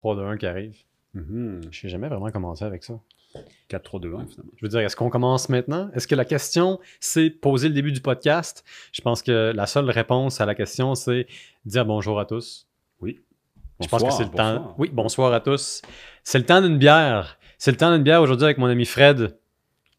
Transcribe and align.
3, 0.00 0.16
2, 0.16 0.22
1 0.24 0.36
qui 0.36 0.46
arrive. 0.46 0.76
Mhm. 1.14 1.60
Je 1.70 1.86
n'ai 1.86 1.90
jamais 1.90 2.08
vraiment 2.08 2.30
commencé 2.30 2.64
avec 2.64 2.84
ça. 2.84 2.98
4, 3.68 3.82
3, 3.82 4.00
2, 4.00 4.14
1, 4.14 4.26
finalement. 4.26 4.52
Je 4.56 4.64
veux 4.64 4.68
dire, 4.68 4.80
est-ce 4.80 4.96
qu'on 4.96 5.10
commence 5.10 5.48
maintenant? 5.48 5.90
Est-ce 5.94 6.06
que 6.08 6.14
la 6.14 6.24
question, 6.24 6.80
c'est 6.98 7.30
poser 7.30 7.68
le 7.68 7.74
début 7.74 7.92
du 7.92 8.00
podcast? 8.00 8.64
Je 8.92 9.00
pense 9.02 9.22
que 9.22 9.52
la 9.54 9.66
seule 9.66 9.88
réponse 9.90 10.40
à 10.40 10.46
la 10.46 10.54
question, 10.54 10.94
c'est 10.94 11.26
dire 11.64 11.84
bonjour 11.86 12.18
à 12.18 12.24
tous. 12.26 12.66
Oui. 13.00 13.20
Je 13.80 13.88
pense 13.88 14.02
que 14.02 14.10
c'est 14.10 14.24
le 14.24 14.30
Bonsoir, 14.30 14.54
temps. 14.54 14.58
bonsoir. 14.60 14.74
Oui, 14.78 14.90
bonsoir 14.92 15.32
à 15.32 15.40
tous. 15.40 15.80
C'est 16.22 16.38
le 16.38 16.44
temps 16.44 16.60
d'une 16.60 16.76
bière. 16.76 17.38
C'est 17.56 17.70
le 17.70 17.76
temps 17.76 17.92
d'une 17.94 18.02
bière 18.02 18.20
aujourd'hui 18.20 18.44
avec 18.44 18.58
mon 18.58 18.66
ami 18.66 18.84
Fred. 18.84 19.38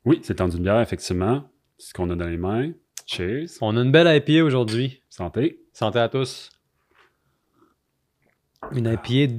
Oui, 0.06 0.20
c'est 0.24 0.34
le 0.34 0.38
temps 0.38 0.48
d'une 0.48 0.62
bière, 0.64 0.80
effectivement. 0.82 1.44
C'est 1.78 1.90
ce 1.90 1.94
qu'on 1.94 2.10
a 2.10 2.16
dans 2.16 2.28
les 2.28 2.38
mains. 2.38 2.72
Cheers. 3.08 3.48
On 3.62 3.76
a 3.78 3.82
une 3.82 3.92
belle 3.92 4.08
IPA 4.16 4.44
aujourd'hui. 4.44 5.02
Santé. 5.10 5.60
Santé 5.74 6.00
à 6.00 6.10
tous. 6.10 6.50
Une 8.74 8.86
IPA 8.88 9.34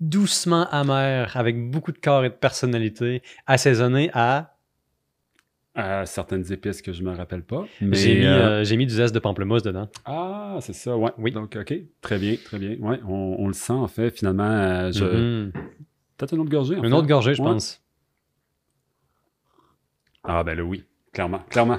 doucement 0.00 0.66
amère, 0.70 1.36
avec 1.36 1.70
beaucoup 1.70 1.92
de 1.92 1.98
corps 1.98 2.24
et 2.24 2.28
de 2.30 2.34
personnalité, 2.34 3.22
assaisonnée 3.46 4.10
à. 4.14 4.56
À 5.76 6.04
certaines 6.04 6.52
épices 6.52 6.82
que 6.82 6.92
je 6.92 7.02
me 7.04 7.12
rappelle 7.14 7.42
pas. 7.44 7.64
Mais, 7.80 7.96
J'ai 7.96 8.18
mis, 8.20 8.26
euh, 8.26 8.48
euh, 8.60 8.64
j'ai 8.64 8.76
mis 8.76 8.86
du 8.86 8.94
zeste 8.94 9.14
de 9.14 9.20
pamplemousse 9.20 9.62
dedans. 9.62 9.88
Ah, 10.04 10.58
c'est 10.60 10.72
ça, 10.72 10.96
ouais. 10.96 11.12
Oui. 11.16 11.30
Donc, 11.30 11.56
OK. 11.56 11.72
Très 12.00 12.18
bien, 12.18 12.34
très 12.44 12.58
bien. 12.58 12.76
Ouais, 12.80 12.98
on, 13.06 13.36
on 13.38 13.46
le 13.46 13.52
sent, 13.52 13.72
en 13.72 13.86
fait. 13.86 14.10
Finalement, 14.10 14.42
euh, 14.50 14.90
je... 14.90 15.04
Mhm. 15.04 15.52
peut-être 16.16 16.34
une 16.34 16.40
autre 16.40 16.50
gorgée, 16.50 16.74
en 16.76 16.82
Une 16.82 16.90
fait. 16.90 16.96
autre 16.96 17.06
gorgée, 17.06 17.34
je 17.34 17.40
Ouais. 17.42 17.48
pense. 17.50 17.80
Ah, 20.24 20.42
ben 20.42 20.56
là, 20.56 20.64
oui. 20.64 20.84
Clairement, 21.12 21.38
clairement. 21.48 21.78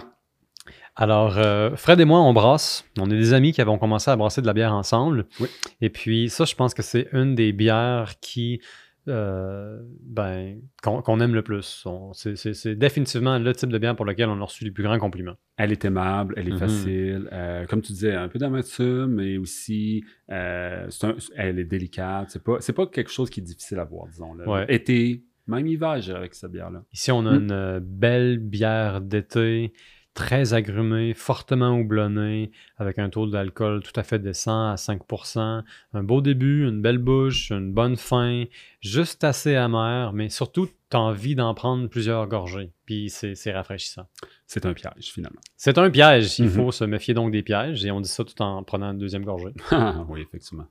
Alors, 0.95 1.37
euh, 1.37 1.75
Fred 1.75 1.99
et 1.99 2.05
moi, 2.05 2.19
on 2.21 2.33
brasse. 2.33 2.85
On 2.99 3.09
est 3.09 3.17
des 3.17 3.33
amis 3.33 3.53
qui 3.53 3.61
avons 3.61 3.77
commencé 3.77 4.11
à 4.11 4.15
brasser 4.15 4.41
de 4.41 4.47
la 4.47 4.53
bière 4.53 4.73
ensemble. 4.73 5.25
Oui. 5.39 5.47
Et 5.79 5.89
puis, 5.89 6.29
ça, 6.29 6.45
je 6.45 6.53
pense 6.55 6.73
que 6.73 6.81
c'est 6.83 7.07
une 7.13 7.33
des 7.33 7.53
bières 7.53 8.15
qui, 8.19 8.59
euh, 9.07 9.79
ben, 10.03 10.59
qu'on 10.83 11.19
aime 11.21 11.33
le 11.33 11.41
plus. 11.43 11.85
C'est- 12.13 12.75
définitivement 12.75 13.39
le 13.39 13.53
type 13.53 13.69
de 13.69 13.77
bière 13.77 13.95
pour 13.95 14.05
lequel 14.05 14.27
on 14.29 14.39
a 14.41 14.43
reçu 14.43 14.63
les 14.65 14.71
plus 14.71 14.83
grands 14.83 14.99
compliments. 14.99 15.35
Elle 15.57 15.71
est 15.71 15.85
aimable, 15.85 16.33
elle 16.37 16.49
est 16.49 16.51
Mhm. 16.51 16.59
facile. 16.59 17.29
euh, 17.31 17.65
comme 17.67 17.81
tu 17.81 17.93
disais, 17.93 18.13
un 18.13 18.27
peu 18.27 18.37
d'amertume, 18.37 19.07
mais 19.07 19.37
aussi, 19.37 20.03
euh, 20.31 20.87
un- 21.03 21.15
elle 21.37 21.57
est 21.57 21.63
délicate. 21.65 22.29
C'est 22.31 22.43
pas, 22.43 22.57
c'est 22.59 22.73
pas 22.73 22.85
quelque 22.85 23.09
chose 23.11 23.29
qui 23.29 23.39
est 23.39 23.43
difficile 23.43 23.79
à 23.79 23.85
boire, 23.85 24.07
disons. 24.07 24.33
Là. 24.33 24.47
Ouais. 24.47 24.65
Été, 24.67 25.23
même 25.47 25.65
hiver, 25.67 25.97
avec 26.15 26.35
cette 26.35 26.51
bière-là. 26.51 26.83
Ici, 26.93 27.11
on 27.11 27.25
a 27.25 27.31
Mm. 27.31 27.41
une 27.43 27.79
belle 27.79 28.37
bière 28.39 29.01
d'été, 29.01 29.73
très 30.13 30.53
agrumée, 30.53 31.13
fortement 31.13 31.77
houblonnée, 31.77 32.51
avec 32.77 32.99
un 32.99 33.09
taux 33.09 33.27
d'alcool 33.27 33.81
tout 33.81 33.97
à 33.97 34.03
fait 34.03 34.19
décent 34.19 34.71
à 34.71 34.75
5%. 34.75 35.63
Un 35.93 36.03
beau 36.03 36.19
début, 36.21 36.67
une 36.67 36.81
belle 36.81 36.97
bouche, 36.97 37.49
une 37.51 37.71
bonne 37.73 37.95
fin, 37.95 38.43
juste 38.81 39.23
assez 39.23 39.55
amer, 39.55 40.11
mais 40.13 40.29
surtout, 40.29 40.67
tu 40.89 40.97
as 40.97 40.99
envie 40.99 41.35
d'en 41.35 41.53
prendre 41.53 41.87
plusieurs 41.87 42.27
gorgées. 42.27 42.71
Puis 42.85 43.09
c'est 43.09 43.51
rafraîchissant. 43.53 44.07
C'est 44.47 44.65
un 44.65 44.73
piège, 44.73 45.11
finalement. 45.13 45.39
C'est 45.55 45.77
un 45.77 45.89
piège. 45.89 46.39
Il 46.39 46.45
Mhm. 46.45 46.51
faut 46.51 46.71
se 46.73 46.83
méfier 46.83 47.13
donc 47.13 47.31
des 47.31 47.41
pièges. 47.43 47.85
Et 47.85 47.91
on 47.91 48.01
dit 48.01 48.09
ça 48.09 48.25
tout 48.25 48.41
en 48.41 48.61
prenant 48.63 48.91
une 48.91 48.97
deuxième 48.97 49.23
gorgée. 49.23 49.53
Ah, 49.71 50.05
oui, 50.09 50.21
effectivement. 50.21 50.67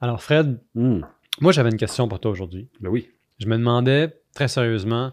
Alors, 0.00 0.22
Fred, 0.22 0.60
Hmm, 0.74 1.00
moi, 1.40 1.52
j'avais 1.52 1.70
une 1.70 1.76
question 1.76 2.08
pour 2.08 2.20
toi 2.20 2.30
aujourd'hui. 2.30 2.68
Ben 2.80 2.90
oui. 2.90 3.08
Je 3.38 3.46
me 3.46 3.56
demandais 3.56 4.20
très 4.34 4.48
sérieusement, 4.48 5.12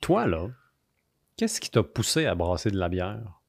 toi, 0.00 0.26
là, 0.26 0.46
qu'est-ce 1.36 1.60
qui 1.60 1.70
t'a 1.70 1.82
poussé 1.82 2.26
à 2.26 2.34
brasser 2.34 2.70
de 2.70 2.78
la 2.78 2.88
bière? 2.88 3.40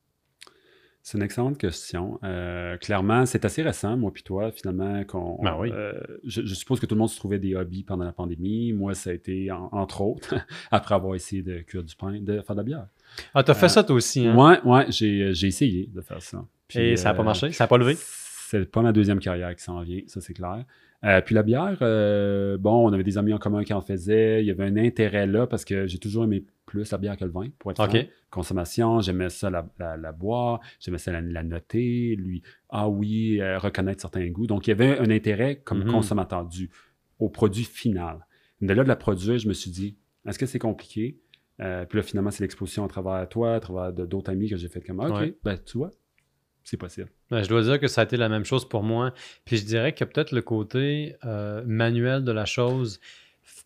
C'est 1.02 1.20
une 1.20 1.24
excellente 1.24 1.60
question. 1.60 2.20
Euh, 2.24 2.78
clairement, 2.78 3.28
c'est 3.28 3.46
assez 3.46 3.62
récent, 3.62 3.96
moi 3.96 4.12
puis 4.12 4.24
toi, 4.24 4.52
finalement, 4.52 5.04
qu'on. 5.04 5.40
Ben 5.44 5.56
oui. 5.60 5.70
euh, 5.72 5.94
je, 6.24 6.42
je 6.44 6.54
suppose 6.56 6.80
que 6.80 6.88
tout 6.88 6.96
le 6.96 7.00
monde 7.00 7.10
se 7.10 7.18
trouvait 7.18 7.38
des 7.38 7.54
hobbies 7.56 7.84
pendant 7.84 8.06
la 8.06 8.12
pandémie. 8.12 8.74
Moi, 8.74 8.96
ça 8.96 9.12
a 9.12 9.14
été, 9.14 9.52
en- 9.52 9.70
entre 9.72 10.02
autres, 10.02 10.34
après 10.72 10.96
avoir 10.96 11.14
essayé 11.14 11.44
de 11.44 11.60
cuire 11.60 11.84
du 11.84 11.96
pain, 11.96 12.20
de 12.20 12.42
faire 12.42 12.56
de 12.56 12.60
la 12.62 12.64
bière. 12.64 12.88
Ah, 13.36 13.44
t'as 13.44 13.54
fait 13.54 13.68
Euh, 13.68 13.70
ça 13.70 13.84
toi 13.84 13.96
aussi, 13.96 14.26
hein? 14.26 14.36
Ouais, 14.36 14.60
ouais, 14.64 14.86
j'ai, 14.90 15.32
j'ai 15.36 15.46
essayé 15.48 15.88
de 15.94 16.02
faire 16.02 16.24
ça. 16.24 16.44
Puis, 16.68 16.80
Et 16.80 16.98
ça 16.98 17.10
n'a 17.10 17.14
pas 17.16 17.22
marché? 17.22 17.52
Ça 17.52 17.66
n'a 17.66 17.68
pas 17.68 17.78
levé? 17.78 17.96
C'est 18.00 18.66
pas 18.72 18.82
ma 18.82 18.92
deuxième 18.92 19.20
carrière 19.20 19.56
qui 19.56 19.64
s'en 19.64 19.82
vient, 19.82 20.02
ça 20.08 20.22
c'est 20.22 20.34
clair. 20.34 20.66
Euh, 21.04 21.22
puis 21.22 21.36
la 21.36 21.44
bière, 21.44 21.78
euh, 21.84 22.58
bon, 22.58 22.88
on 22.90 22.94
avait 22.94 23.04
des 23.04 23.20
amis 23.20 23.32
en 23.34 23.38
commun 23.38 23.64
qui 23.64 23.74
en 23.74 23.82
faisaient. 23.82 24.42
Il 24.42 24.48
y 24.48 24.52
avait 24.52 24.64
un 24.64 24.78
intérêt 24.78 25.28
là 25.28 25.46
parce 25.46 25.64
que 25.66 25.86
j'ai 25.86 26.00
toujours 26.00 26.24
aimé 26.24 26.44
plus 26.82 26.92
la 26.92 26.98
bière 26.98 27.18
que 27.18 27.26
le 27.26 27.32
vin, 27.32 27.48
pour 27.60 27.72
être 27.72 27.84
franc. 27.84 28.00
Consommation, 28.30 29.00
j'aimais 29.02 29.30
ça 29.30 29.50
la, 29.50 29.68
la- 29.80 29.98
la 29.98 30.12
boire, 30.12 30.60
j'aimais 30.80 30.98
ça 30.98 31.12
la, 31.12 31.22
la 31.22 31.44
noter, 31.44 32.16
lui, 32.18 32.42
ah 32.70 32.90
oui, 32.90 33.40
euh, 33.42 33.58
reconnaître 33.58 34.02
certains 34.02 34.28
goûts. 34.30 34.48
Donc 34.48 34.68
il 34.68 34.72
y 34.72 34.74
avait 34.74 35.00
un 35.00 35.10
intérêt 35.10 35.62
comme 35.64 35.84
Mhm. 35.84 35.92
consommateur 35.92 36.46
du, 36.46 36.70
au 37.20 37.30
produit 37.30 37.64
final. 37.64 38.26
De 38.62 38.74
là 38.74 38.84
de 38.84 38.88
la 38.90 38.96
produire, 38.96 39.38
je 39.38 39.48
me 39.48 39.54
suis 39.54 39.72
dit, 39.72 39.98
est-ce 40.26 40.38
que 40.40 40.46
c'est 40.46 40.60
compliqué? 40.60 41.20
Euh, 41.62 41.86
puis 41.86 41.98
là, 41.98 42.04
finalement, 42.04 42.32
c'est 42.32 42.44
l'exposition 42.44 42.84
à 42.84 42.88
travers 42.90 43.28
toi, 43.30 43.56
à 43.56 43.60
travers 43.62 43.94
d'autres 43.94 44.30
amis 44.32 44.50
que 44.50 44.58
j'ai 44.58 44.68
fait 44.68 44.82
comme, 44.82 45.00
Ah, 45.00 45.08
OK, 45.08 45.16
Ouais. 45.20 45.38
ben 45.44 45.58
tu 45.58 45.78
vois, 45.78 45.92
c'est 46.64 46.78
possible. 46.78 47.08
Ben, 47.32 47.42
je 47.44 47.48
dois 47.48 47.62
dire 47.62 47.80
que 47.80 47.88
ça 47.88 48.02
a 48.02 48.04
été 48.04 48.18
la 48.18 48.28
même 48.28 48.44
chose 48.44 48.68
pour 48.68 48.84
moi. 48.84 49.14
Puis 49.46 49.58
je 49.58 49.66
dirais 49.66 49.94
que 49.94 50.04
peut-être 50.04 50.32
le 50.34 50.42
côté 50.42 51.16
euh, 51.24 51.64
manuel 51.66 52.24
de 52.26 52.32
la 52.34 52.46
chose, 52.46 53.00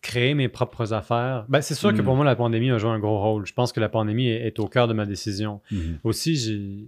créer 0.02 0.34
mes 0.34 0.48
propres 0.48 0.92
affaires. 0.92 1.44
Ben, 1.48 1.60
c'est 1.60 1.74
sûr 1.74 1.92
que 1.94 2.00
Mm. 2.00 2.04
pour 2.04 2.16
moi, 2.16 2.24
la 2.24 2.36
pandémie 2.36 2.70
a 2.70 2.78
joué 2.78 2.90
un 2.90 2.98
gros 2.98 3.18
rôle. 3.20 3.46
Je 3.46 3.52
pense 3.52 3.72
que 3.72 3.80
la 3.80 3.88
pandémie 3.88 4.28
est, 4.28 4.46
est 4.46 4.58
au 4.58 4.66
cœur 4.68 4.88
de 4.88 4.94
ma 4.94 5.06
décision. 5.06 5.60
Mhm. 5.70 5.98
Aussi, 6.04 6.36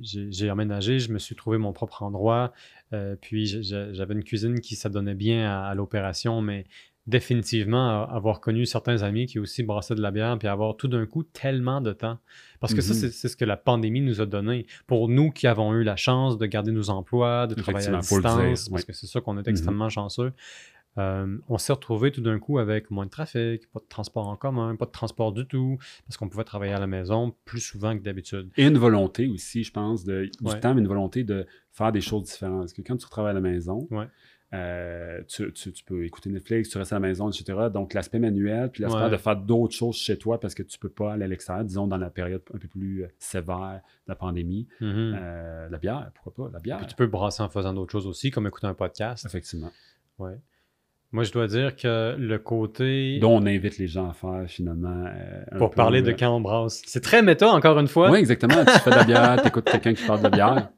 j'ai- 0.03 0.51
emménagé, 0.51 0.99
je 0.99 1.13
me 1.13 1.19
suis 1.19 1.35
trouvé 1.35 1.59
mon 1.59 1.73
propre 1.73 2.03
endroit. 2.03 2.53
euh, 2.95 3.17
puis 3.19 3.47
j'avais 3.47 4.13
une 4.13 4.23
cuisine 4.23 4.61
qui 4.61 4.77
s'adonnait 4.77 5.15
bien 5.15 5.51
à, 5.51 5.65
à 5.69 5.75
l'opération, 5.75 6.43
mais 6.43 6.67
définitivement 7.07 8.03
avoir 8.09 8.41
connu 8.41 8.65
certains 8.67 9.03
amis 9.03 9.27
qui 9.27 9.39
aussi 9.39 9.63
brassaient 9.63 9.95
de 9.95 10.01
la 10.03 10.11
bière, 10.11 10.39
puis 10.39 10.49
avoir 10.49 10.77
tout 10.77 10.89
d'un 10.89 11.07
coup 11.07 11.23
tellement 11.23 11.81
de 11.81 11.93
temps. 11.93 12.19
Parce 12.61 12.75
que 12.75 12.81
ça, 12.81 12.93
Mhm. 12.95 13.01
c'est 13.01 13.11
c'est 13.11 13.29
ce 13.29 13.37
que 13.37 13.45
la 13.45 13.57
pandémie 13.57 14.01
nous 14.03 14.21
a 14.21 14.27
donné. 14.27 14.67
Pour 14.87 15.09
nous 15.09 15.31
qui 15.31 15.47
avons 15.47 15.73
eu 15.75 15.83
la 15.85 15.97
chance 15.97 16.39
de 16.39 16.47
garder 16.47 16.71
nos 16.71 16.91
emplois, 16.91 17.47
de 17.47 17.55
travailler 17.55 17.89
à 17.89 17.91
dire, 17.91 17.99
distance, 18.01 18.69
parce 18.69 18.85
que 18.85 18.93
c'est 18.93 19.07
ça 19.07 19.21
qu'on 19.21 19.37
est 19.37 19.41
Mhm. 19.47 19.49
extrêmement 19.49 19.89
chanceux, 19.89 20.33
euh, 20.99 21.39
on 21.49 21.59
s'est 21.59 21.73
retrouvé 21.73 22.11
tout 22.13 22.21
d'un 22.21 22.39
coup 22.39 22.59
avec 22.59 22.91
moins 22.91 23.07
de 23.07 23.11
trafic, 23.11 23.71
pas 23.73 23.81
de 23.81 23.87
transport 23.89 24.29
en 24.29 24.37
commun, 24.37 24.77
pas 24.77 24.87
de 24.87 24.91
transport 24.91 25.33
du 25.33 25.47
tout, 25.47 25.79
parce 26.07 26.17
qu'on 26.17 26.29
pouvait 26.29 26.45
travailler 26.45 26.73
à 26.75 26.81
la 26.81 26.87
maison 26.87 27.35
plus 27.45 27.61
souvent 27.61 27.97
que 27.97 28.03
d'habitude. 28.03 28.51
Et 28.57 28.67
une 28.67 28.79
volonté 28.79 29.27
aussi, 29.29 29.65
je 29.65 29.73
pense, 29.73 30.05
de, 30.05 30.25
du 30.27 30.31
Ouais. 30.51 30.61
temps, 30.61 30.75
mais 30.75 30.81
une 30.83 30.89
volonté 30.89 31.25
de 31.25 31.47
faire 31.73 31.93
des 31.93 32.01
choses 32.03 32.25
différentes. 32.25 32.61
Parce 32.61 32.73
que 32.75 32.83
quand 32.83 32.97
tu 32.97 33.09
travailles 33.09 33.31
à 33.31 33.35
la 33.35 33.41
maison, 33.41 33.89
Ouais. 33.91 34.07
euh, 34.55 35.23
tu, 35.29 35.51
tu- 35.55 35.73
tu 35.73 35.83
peux 35.85 36.05
écouter 36.05 36.29
Netflix, 36.29 36.69
tu 36.69 36.77
restes 36.77 36.93
à 36.93 36.97
la 36.97 37.01
maison, 37.01 37.31
etc. 37.31 37.69
Donc, 37.73 37.95
l'aspect 37.95 38.19
manuel, 38.19 38.71
puis 38.71 38.83
l'aspect 38.83 39.05
Ouais. 39.05 39.11
de 39.11 39.17
faire 39.17 39.37
d'autres 39.37 39.75
choses 39.75 39.97
chez 39.97 40.19
toi 40.19 40.39
parce 40.39 40.55
que 40.55 40.63
tu 40.63 40.79
peux 40.79 40.91
pas 40.91 41.15
aller 41.15 41.25
à 41.25 41.29
l'extérieur, 41.29 41.65
disons, 41.65 41.87
dans 41.87 41.97
la 41.97 42.11
période 42.11 42.43
un 42.53 42.59
peu 42.59 42.69
plus 42.69 43.05
euh, 43.05 43.09
sévère 43.19 43.81
de 44.07 44.09
la 44.11 44.15
pandémie. 44.15 44.69
Mhm. 44.83 45.17
Euh, 45.19 45.69
la 45.71 45.79
bière, 45.79 46.11
pourquoi 46.15 46.47
pas? 46.49 46.53
La 46.53 46.61
bière, 46.61 46.77
Puis 46.79 46.87
tu 46.89 46.97
peux 46.97 47.07
brasser 47.07 47.43
en 47.43 47.49
faisant 47.49 47.73
d'autres 47.73 47.93
choses 47.93 48.07
aussi, 48.07 48.31
comme 48.31 48.47
écouter 48.47 48.67
un 48.67 48.75
podcast. 48.75 49.25
effectivement. 49.25 49.71
Ouais. 50.19 50.37
Moi, 51.13 51.25
je 51.25 51.33
dois 51.33 51.47
dire 51.47 51.77
que 51.77 52.17
le 52.19 52.39
côté. 52.39 53.19
Dont 53.19 53.37
on 53.37 53.47
invite 53.47 53.77
les 53.79 53.87
gens 53.87 54.09
à 54.09 54.15
faire, 54.15 54.45
finalement. 54.49 55.05
euh, 55.07 55.59
pour 55.59 55.71
peu, 55.71 55.77
parler 55.77 56.01
de 56.01 56.11
quand 56.13 56.35
on 56.35 56.41
brasse. 56.41 56.83
C'est 56.87 57.03
très 57.03 57.23
méta, 57.23 57.49
encore 57.53 57.79
une 57.79 57.87
fois. 57.89 58.11
Oui, 58.11 58.19
exactement. 58.19 58.65
tu 58.65 58.79
fais 58.79 58.91
de 58.91 58.97
la 58.97 59.05
bière, 59.05 59.43
tu 59.43 59.49
écoutes 59.49 59.65
quelqu'un 59.71 59.93
qui 59.93 60.07
parle 60.07 60.23
de 60.23 60.29
bière. 60.31 60.71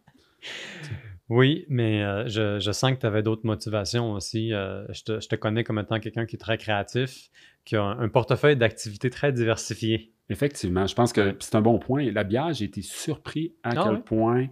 Oui, 1.31 1.65
mais 1.69 2.03
euh, 2.03 2.27
je, 2.29 2.59
je 2.59 2.73
sens 2.73 2.93
que 2.93 2.99
tu 2.99 3.07
avais 3.07 3.23
d'autres 3.23 3.47
motivations 3.47 4.13
aussi. 4.13 4.53
Euh, 4.53 4.85
je, 4.93 5.05
te, 5.05 5.21
je 5.21 5.29
te 5.29 5.37
connais 5.37 5.65
comme 5.65 5.79
étant 5.79 5.99
quelqu'un 6.01 6.27
qui 6.27 6.37
est 6.37 6.39
très 6.39 6.59
créatif, 6.59 7.31
qui 7.65 7.77
a 7.77 7.83
un, 7.83 8.01
un 8.01 8.09
portefeuille 8.09 8.57
d'activités 8.57 9.11
très 9.11 9.33
diversifié. 9.33 10.13
Effectivement, 10.29 10.87
je 10.87 10.95
pense 10.95 11.13
que 11.13 11.37
c'est 11.39 11.55
un 11.55 11.61
bon 11.61 11.79
point. 11.79 12.11
La 12.11 12.25
bière, 12.25 12.53
j'ai 12.53 12.65
été 12.65 12.83
surpris 12.83 13.55
à 13.63 13.71
Ah 13.77 13.85
quel 13.85 14.03
point 14.03 14.49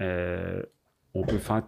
on 0.00 1.24
peut 1.24 1.38
faire. 1.38 1.62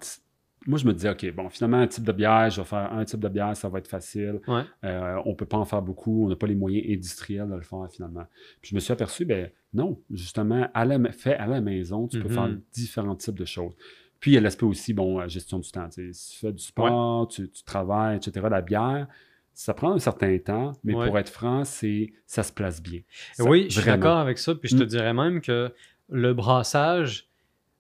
Moi, 0.69 0.79
je 0.79 0.87
me 0.87 0.93
disais, 0.93 1.09
OK, 1.11 1.35
bon, 1.35 1.49
finalement, 1.49 1.79
un 1.79 1.87
type 1.87 2.05
de 2.05 2.13
bière, 2.13 2.51
je 2.51 2.61
vais 2.61 2.67
faire 2.67 2.93
un 2.93 3.05
type 3.05 3.21
de 3.21 3.29
bière, 3.29 3.57
ça 3.57 3.69
va 3.71 3.79
être 3.79 3.89
facile. 3.89 4.41
Ouais. 4.47 4.63
Euh, 4.85 5.17
on 5.25 5.31
ne 5.31 5.35
peut 5.35 5.47
pas 5.47 5.57
en 5.57 5.65
faire 5.65 5.81
beaucoup, 5.83 6.27
on 6.27 6.29
n'a 6.29 6.37
pas 6.37 6.47
les 6.47 6.55
moyens 6.55 6.85
industriels 6.89 7.49
de 7.49 7.55
le 7.55 7.63
faire 7.63 7.89
finalement. 7.91 8.27
Puis 8.61 8.71
je 8.71 8.75
me 8.75 8.81
suis 8.81 8.93
aperçu, 8.93 9.25
ben 9.25 9.51
non, 9.75 9.99
justement, 10.11 10.69
à 10.75 10.85
la, 10.85 11.11
fait 11.11 11.35
à 11.37 11.47
la 11.47 11.61
maison, 11.61 12.07
tu 12.07 12.21
peux 12.21 12.29
Mhm. 12.29 12.35
faire 12.35 12.51
différents 12.73 13.17
types 13.17 13.39
de 13.39 13.45
choses. 13.47 13.73
Puis 14.21 14.33
il 14.33 14.35
y 14.35 14.37
a 14.37 14.41
l'aspect 14.41 14.67
aussi, 14.67 14.93
bon, 14.93 15.21
euh, 15.21 15.29
gestion 15.29 15.59
du 15.59 15.71
temps. 15.71 15.89
tu 15.89 16.13
sais, 16.13 16.33
tu 16.35 16.39
fais 16.41 16.53
du 16.53 16.63
sport, 16.63 17.29
tu, 17.29 17.49
tu 17.51 17.63
travailles, 17.65 18.17
etc., 18.19 18.47
la 18.51 18.61
bière, 18.61 19.07
ça 19.55 19.75
prend 19.75 19.93
un 19.93 19.99
certain 19.99 20.37
temps, 20.39 20.73
mais 20.85 20.95
Ouais. 20.95 21.07
pour 21.07 21.19
être 21.19 21.31
franc, 21.31 21.65
c'est 21.65 22.13
ça 22.27 22.43
se 22.43 22.53
place 22.53 22.83
bien. 22.83 23.01
Ça- 23.33 23.45
oui, 23.45 23.67
je 23.71 23.81
suis 23.81 23.89
d'accord 23.91 24.19
avec 24.19 24.39
ça. 24.39 24.55
Puis 24.55 24.69
je 24.71 24.77
te 24.77 24.83
Mm. 24.83 24.87
dirais 24.87 25.15
même 25.15 25.41
que 25.41 25.73
le 26.11 26.35
brassage, 26.35 27.28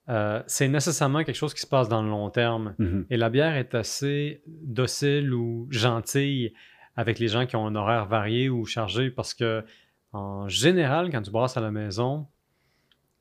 euh, 0.08 0.42
c'est 0.46 0.68
nécessairement 0.68 1.22
quelque 1.24 1.36
chose 1.36 1.52
qui 1.54 1.60
se 1.60 1.66
passe 1.66 1.88
dans 1.88 2.02
le 2.02 2.08
long 2.08 2.30
terme. 2.30 2.74
Mhm. 2.78 3.06
Et 3.10 3.16
la 3.16 3.28
bière 3.30 3.54
est 3.56 3.74
assez 3.74 4.42
docile 4.46 5.32
ou 5.34 5.66
gentille 5.70 6.52
avec 6.96 7.18
les 7.18 7.28
gens 7.28 7.46
qui 7.46 7.56
ont 7.56 7.66
un 7.66 7.74
horaire 7.74 8.06
varié 8.06 8.48
ou 8.48 8.64
chargé 8.64 9.10
parce 9.10 9.34
que, 9.34 9.64
en 10.12 10.48
général, 10.48 11.10
quand 11.10 11.22
tu 11.22 11.30
brasses 11.30 11.56
à 11.56 11.60
la 11.60 11.70
maison, 11.70 12.26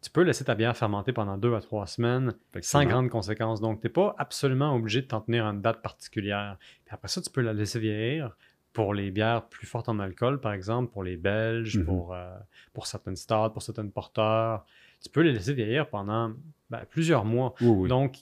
tu 0.02 0.10
peux 0.12 0.22
laisser 0.22 0.46
ta 0.46 0.56
bière 0.56 0.78
fermenter 0.78 1.12
pendant 1.12 1.38
deux 1.38 1.54
à 1.56 1.60
trois 1.60 1.86
semaines 1.88 2.34
sans 2.62 2.86
grandes 2.86 3.10
conséquences. 3.10 3.60
Donc, 3.60 3.82
tu 3.82 3.88
n'es 3.88 3.92
pas 3.94 4.16
absolument 4.18 4.74
obligé 4.76 5.02
de 5.02 5.08
t'en 5.08 5.22
tenir 5.22 5.46
à 5.46 5.50
une 5.50 5.62
date 5.62 5.82
particulière. 5.82 6.58
Puis 6.86 6.94
après 6.94 7.08
ça, 7.08 7.22
tu 7.22 7.30
peux 7.30 7.42
la 7.42 7.54
laisser 7.54 7.80
vieillir 7.80 8.36
pour 8.74 8.94
les 8.94 9.10
bières 9.12 9.48
plus 9.50 9.66
fortes 9.66 9.90
en 9.90 9.98
alcool, 10.00 10.40
par 10.40 10.54
exemple, 10.54 10.92
pour 10.92 11.04
les 11.04 11.18
Belges, 11.18 11.78
Mhm. 11.80 11.86
pour, 11.86 12.14
euh, 12.14 12.30
pour 12.74 12.86
certaines 12.88 13.16
stades, 13.16 13.52
pour 13.52 13.64
certaines 13.64 13.92
porteurs. 13.92 14.66
Tu 15.04 15.10
peux 15.10 15.22
les 15.22 15.32
laisser 15.34 15.54
vieillir 15.54 15.90
pendant 15.90 16.34
ben, 16.70 16.82
plusieurs 16.90 17.26
mois. 17.26 17.54
Oui, 17.62 17.68
oui. 17.68 17.90
Donc, 17.90 18.18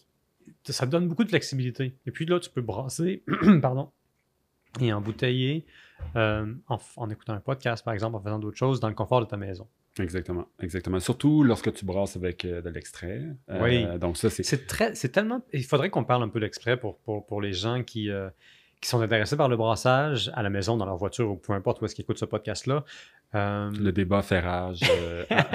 ça 0.64 0.86
te 0.86 0.92
donne 0.92 1.08
beaucoup 1.08 1.24
de 1.24 1.30
flexibilité. 1.30 1.96
Et 2.06 2.12
puis 2.12 2.26
là, 2.26 2.40
tu 2.40 2.50
peux 2.50 2.62
brasser, 2.62 3.24
pardon, 3.62 3.92
et 4.80 4.92
embouteiller 4.94 5.66
euh, 6.16 6.54
en, 6.68 6.78
en 6.98 7.10
écoutant 7.10 7.34
un 7.34 7.40
podcast, 7.40 7.84
par 7.84 7.94
exemple, 7.94 8.18
en 8.18 8.22
faisant 8.22 8.40
d'autres 8.40 8.58
choses 8.58 8.80
dans 8.80 8.90
le 8.90 8.96
confort 8.96 9.22
de 9.22 9.26
ta 9.26 9.38
maison. 9.38 9.68
Exactement, 9.98 10.46
exactement. 10.62 11.00
Surtout 11.00 11.44
lorsque 11.44 11.72
tu 11.74 11.86
brasses 11.86 12.18
avec 12.18 12.44
euh, 12.44 12.62
de 12.62 12.70
l'extrait. 12.70 13.22
Euh, 13.50 13.64
Oui. 13.64 14.00
Donc 14.00 14.18
ça, 14.18 14.30
c'est... 14.30 14.44
C'est 14.44 14.68
très, 14.68 14.94
c'est 14.94 15.10
tellement. 15.10 15.42
Il 15.54 15.64
faudrait 15.64 15.90
qu'on 15.90 16.04
parle 16.04 16.24
un 16.24 16.28
peu 16.28 16.42
d'exprès 16.42 16.78
pour, 16.78 16.98
pour, 17.00 17.26
pour 17.26 17.42
les 17.42 17.54
gens 17.54 17.82
qui, 17.84 18.10
euh, 18.10 18.30
qui 18.86 18.90
sont 18.92 19.02
intéressés 19.02 19.36
par 19.36 19.50
le 19.50 19.58
brassage 19.58 20.32
à 20.36 20.44
la 20.44 20.50
maison, 20.50 20.78
dans 20.78 20.86
leur 20.86 20.98
voiture 20.98 21.30
ou 21.32 21.36
peu 21.36 21.54
importe 21.54 21.82
où 21.82 21.86
est-ce 21.86 21.96
qu'ils 21.96 22.04
écoutent 22.04 22.20
ce 22.20 22.26
podcast-là. 22.26 22.84
Euh, 23.34 23.70
Le 23.82 23.92
débat 23.92 24.22
fait 24.22 24.40
rage, 24.40 24.80
euh, 24.90 25.24
à, 25.30 25.46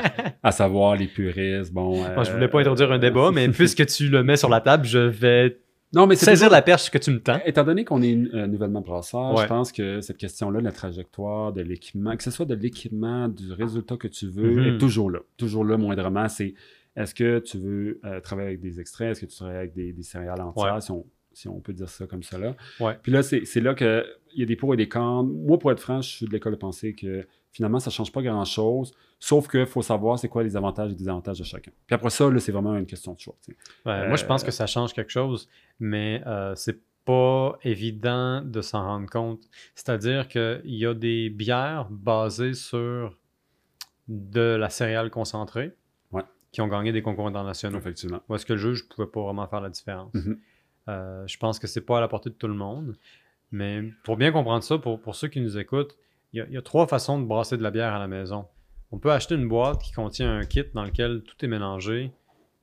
à 0.48 0.52
savoir 0.52 0.96
les 0.96 1.06
puristes, 1.06 1.72
bon... 1.72 1.96
moi, 2.14 2.24
je 2.24 2.30
euh, 2.30 2.34
voulais 2.34 2.48
pas 2.48 2.60
introduire 2.60 2.90
un 2.92 2.98
débat, 2.98 3.30
mais 3.32 3.48
puisque 3.60 3.86
tu 3.86 4.08
le 4.08 4.22
mets 4.22 4.36
sur 4.36 4.48
la 4.48 4.60
table, 4.60 4.84
je 4.84 4.98
vais 4.98 5.60
Non, 5.94 6.06
mais 6.06 6.16
c'est 6.16 6.24
saisir 6.26 6.48
toujours- 6.48 6.52
la 6.56 6.62
perche 6.62 6.90
que 6.90 6.98
tu 6.98 7.10
me 7.12 7.20
tends. 7.20 7.40
Étant 7.46 7.64
donné 7.64 7.84
qu'on 7.84 8.02
est 8.02 8.14
euh, 8.34 8.46
nouvellement 8.46 8.80
brasseur, 8.80 9.34
Ouais. 9.34 9.42
je 9.44 9.46
pense 9.48 9.70
que 9.72 10.00
cette 10.00 10.18
question-là, 10.18 10.60
la 10.60 10.72
trajectoire, 10.72 11.52
de 11.52 11.62
l'équipement, 11.62 12.16
que 12.16 12.22
ce 12.24 12.30
soit 12.32 12.46
de 12.46 12.54
l'équipement, 12.54 13.28
du 13.28 13.52
résultat 13.52 13.96
que 13.96 14.08
tu 14.08 14.26
veux, 14.28 14.50
Mhm. 14.56 14.74
est 14.74 14.78
toujours 14.78 15.10
là. 15.10 15.20
Toujours 15.36 15.64
là, 15.64 15.76
moindrement. 15.76 16.28
C'est 16.28 16.54
est-ce 16.96 17.14
que 17.14 17.38
tu 17.38 17.58
veux 17.58 18.00
euh, 18.04 18.20
travailler 18.20 18.48
avec 18.48 18.60
des 18.60 18.80
extraits? 18.80 19.12
Est-ce 19.12 19.20
que 19.20 19.26
tu 19.26 19.36
travailles 19.36 19.56
avec 19.56 19.72
des, 19.74 19.92
des 19.92 20.02
céréales 20.02 20.40
entières, 20.40 20.74
Ouais. 20.74 20.80
si, 20.80 20.90
on, 20.90 21.06
si 21.40 21.48
on 21.48 21.60
peut 21.60 21.72
dire 21.72 21.88
ça 21.88 22.06
comme 22.06 22.22
ça 22.22 22.38
là? 22.38 22.54
Ouais. 22.80 22.98
Puis 23.02 23.10
là, 23.12 23.22
c'est 23.22 23.60
là 23.60 23.74
qu'il 23.74 24.04
y 24.36 24.42
a 24.42 24.46
des 24.46 24.56
pour 24.56 24.74
et 24.74 24.76
des 24.76 24.88
contre. 24.88 25.30
Moi, 25.32 25.58
pour 25.58 25.72
être 25.72 25.80
franc, 25.80 26.00
je 26.02 26.08
suis 26.08 26.26
de 26.26 26.30
l'école 26.32 26.52
de 26.52 26.58
penser 26.58 26.94
que 26.94 27.26
finalement, 27.52 27.80
ça 27.80 27.90
ne 27.90 27.92
change 27.94 28.12
pas 28.12 28.22
grand-chose, 28.22 28.92
sauf 29.18 29.48
qu'il 29.48 29.66
faut 29.66 29.82
savoir 29.82 30.18
c'est 30.18 30.28
quoi 30.28 30.42
les 30.44 30.56
avantages 30.56 30.92
et 30.92 30.94
désavantages 30.94 31.38
de 31.38 31.44
chacun. 31.44 31.72
Puis 31.86 31.94
après 31.94 32.10
ça, 32.10 32.28
c'est 32.38 32.52
vraiment 32.52 32.76
une 32.76 32.86
question 32.86 33.14
de 33.14 33.18
choix. 33.20 33.34
Ouais, 33.86 34.06
Moi, 34.06 34.16
je 34.16 34.24
pense 34.24 34.42
Euh, 34.42 34.46
que 34.46 34.52
ça 34.52 34.66
change 34.66 34.92
quelque 34.92 35.10
chose, 35.10 35.48
mais 35.80 36.22
euh, 36.26 36.54
c'est 36.54 36.78
pas 37.04 37.58
évident 37.64 38.42
de 38.42 38.60
s'en 38.60 38.84
rendre 38.84 39.08
compte. 39.10 39.40
C'est-à-dire 39.74 40.28
qu'il 40.28 40.60
y 40.64 40.86
a 40.86 40.94
des 40.94 41.28
bières 41.30 41.88
basées 41.90 42.54
sur 42.54 43.16
de 44.08 44.56
la 44.56 44.68
céréale 44.70 45.10
concentrée 45.10 45.72
Ouais. 46.12 46.22
qui 46.52 46.60
ont 46.60 46.68
gagné 46.68 46.92
des 46.92 47.02
concours 47.02 47.26
internationaux. 47.26 47.78
Effectivement. 47.78 48.20
Où 48.28 48.34
est-ce 48.34 48.44
que 48.46 48.52
le 48.54 48.58
juge 48.58 48.84
ne 48.84 48.94
pouvait 48.94 49.08
pas 49.08 49.22
vraiment 49.22 49.46
faire 49.46 49.60
la 49.60 49.70
différence? 49.70 50.12
Mhm. 50.14 50.38
Euh, 50.90 51.26
je 51.26 51.38
pense 51.38 51.58
que 51.58 51.66
c'est 51.66 51.80
pas 51.80 51.98
à 51.98 52.00
la 52.00 52.08
portée 52.08 52.30
de 52.30 52.34
tout 52.34 52.48
le 52.48 52.54
monde. 52.54 52.96
Mais 53.52 53.82
pour 54.04 54.16
bien 54.16 54.32
comprendre 54.32 54.62
ça, 54.62 54.78
pour, 54.78 55.00
pour 55.00 55.14
ceux 55.14 55.28
qui 55.28 55.40
nous 55.40 55.58
écoutent, 55.58 55.96
il 56.32 56.38
y, 56.38 56.40
a, 56.40 56.46
il 56.46 56.52
y 56.52 56.56
a 56.56 56.62
trois 56.62 56.86
façons 56.86 57.20
de 57.20 57.26
brasser 57.26 57.56
de 57.56 57.62
la 57.62 57.70
bière 57.70 57.92
à 57.92 57.98
la 57.98 58.06
maison. 58.06 58.46
On 58.92 58.98
peut 58.98 59.12
acheter 59.12 59.34
une 59.34 59.48
boîte 59.48 59.82
qui 59.82 59.92
contient 59.92 60.36
un 60.36 60.44
kit 60.44 60.64
dans 60.74 60.84
lequel 60.84 61.22
tout 61.22 61.44
est 61.44 61.48
mélangé, 61.48 62.12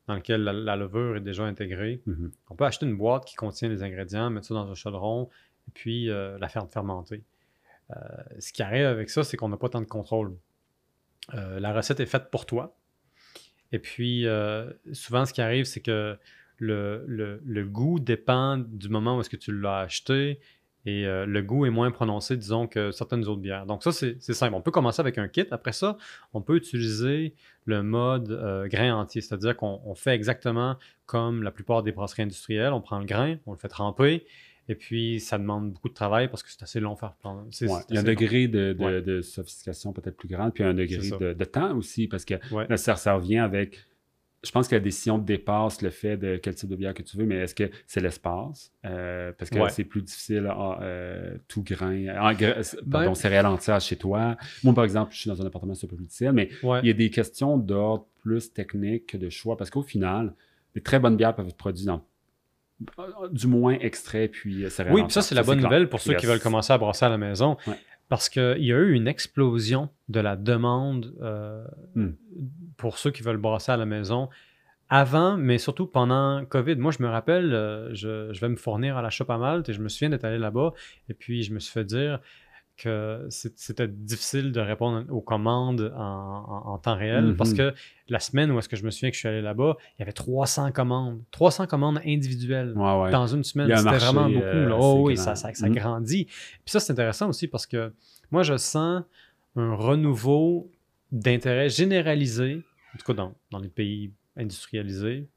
dans 0.08 0.16
lequel 0.16 0.44
la, 0.44 0.54
la 0.54 0.76
levure 0.76 1.18
est 1.18 1.22
déjà 1.22 1.44
intégrée. 1.44 2.02
Mhm. 2.06 2.32
On 2.50 2.56
peut 2.56 2.66
acheter 2.66 2.86
une 2.86 2.98
boîte 2.98 3.26
qui 3.26 3.36
contient 3.36 3.70
les 3.70 3.84
ingrédients, 3.84 4.30
mettre 4.30 4.48
ça 4.48 4.54
dans 4.54 4.70
un 4.70 4.76
chaudron 4.76 5.30
et 5.68 5.72
puis 5.74 6.10
euh, 6.10 6.38
la 6.40 6.48
faire 6.48 6.68
fermenter. 6.70 7.24
Euh, 7.96 8.00
ce 8.40 8.52
qui 8.52 8.62
arrive 8.62 8.86
avec 8.86 9.10
ça, 9.10 9.24
c'est 9.24 9.38
qu'on 9.38 9.50
n'a 9.50 9.58
pas 9.58 9.70
tant 9.70 9.82
de 9.82 9.86
contrôle. 9.86 10.36
Euh, 11.34 11.60
la 11.60 11.74
recette 11.74 12.00
est 12.00 12.06
faite 12.06 12.30
pour 12.32 12.46
toi. 12.46 12.76
Et 13.74 13.80
puis, 13.80 14.26
souvent, 14.94 15.26
ce 15.26 15.34
qui 15.34 15.42
arrive, 15.42 15.66
c'est 15.66 15.82
que 15.82 16.18
le, 16.58 17.04
le- 17.08 17.42
le 17.46 17.66
goût 17.66 18.00
dépend 18.00 18.58
du 18.58 18.90
moment 18.90 19.18
où 19.18 19.22
est-ce 19.22 19.30
que 19.30 19.36
tu 19.38 19.52
l'as 19.58 19.80
acheté 19.80 20.40
et 20.86 21.06
euh, 21.06 21.26
le 21.26 21.42
goût 21.42 21.66
est 21.66 21.70
moins 21.70 21.92
prononcé, 21.92 22.38
disons, 22.38 22.66
que 22.66 22.92
certaines 22.92 23.28
autres 23.28 23.42
bières. 23.42 23.66
Donc 23.66 23.84
ça, 23.84 23.92
c'est 23.92 24.18
simple. 24.22 24.54
On 24.56 24.62
peut 24.62 24.72
commencer 24.72 25.02
avec 25.02 25.18
un 25.18 25.28
kit. 25.28 25.44
Après 25.52 25.74
ça, 25.74 25.98
on 26.34 26.42
peut 26.42 26.56
utiliser 26.56 27.34
le 27.66 27.84
mode 27.84 28.32
euh, 28.32 28.68
grain 28.70 28.96
entier, 28.96 29.20
c'est-à-dire 29.20 29.58
qu'on 29.58 29.82
on 29.84 29.96
fait 29.96 30.12
exactement 30.16 30.78
comme 31.06 31.44
la 31.44 31.52
plupart 31.52 31.84
des 31.84 31.92
brasseries 31.92 32.24
industrielles. 32.24 32.72
On 32.72 32.80
prend 32.80 33.00
le 33.00 33.06
grain, 33.06 33.36
on 33.46 33.52
le 33.52 33.58
fait 33.58 33.68
tremper, 33.68 34.26
et 34.70 34.76
puis 34.76 35.20
ça 35.20 35.38
demande 35.38 35.74
beaucoup 35.74 35.90
de 35.90 35.94
travail 35.94 36.30
parce 36.30 36.42
que 36.42 36.50
c'est 36.50 36.64
assez 36.64 36.80
long 36.80 36.94
à 36.94 36.96
faire 36.96 37.14
Ouais. 37.26 37.82
Il 37.90 37.96
y 37.96 37.98
a 37.98 38.02
un 38.02 38.04
degré 38.04 38.48
de, 38.48 38.72
de- 38.72 38.84
Ouais. 38.84 39.02
de 39.02 39.22
sophistication 39.22 39.92
peut-être 39.92 40.16
plus 40.16 40.30
grand, 40.30 40.52
puis 40.52 40.64
un 40.64 40.74
degré 40.74 41.10
de, 41.20 41.34
de 41.34 41.46
temps 41.46 41.76
aussi, 41.76 42.08
parce 42.08 42.24
que 42.24 42.36
Ouais. 42.54 42.66
là, 42.70 42.78
ça, 42.78 42.96
ça 42.96 43.14
revient 43.16 43.40
avec. 43.40 43.80
Je 44.48 44.52
pense 44.54 44.68
que 44.70 44.76
la 44.76 44.80
décision 44.80 45.18
dépasse 45.18 45.82
le 45.82 45.90
fait 45.90 46.16
de 46.18 46.38
quel 46.38 46.56
type 46.56 46.70
de 46.70 46.76
bière 46.78 46.94
que 46.94 47.04
tu 47.04 47.18
veux, 47.18 47.26
mais 47.26 47.36
est-ce 47.36 47.54
que 47.54 47.70
c'est 47.86 48.00
l'espace? 48.00 48.72
Euh, 48.86 49.34
parce 49.38 49.50
que 49.52 49.60
Ouais. 49.60 49.70
c'est 49.70 49.84
plus 49.84 50.02
difficile 50.02 50.48
en 50.48 50.78
euh, 50.82 51.36
tout 51.50 51.64
grain, 51.64 52.08
en 52.20 52.32
gra- 52.32 52.56
Ben- 52.84 52.90
pardon, 52.92 53.14
céréales 53.14 53.46
entières 53.46 53.82
chez 53.82 53.98
toi. 53.98 54.38
Moi, 54.64 54.74
par 54.74 54.86
exemple, 54.86 55.14
je 55.14 55.20
suis 55.20 55.30
dans 55.30 55.42
un 55.42 55.46
appartement, 55.46 55.74
c'est 55.76 55.86
un 55.86 55.90
peu 55.90 55.98
plus 55.98 56.06
difficile, 56.06 56.32
mais 56.32 56.50
Ouais. 56.64 56.80
il 56.82 56.88
y 56.88 56.92
a 56.92 56.94
des 56.94 57.10
questions 57.10 57.58
d'ordre 57.58 58.06
plus 58.24 58.54
technique 58.54 59.08
que 59.08 59.18
de 59.18 59.30
choix, 59.30 59.58
parce 59.58 59.70
qu'au 59.70 59.84
final, 59.84 60.34
des 60.76 60.82
très 60.82 61.00
bonnes 61.00 61.18
bières 61.18 61.36
peuvent 61.36 61.48
être 61.48 61.58
produites 61.58 61.86
dans 61.86 62.04
du 63.32 63.48
moins 63.48 63.74
extrait 63.80 64.28
puis 64.28 64.64
euh, 64.64 64.70
céréales 64.70 64.94
Oui, 64.96 65.02
puis 65.04 65.12
ça, 65.12 65.22
c'est 65.24 65.34
la 65.36 65.44
bonne 65.44 65.60
nouvelle 65.62 65.90
pour 65.90 66.00
ceux 66.00 66.14
qui 66.14 66.26
veulent 66.28 66.40
commencer 66.40 66.72
à 66.74 66.78
brasser 66.78 67.06
à 67.06 67.10
la 67.10 67.18
maison. 67.18 67.58
Ouais. 67.66 67.74
Parce 68.10 68.30
qu'il 68.30 68.64
y 68.64 68.72
a 68.72 68.78
eu 68.78 68.94
une 68.94 69.08
explosion 69.08 69.90
de 70.08 70.20
la 70.20 70.36
demande 70.36 71.14
euh, 71.22 71.66
Hmm. 71.96 72.12
pour 72.78 72.98
ceux 72.98 73.12
qui 73.12 73.24
veulent 73.24 73.38
brasser 73.38 73.72
à 73.72 73.78
la 73.78 73.86
maison 73.86 74.30
avant, 74.90 75.36
mais 75.36 75.58
surtout 75.58 75.86
pendant 75.88 76.46
COVID. 76.46 76.76
Moi, 76.78 76.92
je 76.98 77.04
me 77.04 77.10
rappelle, 77.10 77.54
euh, 77.54 77.94
je, 77.94 78.32
je 78.32 78.40
vais 78.40 78.48
me 78.48 78.56
fournir 78.56 78.96
à 78.96 79.02
la 79.02 79.10
shop 79.10 79.26
à 79.30 79.38
Malte 79.38 79.68
et 79.68 79.74
je 79.74 79.82
me 79.82 79.90
souviens 79.90 80.10
d'être 80.10 80.24
allé 80.24 80.38
là-bas 80.38 80.72
et 81.10 81.14
puis 81.14 81.44
je 81.44 81.54
me 81.54 81.60
suis 81.60 81.74
fait 81.74 81.84
dire 81.84 82.20
que 82.78 83.28
c'était 83.30 83.88
difficile 83.88 84.52
de 84.52 84.60
répondre 84.60 85.04
aux 85.12 85.20
commandes 85.22 85.92
en, 85.98 86.00
en- 86.04 86.74
en 86.74 86.78
temps 86.78 86.96
réel 86.96 87.26
Mhm. 87.26 87.36
parce 87.36 87.54
que 87.54 87.74
la 88.08 88.20
semaine 88.20 88.52
où 88.52 88.60
est-ce 88.60 88.70
que 88.70 88.76
je 88.76 88.84
me 88.86 88.92
souviens 88.92 89.10
que 89.10 89.16
je 89.16 89.20
suis 89.20 89.28
allé 89.28 89.42
là-bas, 89.42 89.76
il 89.98 90.00
y 90.00 90.04
avait 90.04 90.12
300 90.14 90.72
commandes. 90.72 91.22
300 91.32 91.66
commandes 91.68 92.00
individuelles 92.06 92.74
Ouais, 92.76 93.02
ouais. 93.02 93.12
dans 93.12 93.26
une 93.28 93.44
semaine. 93.44 93.76
C'était 93.76 93.98
vraiment 93.98 94.30
beaucoup. 94.30 94.40
euh, 94.46 94.70
là. 94.70 94.78
Oh, 94.80 95.02
oui, 95.08 95.18
ça, 95.18 95.36
ça, 95.36 95.52
ça 95.54 95.68
Mm. 95.70 95.74
grandit. 95.74 96.26
Puis 96.26 96.62
ça, 96.68 96.80
c'est 96.80 96.94
intéressant 96.94 97.28
aussi 97.30 97.48
parce 97.48 97.66
que 97.66 97.92
moi, 98.32 98.44
je 98.44 98.56
sens 98.58 99.04
un 99.56 99.74
renouveau 99.76 100.70
d'intérêt 101.12 101.70
généralisé, 101.70 102.62
en 102.94 102.98
tout 103.00 103.06
cas 103.06 103.14
dans, 103.14 103.34
dans 103.50 103.60
les 103.60 103.70
pays 103.70 104.12
industrialisés, 104.36 105.28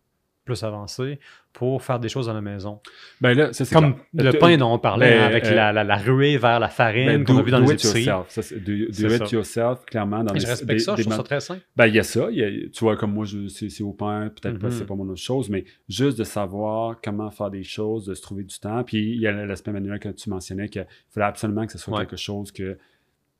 plus 0.55 0.62
avancés, 0.64 1.19
pour 1.52 1.82
faire 1.82 1.99
des 1.99 2.08
choses 2.08 2.29
à 2.29 2.32
la 2.32 2.41
maison. 2.41 2.81
Ben 3.20 3.37
là, 3.37 3.52
ça, 3.52 3.64
Comme 3.75 3.94
clair. 3.94 4.05
le 4.32 4.37
Euh, 4.37 4.38
pain 4.38 4.56
dont 4.56 4.73
on 4.73 4.79
parlait, 4.79 5.11
ben, 5.11 5.23
hein, 5.23 5.26
avec 5.26 5.44
euh, 5.47 5.55
la, 5.55 5.73
la, 5.73 5.82
la 5.85 5.97
ruée 5.97 6.37
vers 6.38 6.61
la 6.61 6.69
farine 6.69 7.06
Ben, 7.06 7.25
qu'on 7.25 7.38
a 7.38 7.43
vu 7.43 7.50
dans 7.50 7.58
les 7.58 7.73
épiceries. 7.73 8.05
yourself. 8.05 8.29
Ça, 8.29 8.55
do, 8.56 8.72
it 8.72 8.94
ça. 8.94 9.27
yourself, 9.36 9.84
clairement. 9.84 10.22
Dans 10.22 10.34
Et 10.34 10.41
je 10.41 10.46
respecte 10.46 10.70
des- 10.70 10.79
ça, 10.79 10.93
je 10.93 10.96
des 10.98 11.03
trouve 11.05 11.17
ça 11.17 11.22
très 11.25 11.41
simple. 11.41 11.60
Ben, 11.77 11.86
il 11.89 11.94
y 11.94 11.98
a 11.98 12.03
ça. 12.05 12.29
il 12.31 12.39
y 12.39 12.44
a- 12.44 12.69
tu 12.69 12.81
vois, 12.84 12.96
comme 12.96 13.13
moi, 13.13 13.25
je- 13.25 13.48
c'est 13.48 13.82
au 13.82 13.93
pain. 13.93 14.31
Peut-être 14.41 14.58
pas, 14.58 14.67
Mhm. 14.69 14.72
c'est 14.72 14.86
pas 14.86 14.94
mon 14.94 15.08
autre 15.08 15.20
chose, 15.20 15.48
mais 15.51 15.65
juste 15.89 16.19
de 16.19 16.25
savoir 16.25 16.96
comment 17.03 17.31
faire 17.31 17.51
des 17.51 17.65
choses, 17.65 18.06
de 18.06 18.15
se 18.15 18.22
trouver 18.22 18.44
du 18.44 18.58
temps. 18.58 18.82
Puis, 18.84 18.98
il 19.15 19.20
y 19.20 19.27
a 19.27 19.32
l'aspect 19.32 19.72
manuel 19.72 19.98
que 19.98 20.08
tu 20.10 20.31
mentionnais, 20.31 20.69
qu'il 20.69 20.86
fallait 21.13 21.27
absolument 21.27 21.67
que 21.67 21.72
ce 21.72 21.79
soit 21.79 21.94
Ouais. 21.98 22.06
quelque 22.06 22.17
chose 22.17 22.53
que, 22.53 22.79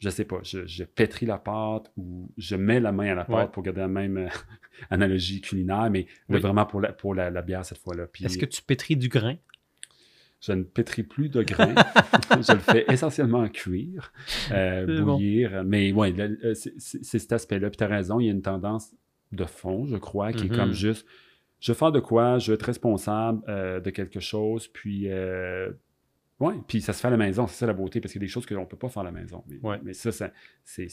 je 0.00 0.09
sais 0.11 0.25
pas, 0.25 0.40
je, 0.42 0.66
je 0.66 0.83
pétris 0.85 1.26
la 1.26 1.38
pâte 1.38 1.92
ou 1.97 2.30
je 2.38 2.57
mets 2.57 2.80
la 2.80 2.90
main 2.90 3.12
à 3.12 3.14
la 3.14 3.25
pâte 3.25 3.37
Ouais. 3.47 3.52
pour 3.52 3.62
garder 3.62 3.80
la 3.83 3.88
même 3.88 4.16
euh, 4.16 4.28
analogie 4.90 5.40
culinaire, 5.40 5.88
mais 5.90 6.07
vraiment 6.28 6.64
pour 6.66 6.80
la, 6.80 6.92
pour 6.92 7.14
la, 7.14 7.30
la 7.30 7.42
bière 7.42 7.64
cette 7.64 7.78
fois-là. 7.78 8.07
Est-ce 8.23 8.38
que 8.38 8.47
tu 8.47 8.62
pétris 8.62 8.97
du 8.97 9.09
grain? 9.09 9.37
je 10.42 10.52
ne 10.52 10.62
pétris 10.62 11.02
plus 11.02 11.28
de 11.28 11.42
grains. 11.52 11.75
je 12.30 12.52
le 12.54 12.61
fais 12.61 12.87
essentiellement 12.88 13.47
cuire, 13.50 14.11
euh, 14.52 15.02
bon. 15.04 15.16
bouillir. 15.16 15.62
Mais 15.66 15.92
oui, 15.92 16.14
c'est 16.54 17.19
cet 17.19 17.33
aspect-là. 17.33 17.69
Puis 17.69 17.76
tu 17.76 17.85
as 17.85 17.88
raison, 17.88 18.21
il 18.21 18.25
y 18.25 18.28
a 18.30 18.33
une 18.33 18.40
tendance 18.40 18.95
de 19.33 19.45
fond, 19.45 19.85
je 19.85 19.97
crois, 19.99 20.33
qui 20.33 20.47
Mhm. 20.47 20.52
est 20.52 20.57
comme 20.57 20.73
juste 20.73 21.07
je 21.61 21.73
veux 21.73 21.76
faire 21.76 21.92
de 21.92 22.00
quoi, 22.00 22.38
je 22.38 22.52
veux 22.52 22.54
être 22.54 22.62
responsable 22.62 23.42
euh, 23.50 23.80
de 23.80 23.90
quelque 23.90 24.19
chose, 24.21 24.66
puis. 24.69 25.11
Euh, 25.11 25.71
oui, 26.40 26.54
puis 26.66 26.80
ça 26.80 26.92
se 26.92 27.00
fait 27.00 27.09
à 27.09 27.11
la 27.11 27.16
maison, 27.16 27.47
c'est 27.47 27.56
ça 27.59 27.66
la 27.66 27.73
beauté, 27.75 28.00
parce 28.00 28.12
qu'il 28.12 28.20
y 28.20 28.25
a 28.25 28.26
des 28.26 28.30
choses 28.32 28.47
qu'on 28.47 28.61
ne 28.61 28.64
peut 28.64 28.76
pas 28.76 28.88
faire 28.88 29.02
à 29.02 29.04
la 29.04 29.12
maison. 29.12 29.44
Mais, 29.49 29.59
Ouais. 29.62 29.78
mais 29.85 29.92
ça, 29.92 30.11
ça 30.11 30.32
c'est- 30.64 30.88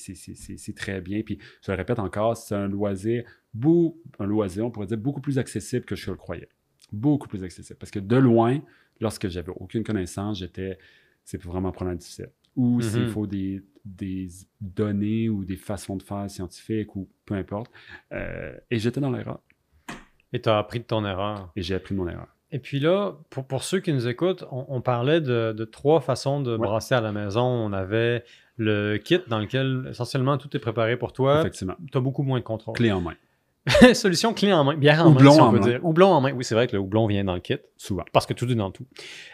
très 0.75 1.01
bien. 1.01 1.22
Puis 1.24 1.39
je 1.63 1.72
le 1.72 1.77
répète 1.77 2.00
encore, 2.00 2.36
c'est 2.38 2.56
un 2.56 2.68
loisir, 2.68 3.24
beau, 3.54 4.01
un 4.20 4.25
loisir, 4.25 4.66
on 4.66 4.72
pourrait 4.72 4.88
dire, 4.88 4.98
beaucoup 4.98 5.22
plus 5.22 5.39
accessible 5.39 5.86
que 5.86 5.96
je 5.96 6.12
le 6.12 6.18
croyais. 6.18 6.50
Beaucoup 6.92 7.27
plus 7.27 7.44
accessible. 7.44 7.77
Parce 7.80 7.92
que 7.92 8.00
de 8.00 8.16
loin, 8.18 8.60
lorsque 9.00 9.27
j'avais 9.27 9.51
aucune 9.56 9.84
connaissance, 9.84 10.39
j'étais, 10.39 10.77
c'est 11.24 11.42
vraiment 11.42 11.72
vraiment 11.72 11.94
difficile. 11.96 12.30
Ou 12.56 12.82
s'il 12.82 13.01
Mhm. 13.04 13.10
faut 13.10 13.27
des, 13.27 13.62
des 13.86 14.27
données 14.60 15.30
ou 15.30 15.46
des 15.46 15.58
façons 15.58 15.96
de 15.96 16.04
faire 16.04 16.30
scientifiques 16.30 16.96
ou 16.96 17.08
peu 17.25 17.36
importe. 17.36 17.72
Euh, 18.12 18.58
et 18.72 18.80
j'étais 18.80 19.00
dans 19.00 19.12
l'erreur. 19.12 19.42
Et 20.34 20.42
tu 20.42 20.50
as 20.50 20.58
appris 20.58 20.80
de 20.80 20.86
ton 20.86 21.06
erreur. 21.06 21.51
Et 21.56 21.62
j'ai 21.62 21.75
appris 21.75 21.94
de 21.96 22.00
mon 22.00 22.08
erreur. 22.08 22.27
Et 22.51 22.60
puis 22.60 22.80
là, 22.80 23.13
pour, 23.30 23.46
pour 23.46 23.63
ceux 23.63 23.80
qui 23.82 23.92
nous 23.92 24.08
écoutent, 24.08 24.46
on, 24.51 24.66
on 24.70 24.82
parlait 24.82 25.20
de, 25.22 25.51
de 25.51 25.66
trois 25.66 26.00
façons 26.00 26.39
de 26.42 26.51
Ouais. 26.51 26.58
brasser 26.58 26.96
à 26.96 27.01
la 27.01 27.12
maison. 27.12 27.44
On 27.44 27.74
avait 27.74 28.24
le 28.56 28.98
kit 28.98 29.20
dans 29.27 29.39
lequel 29.39 29.88
essentiellement 29.89 30.38
tout 30.38 30.56
est 30.56 30.60
préparé 30.60 30.96
pour 30.98 31.12
toi. 31.13 31.39
Effectivement. 31.42 31.75
Tu 31.92 31.98
as 31.98 32.01
beaucoup 32.01 32.24
moins 32.24 32.39
de 32.39 32.44
contrôle. 32.46 32.75
Clé 32.75 32.92
en 32.92 33.01
main. 33.01 33.13
Solution 33.94 34.34
clé 34.34 34.54
en 34.54 34.63
main, 34.63 34.77
bière 34.77 35.06
en 35.06 35.10
Houblon 35.12 35.25
main, 35.25 35.32
si 35.36 35.42
on 35.42 35.44
en 35.44 35.51
peut 35.51 35.60
main. 35.60 35.66
dire. 35.68 35.86
Houblon 35.86 36.08
en 36.08 36.22
main. 36.22 36.32
Oui, 36.32 36.46
c'est 36.46 36.56
vrai 36.56 36.68
que 36.68 36.72
le 36.77 36.80
houblon 36.82 37.06
vient 37.06 37.25
dans 37.25 37.34
le 37.34 37.42
kit, 37.42 37.58
Souvent. 37.75 38.06
parce 38.13 38.25
que 38.25 38.34
tout 38.34 38.50
est 38.50 38.56
dans 38.56 38.72
tout. 38.72 38.86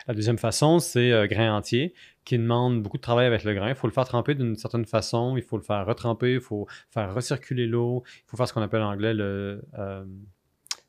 La 0.08 0.16
deuxième 0.16 0.40
façon, 0.40 0.80
c'est 0.80 1.12
euh, 1.12 1.28
grain 1.28 1.56
entier, 1.56 1.94
qui 2.26 2.40
demande 2.40 2.82
beaucoup 2.82 2.98
de 2.98 3.04
travail 3.04 3.28
avec 3.28 3.44
le 3.44 3.54
grain. 3.54 3.70
Il 3.70 3.76
faut 3.76 3.86
le 3.86 3.94
faire 3.94 4.06
tremper 4.06 4.34
d'une 4.34 4.56
certaine 4.56 4.86
façon, 4.86 5.38
il 5.38 5.44
faut 5.44 5.58
le 5.58 5.62
faire 5.62 5.86
retremper, 5.86 6.34
il 6.34 6.42
faut 6.42 6.66
faire 6.90 7.14
recirculer 7.14 7.68
l'eau, 7.68 8.02
il 8.08 8.24
faut 8.26 8.36
faire 8.36 8.48
ce 8.48 8.54
qu'on 8.54 8.64
appelle 8.64 8.82
en 8.82 8.90
anglais 8.94 9.14
le 9.14 9.62
euh, 9.78 10.04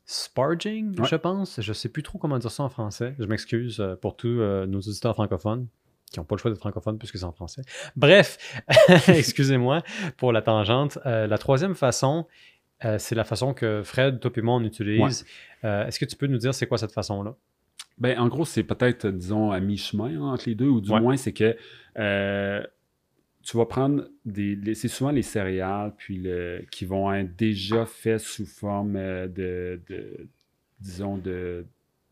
sparging, 0.05 0.99
Ouais. 0.99 1.07
je 1.09 1.15
pense. 1.15 1.59
Je 1.61 1.73
sais 1.73 1.89
plus 1.89 2.03
trop 2.03 2.17
comment 2.17 2.37
dire 2.37 2.51
ça 2.51 2.63
en 2.63 2.69
français. 2.69 3.15
Je 3.19 3.25
m'excuse 3.25 3.79
euh, 3.79 3.95
pour 3.95 4.15
tous 4.15 4.39
euh, 4.39 4.65
nos 4.65 4.79
auditeurs 4.79 5.13
francophones 5.15 5.67
qui 6.11 6.19
n'ont 6.19 6.25
pas 6.25 6.35
le 6.35 6.39
choix 6.39 6.51
d'être 6.51 6.59
francophones 6.59 6.97
puisque 6.97 7.17
c'est 7.17 7.23
en 7.25 7.31
français. 7.31 7.63
Bref, 7.95 8.37
excusez-moi 9.07 9.81
pour 10.17 10.31
la 10.31 10.41
tangente. 10.41 10.99
Euh, 11.05 11.27
la 11.27 11.37
troisième 11.37 11.75
façon, 11.75 12.27
euh, 12.85 12.97
c'est 12.99 13.15
la 13.15 13.23
façon 13.23 13.53
que 13.53 13.81
Fred, 13.83 14.19
toi 14.19 14.31
et 14.35 14.41
moi, 14.41 14.55
on 14.55 14.63
utilise. 14.63 15.25
Est-ce 15.63 15.99
que 15.99 16.05
tu 16.05 16.15
peux 16.15 16.27
nous 16.27 16.37
dire 16.37 16.53
c'est 16.53 16.67
quoi 16.67 16.77
cette 16.77 16.91
façon-là? 16.91 17.35
Ben, 17.97 18.19
en 18.19 18.27
gros, 18.27 18.45
c'est 18.45 18.63
peut-être, 18.63 19.07
disons, 19.07 19.51
à 19.51 19.59
mi-chemin 19.59 20.21
hein, 20.21 20.33
entre 20.33 20.47
les 20.47 20.53
deux, 20.55 20.67
ou 20.67 20.81
du 20.81 20.91
Ouais. 20.91 20.99
moins, 20.99 21.17
c'est 21.17 21.31
que 21.33 21.55
tu 23.45 23.55
vas 23.57 23.65
prendre 23.65 24.07
des. 24.25 24.73
c'est 24.75 24.87
souvent 24.87 25.11
les 25.11 25.21
céréales 25.21 25.93
puis 25.97 26.17
le, 26.17 26.65
qui 26.71 26.85
vont 26.85 27.13
être 27.13 27.35
déjà 27.35 27.85
faits 27.85 28.19
sous 28.19 28.45
forme 28.45 28.95
euh, 28.97 29.27
de, 29.27 29.79
de- 29.89 30.27
disons, 30.79 31.17
de. 31.17 31.65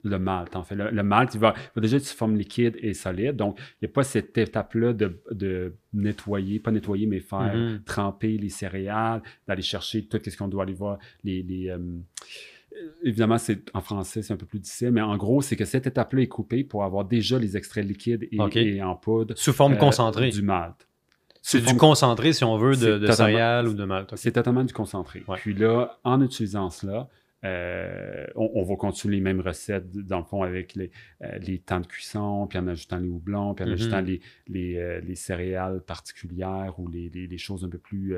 Le 0.06 0.20
malt, 0.20 0.54
en 0.58 0.64
fait. 0.64 0.76
Le, 0.76 0.92
le 0.92 1.02
malt, 1.02 1.34
il 1.34 1.40
va, 1.40 1.54
il 1.58 1.72
va 1.78 1.82
déjà 1.82 1.96
être 1.96 2.04
sous 2.06 2.18
forme 2.18 2.36
liquide 2.36 2.78
et 2.82 2.94
solide. 2.94 3.38
Donc, 3.38 3.58
il 3.82 3.86
n'y 3.86 3.90
a 3.90 3.94
pas 3.94 4.04
cette 4.04 4.38
étape-là 4.38 4.92
de, 4.92 5.18
de 5.32 5.76
nettoyer, 5.94 6.60
pas 6.60 6.72
nettoyer, 6.72 7.08
mais 7.08 7.22
faire 7.22 7.56
Mhm. 7.56 7.84
tremper 7.86 8.38
les 8.38 8.50
céréales, 8.50 9.22
d'aller 9.48 9.62
chercher 9.62 10.06
tout 10.06 10.20
ce 10.22 10.36
qu'on 10.36 10.50
doit 10.50 10.64
aller 10.64 10.74
voir, 10.74 11.00
les, 11.24 11.42
les, 11.42 11.70
euh, 11.70 11.78
Évidemment, 13.04 13.38
c'est 13.38 13.70
en 13.74 13.82
français, 13.82 14.22
c'est 14.24 14.34
un 14.34 14.38
peu 14.38 14.46
plus 14.48 14.60
difficile, 14.60 14.92
mais 14.92 15.02
en 15.02 15.16
gros, 15.16 15.42
c'est 15.42 15.56
que 15.56 15.64
cette 15.66 15.86
étape-là 15.88 16.22
est 16.24 16.28
coupée 16.28 16.64
pour 16.64 16.84
avoir 16.84 17.06
déjà 17.06 17.38
les 17.38 17.56
extraits 17.56 17.86
liquides 17.86 18.28
et 18.32 18.82
en 18.82 18.96
poudre 18.96 19.36
Sous 19.38 19.54
forme 19.54 19.74
euh, 19.74 19.78
concentrée. 19.78 20.32
du 20.32 20.42
malt. 20.42 20.88
C'est 21.46 21.62
du 21.62 21.76
concentré, 21.78 22.32
si 22.34 22.44
on 22.46 22.58
veut, 22.58 22.76
de, 22.76 23.06
céréales 23.12 23.68
ou 23.68 23.74
de 23.74 23.84
malt. 23.84 24.16
C'est 24.16 24.32
totalement 24.32 24.64
du 24.64 24.74
concentré. 24.74 25.24
Ouais. 25.28 25.38
Puis 25.38 25.54
là, 25.54 26.00
en 26.06 26.22
utilisant 26.22 26.70
cela, 26.70 27.10
euh, 27.44 28.26
on, 28.36 28.50
on 28.56 28.64
va 28.64 28.76
continuer 28.78 29.18
les 29.18 29.22
mêmes 29.22 29.42
recettes, 29.42 29.92
dans 29.92 30.20
le 30.20 30.24
fond, 30.24 30.44
avec 30.44 30.76
les, 30.76 30.90
euh, 31.24 31.38
les 31.40 31.60
temps 31.60 31.82
de 31.82 31.86
cuisson, 31.88 32.48
puis 32.48 32.58
en 32.58 32.68
ajoutant 32.70 32.98
les 32.98 33.10
houblons, 33.10 33.54
puis 33.54 33.66
en 33.66 33.68
Mhm. 33.68 33.74
ajoutant 33.74 34.00
les, 34.00 34.22
les, 34.48 34.78
euh, 34.78 35.02
les 35.02 35.16
céréales 35.16 35.82
particulières 35.82 36.76
ou 36.80 36.88
les, 36.88 37.10
les- 37.10 37.28
les 37.28 37.38
choses 37.38 37.66
un 37.66 37.70
peu 37.70 37.78
plus 37.78 38.16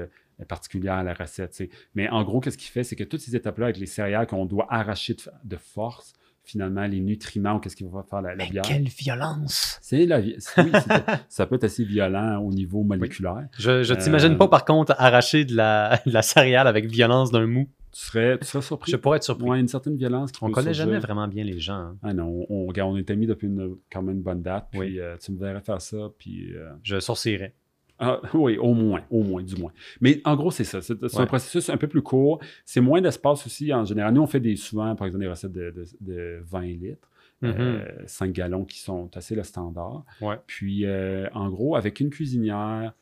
particulières 0.47 0.93
à 0.95 1.03
la 1.03 1.13
recette. 1.15 1.59
Mais 1.95 2.07
en 2.09 2.23
gros, 2.23 2.39
qu'est-ce 2.41 2.57
qu'il 2.57 2.69
fait? 2.69 2.83
C'est 2.83 2.95
que 2.95 3.03
toutes 3.03 3.21
ces 3.21 3.35
étapes-là, 3.35 3.65
avec 3.67 3.77
les 3.77 3.85
céréales 3.87 4.27
qu'on 4.27 4.45
doit 4.45 4.67
arracher 4.69 5.15
de, 5.15 5.21
de 5.43 5.55
force, 5.57 6.13
finalement, 6.45 6.85
les 6.85 6.99
nutriments, 6.99 7.55
ou 7.55 7.59
qu'est-ce 7.59 7.75
qui 7.75 7.83
va 7.83 8.03
faire 8.09 8.21
la, 8.21 8.31
la 8.35 8.43
Mais 8.45 8.49
bière? 8.49 8.63
quelle 8.63 8.87
violence! 8.87 9.77
C'est 9.81 10.05
la. 10.05 10.19
Oui, 10.19 10.35
ça 11.29 11.45
peut 11.45 11.55
être 11.55 11.63
assez 11.63 11.83
violent 11.83 12.39
au 12.41 12.51
niveau 12.51 12.83
moléculaire. 12.83 13.47
Je, 13.57 13.83
je 13.83 13.93
t'imagine 13.93 14.33
Euh, 14.33 14.37
pas, 14.37 14.47
par 14.47 14.65
contre, 14.65 14.93
arracher 14.97 15.45
de 15.45 15.55
la, 15.55 16.01
de 16.05 16.11
la 16.11 16.21
céréale 16.21 16.67
avec 16.67 16.85
violence 16.87 17.31
d'un 17.31 17.47
mou. 17.47 17.67
Tu 17.91 18.01
serais, 18.01 18.37
tu 18.39 18.45
serais 18.45 18.61
surpris. 18.61 18.91
Je 18.91 18.97
pourrais 18.97 19.17
être 19.17 19.23
surpris. 19.23 19.47
Ouais, 19.47 19.59
une 19.59 19.69
certaine 19.69 19.95
violence 19.95 20.31
qui 20.33 20.43
on 20.43 20.51
connaît 20.51 20.73
surgir. 20.73 20.85
jamais 20.85 20.99
vraiment 20.99 21.27
bien 21.29 21.45
les 21.45 21.59
gens. 21.59 21.75
hein. 21.75 21.97
Ah 22.03 22.13
non, 22.13 22.45
on, 22.49 22.65
regarde, 22.65 22.91
on 22.91 22.97
est 22.97 23.09
amis 23.09 23.25
depuis 23.25 23.47
une, 23.47 23.75
quand 23.91 24.01
même 24.01 24.17
une 24.17 24.21
bonne 24.21 24.41
date. 24.41 24.67
Puis 24.71 24.79
Oui. 24.81 24.99
euh, 24.99 25.15
tu 25.17 25.31
me 25.31 25.39
verrais 25.39 25.61
faire 25.61 25.79
ça. 25.81 25.97
Puis, 26.17 26.53
euh, 26.55 26.71
Je 26.83 26.99
sorcirais. 26.99 27.55
Ah, 27.99 28.19
oui, 28.33 28.57
au 28.57 28.73
moins, 28.73 29.01
au 29.09 29.23
moins, 29.23 29.41
du 29.43 29.55
moins. 29.55 29.71
Mais 30.01 30.21
en 30.25 30.35
gros, 30.35 30.51
c'est 30.51 30.63
ça. 30.63 30.81
C'est 30.81 30.95
un 31.17 31.25
processus 31.25 31.69
un 31.69 31.77
peu 31.77 31.87
plus 31.87 32.01
court. 32.01 32.39
C'est 32.65 32.81
moins 32.81 33.01
d'espace 33.01 33.45
aussi 33.45 33.73
en 33.73 33.85
général. 33.85 34.13
Nous, 34.13 34.21
on 34.21 34.27
fait 34.27 34.39
des, 34.39 34.55
souvent, 34.55 34.95
par 34.95 35.07
exemple, 35.07 35.23
des 35.23 35.29
recettes 35.29 35.51
de, 35.53 35.71
de- 35.71 35.85
de 36.01 36.39
20 36.43 36.61
litres. 36.61 37.09
Mhm. 37.41 37.53
euh, 37.59 37.85
5 38.07 38.31
gallons 38.31 38.63
qui 38.63 38.79
sont 38.79 39.09
assez 39.15 39.35
le 39.35 39.43
standard. 39.43 40.05
Ouais. 40.21 40.37
Puis, 40.47 40.85
euh, 40.85 41.27
en 41.33 41.49
gros, 41.49 41.75
avec 41.75 41.99
une 41.99 42.09
cuisinière, 42.09 42.93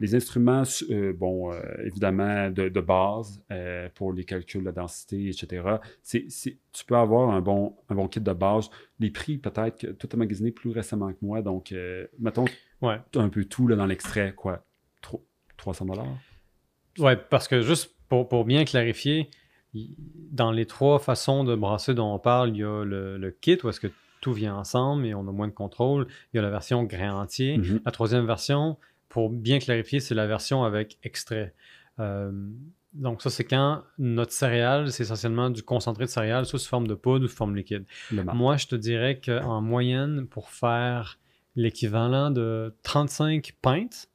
les 0.00 0.14
instruments, 0.14 0.62
euh, 0.90 1.12
bon, 1.12 1.52
évidemment, 1.84 2.50
de, 2.50 2.68
de 2.68 2.80
base 2.80 3.42
pour 3.94 4.12
les 4.12 4.24
calculs 4.24 4.64
de 4.64 4.70
densité, 4.70 5.28
etc. 5.28 5.62
C'est, 6.02 6.26
tu 6.72 6.84
peux 6.86 6.96
avoir 6.96 7.30
un 7.30 7.40
bon, 7.40 7.76
un 7.88 7.94
bon 7.94 8.08
kit 8.08 8.20
de 8.20 8.32
base. 8.32 8.70
Les 8.98 9.10
prix, 9.10 9.38
peut-être, 9.38 9.78
que 9.78 9.86
tout 9.88 10.08
est 10.12 10.16
magasiné 10.16 10.50
plus 10.50 10.70
récemment 10.70 11.12
que 11.12 11.18
moi. 11.22 11.42
Donc, 11.42 11.72
mettons 12.18 12.46
Ouais. 12.84 13.00
un 13.16 13.28
peu 13.28 13.44
tout 13.44 13.66
là, 13.68 13.76
dans 13.76 13.86
l'extrait, 13.86 14.32
quoi. 14.34 14.64
Tro- 15.02 15.24
300 15.56 15.86
dollars. 15.86 16.06
Ouais, 16.98 17.16
parce 17.16 17.48
que 17.48 17.60
juste 17.62 17.94
pour, 18.08 18.28
pour 18.28 18.44
bien 18.44 18.64
clarifier, 18.64 19.30
dans 20.30 20.52
les 20.52 20.66
trois 20.66 20.98
façons 20.98 21.42
de 21.44 21.54
brasser 21.56 21.94
dont 21.94 22.14
on 22.14 22.18
parle, 22.18 22.50
il 22.50 22.58
y 22.58 22.62
a 22.64 22.84
le, 22.84 23.16
le 23.18 23.30
kit 23.30 23.58
où 23.64 23.68
est-ce 23.68 23.80
que 23.80 23.88
tout 24.20 24.32
vient 24.32 24.54
ensemble 24.54 25.04
et 25.06 25.14
on 25.14 25.26
a 25.28 25.32
moins 25.32 25.48
de 25.48 25.52
contrôle. 25.52 26.06
Il 26.32 26.36
y 26.36 26.38
a 26.38 26.42
la 26.42 26.50
version 26.50 26.84
grain 26.84 27.12
entier. 27.14 27.58
Mhm. 27.58 27.80
La 27.84 27.90
troisième 27.90 28.26
version, 28.26 28.78
pour 29.08 29.30
bien 29.30 29.58
clarifier, 29.58 30.00
c'est 30.00 30.14
la 30.14 30.26
version 30.26 30.64
avec 30.64 30.98
extrait. 31.02 31.54
Euh, 31.98 32.30
donc 32.92 33.20
ça, 33.22 33.28
c'est 33.30 33.44
quand 33.44 33.82
notre 33.98 34.30
céréale, 34.32 34.92
c'est 34.92 35.02
essentiellement 35.02 35.50
du 35.50 35.62
concentré 35.64 36.04
de 36.04 36.10
céréales, 36.10 36.46
soit 36.46 36.60
sous 36.60 36.68
forme 36.68 36.86
de 36.86 36.94
poudre 36.94 37.24
ou 37.24 37.28
sous 37.28 37.36
forme 37.36 37.56
liquide. 37.56 37.84
Moi, 38.12 38.56
je 38.56 38.66
te 38.68 38.76
dirais 38.76 39.20
qu'en 39.20 39.60
moyenne, 39.60 40.26
pour 40.28 40.50
faire 40.50 41.18
l'équivalent 41.56 42.30
de 42.30 42.74
35 42.82 43.52
pintes, 43.62 44.08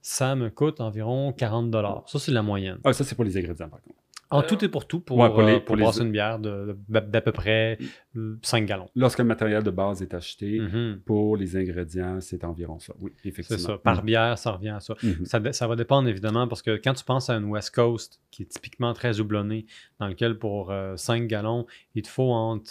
ça 0.00 0.34
me 0.36 0.48
coûte 0.50 0.80
environ 0.80 1.32
40 1.32 1.74
Ça, 2.06 2.18
c'est 2.18 2.32
la 2.32 2.42
moyenne. 2.42 2.78
Ah, 2.84 2.92
ça, 2.92 3.04
c'est 3.04 3.14
pour 3.14 3.24
les 3.24 3.36
ingrédients, 3.36 3.68
par 3.68 3.80
contre. 3.82 3.96
En 4.30 4.42
tout 4.42 4.62
et 4.62 4.68
pour 4.68 4.86
tout, 4.86 5.00
pour, 5.00 5.16
Ouais, 5.16 5.30
pour 5.30 5.40
les- 5.40 5.54
euh, 5.54 5.56
pour 5.56 5.64
pour 5.64 5.76
les- 5.76 5.82
brasser 5.84 6.02
une 6.02 6.12
bière 6.12 6.38
de- 6.38 6.76
de- 6.86 7.00
d'à 7.00 7.22
peu 7.22 7.32
près 7.32 7.78
euh, 8.14 8.36
5 8.42 8.66
gallons. 8.66 8.90
Lorsque 8.94 9.20
le 9.20 9.24
matériel 9.24 9.62
de 9.62 9.70
base 9.70 10.02
est 10.02 10.12
acheté, 10.12 10.60
Mhm. 10.60 11.00
pour 11.06 11.38
les 11.38 11.56
ingrédients, 11.56 12.20
c'est 12.20 12.44
environ 12.44 12.78
ça. 12.78 12.92
Oui, 13.00 13.10
C'est 13.22 13.30
effectivement. 13.30 13.62
ça. 13.66 13.78
Par 13.78 14.02
bière, 14.02 14.36
ça 14.36 14.50
revient 14.52 14.68
à 14.68 14.80
ça. 14.80 14.94
Mhm. 15.02 15.24
Ça, 15.24 15.66
va 15.66 15.76
dépendre 15.76 16.08
évidemment 16.10 16.46
parce 16.46 16.60
que 16.60 16.76
quand 16.76 16.92
tu 16.92 17.04
penses 17.04 17.30
à 17.30 17.36
une 17.36 17.44
West 17.46 17.74
Coast 17.74 18.20
qui 18.30 18.42
est 18.42 18.46
typiquement 18.46 18.92
très 18.92 19.18
houblonnée, 19.18 19.64
dans 19.98 20.08
lequel 20.08 20.38
pour 20.38 20.72
euh, 20.72 20.94
5 20.98 21.26
gallons, 21.26 21.64
il 21.94 22.02
te 22.02 22.08
faut 22.08 22.30
entre 22.30 22.70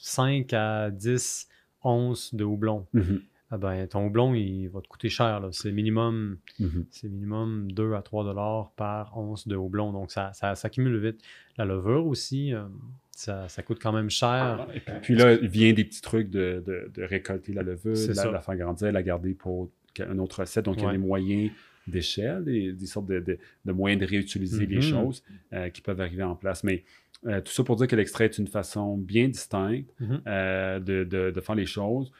5 0.00 0.52
à 0.52 0.90
10 0.92 1.48
onces 1.82 2.34
de 2.34 2.44
houblon. 2.44 2.86
Mhm. 2.92 3.20
Ah 3.50 3.56
ben, 3.56 3.86
ton 3.88 4.06
houblon, 4.06 4.34
il 4.34 4.66
va 4.68 4.80
te 4.82 4.88
coûter 4.88 5.08
cher. 5.08 5.40
là. 5.40 5.48
C'est 5.52 5.72
minimum, 5.72 6.36
Mhm. 6.60 6.84
c'est 6.90 7.08
minimum 7.08 7.72
2 7.72 7.94
à 7.94 8.02
3 8.02 8.22
dollars 8.24 8.72
par 8.76 9.16
once 9.16 9.48
de 9.48 9.56
houblon. 9.56 9.90
Donc, 9.92 10.10
ça, 10.10 10.32
ça 10.34 10.54
s'accumule 10.54 10.98
vite. 10.98 11.22
La 11.56 11.64
levure 11.64 12.06
aussi, 12.06 12.52
euh, 12.52 12.64
ça, 13.10 13.48
ça 13.48 13.62
coûte 13.62 13.78
quand 13.80 13.92
même 13.92 14.10
cher. 14.10 14.66
Et 14.74 14.80
puis- 14.80 14.92
Puis 15.02 15.14
là, 15.14 15.32
il 15.32 15.48
vient 15.48 15.72
des 15.72 15.84
petits 15.84 16.02
trucs 16.02 16.28
de, 16.28 16.62
de- 16.66 16.90
de 16.94 17.02
récolter 17.04 17.54
la 17.54 17.62
levure, 17.62 17.94
de 17.94 18.12
la, 18.14 18.30
la 18.32 18.40
faire 18.42 18.56
grandir, 18.56 18.92
la 18.92 19.02
garder 19.02 19.32
pour 19.32 19.70
une 19.98 20.20
autre 20.20 20.40
recette. 20.40 20.66
Donc, 20.66 20.76
il 20.78 20.82
y 20.84 20.86
a 20.86 20.92
des 20.92 20.98
moyens 20.98 21.50
d'échelle, 21.86 22.44
des, 22.44 22.72
des 22.74 22.86
sortes 22.86 23.06
de, 23.06 23.18
de- 23.20 23.38
de 23.64 23.72
moyens 23.72 23.98
de 24.02 24.06
réutiliser 24.06 24.66
les 24.66 24.76
Mhm. 24.76 24.82
choses 24.82 25.22
euh, 25.54 25.70
qui 25.70 25.80
peuvent 25.80 26.00
arriver 26.02 26.22
en 26.22 26.34
place. 26.36 26.62
Mais 26.64 26.84
euh, 27.26 27.40
tout 27.40 27.52
ça 27.52 27.64
pour 27.64 27.76
dire 27.76 27.86
que 27.88 27.96
l'extrait 27.96 28.26
est 28.26 28.38
une 28.38 28.46
façon 28.46 28.96
bien 28.96 29.28
distincte 29.28 29.90
Mhm. 30.00 30.22
euh, 30.26 30.78
de, 30.80 31.04
de- 31.04 31.30
de 31.30 31.40
faire 31.40 31.54
les 31.56 31.66
choses. 31.66 32.10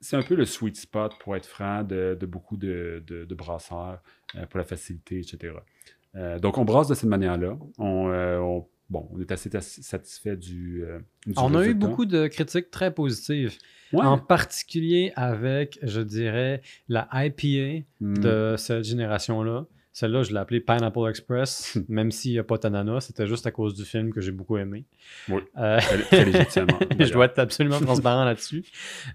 C'est 0.00 0.16
un 0.16 0.22
peu 0.22 0.34
le 0.34 0.44
sweet 0.44 0.76
spot, 0.76 1.12
pour 1.20 1.34
être 1.36 1.46
franc, 1.46 1.82
de, 1.82 2.16
de 2.20 2.26
beaucoup 2.26 2.56
de, 2.56 3.02
brasseurs 3.30 4.02
euh, 4.34 4.46
pour 4.46 4.58
la 4.58 4.64
facilité, 4.64 5.18
etc. 5.18 5.54
Euh, 6.14 6.38
donc, 6.38 6.58
on 6.58 6.64
brasse 6.64 6.88
de 6.88 6.94
cette 6.94 7.08
manière-là. 7.08 7.56
On, 7.78 8.10
on- 8.10 8.66
bon, 8.90 9.08
on 9.12 9.20
est 9.20 9.32
assez 9.32 9.50
satisfait 9.60 10.36
du, 10.36 10.84
du 11.26 11.32
On 11.36 11.54
a 11.54 11.66
eu 11.66 11.74
beaucoup 11.74 12.04
de 12.06 12.26
critiques 12.28 12.70
très 12.70 12.92
positives, 12.94 13.56
Ouais. 13.92 14.04
en 14.04 14.18
particulier 14.18 15.12
avec, 15.16 15.78
je 15.82 16.00
dirais, 16.00 16.60
la 16.88 17.08
IPA 17.12 17.84
Mm. 18.00 18.18
de 18.18 18.54
cette 18.58 18.84
génération-là. 18.84 19.66
Celle-là, 19.98 20.24
je 20.24 20.30
l'ai 20.30 20.36
appelée 20.36 20.60
Pineapple 20.60 21.08
Express, 21.08 21.78
même 21.88 22.10
s'il 22.10 22.32
n'y 22.32 22.38
a 22.38 22.44
pas 22.44 22.58
d'ananas. 22.58 23.00
C'était 23.06 23.26
juste 23.26 23.46
à 23.46 23.50
cause 23.50 23.72
du 23.74 23.82
film 23.86 24.12
que 24.12 24.20
j'ai 24.20 24.30
beaucoup 24.30 24.58
aimé. 24.58 24.84
Oui. 25.30 25.40
Euh, 25.56 25.78
je 27.00 27.12
dois 27.14 27.24
être 27.24 27.38
absolument 27.38 27.80
transparent 27.80 28.26
là-dessus. 28.26 28.62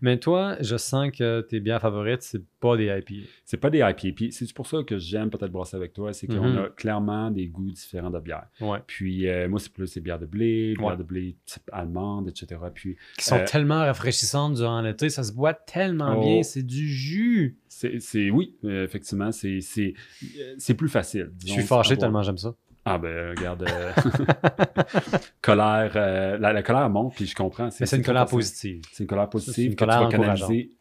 Mais 0.02 0.18
toi, 0.18 0.58
je 0.60 0.76
sens 0.78 1.12
que 1.12 1.42
tes 1.42 1.60
bières 1.60 1.82
favorites, 1.82 2.24
c'est 2.24 2.42
pas 2.60 2.78
des 2.78 2.86
IPA. 2.86 3.28
C'est 3.46 3.58
pas 3.58 3.70
des 3.70 3.78
IPA. 3.78 3.94
Puis 4.16 4.32
c'est 4.32 4.52
pour 4.54 4.66
ça 4.66 4.80
que 4.82 4.98
j'aime 4.98 5.30
peut-être 5.30 5.52
brasser 5.52 5.76
avec 5.78 5.94
toi, 5.94 6.14
c'est 6.14 6.26
qu'on 6.26 6.50
Mhm. 6.50 6.58
a 6.58 6.70
clairement 6.70 7.30
des 7.30 7.46
goûts 7.46 7.70
différents 7.72 8.10
de 8.10 8.20
bière. 8.20 8.48
Ouais. 8.60 8.80
Puis 8.88 9.28
euh, 9.28 9.48
moi, 9.48 9.60
c'est 9.60 9.72
plus 9.72 9.94
des 9.94 10.02
bières 10.02 10.18
de 10.18 10.26
blé, 10.26 10.74
bières 10.76 10.88
Ouais. 10.90 10.98
de 10.98 11.04
blé 11.04 11.36
type 11.46 11.70
allemande, 11.72 12.28
etc. 12.28 12.60
Puis 12.74 12.96
Qui 13.20 13.26
sont 13.26 13.36
Euh, 13.36 13.46
tellement 13.46 13.82
rafraîchissantes 13.82 14.56
durant 14.56 14.82
l'été. 14.82 15.10
Ça 15.10 15.22
se 15.22 15.32
boit 15.32 15.54
tellement 15.54 16.16
Oh. 16.18 16.24
bien. 16.24 16.42
C'est 16.42 16.64
du 16.64 16.88
jus. 16.90 17.60
C'est, 17.74 18.00
c'est- 18.02 18.30
oui, 18.30 18.58
euh, 18.66 18.84
effectivement, 18.84 19.32
c'est, 19.32 19.62
c'est, 19.62 19.94
euh, 20.40 20.56
c'est 20.58 20.74
plus 20.74 20.90
facile. 20.90 21.32
Je 21.46 21.54
suis 21.54 21.64
fâché 21.64 21.98
tellement 21.98 22.22
j'aime 22.22 22.38
ça. 22.38 22.54
Ah 22.84 22.98
ben, 22.98 23.30
regarde, 23.38 23.64
euh, 23.64 23.92
colère, 25.42 25.92
euh, 25.96 26.38
la, 26.38 26.52
la 26.54 26.64
colère 26.64 26.90
monte, 26.90 27.16
puis 27.16 27.26
je 27.26 27.36
comprends. 27.36 27.70
Mais 27.80 27.86
c'est 27.86 27.98
une 27.98 28.04
colère 28.04 28.26
positive. 28.26 28.82
C'est 28.92 29.04
une 29.04 29.08
colère 29.08 29.30
positive 29.30 29.66
une 29.72 29.76
que 29.76 29.84
tu 29.84 29.86
colère 29.90 30.04
vas 30.04 30.10
canaliser 30.10 30.72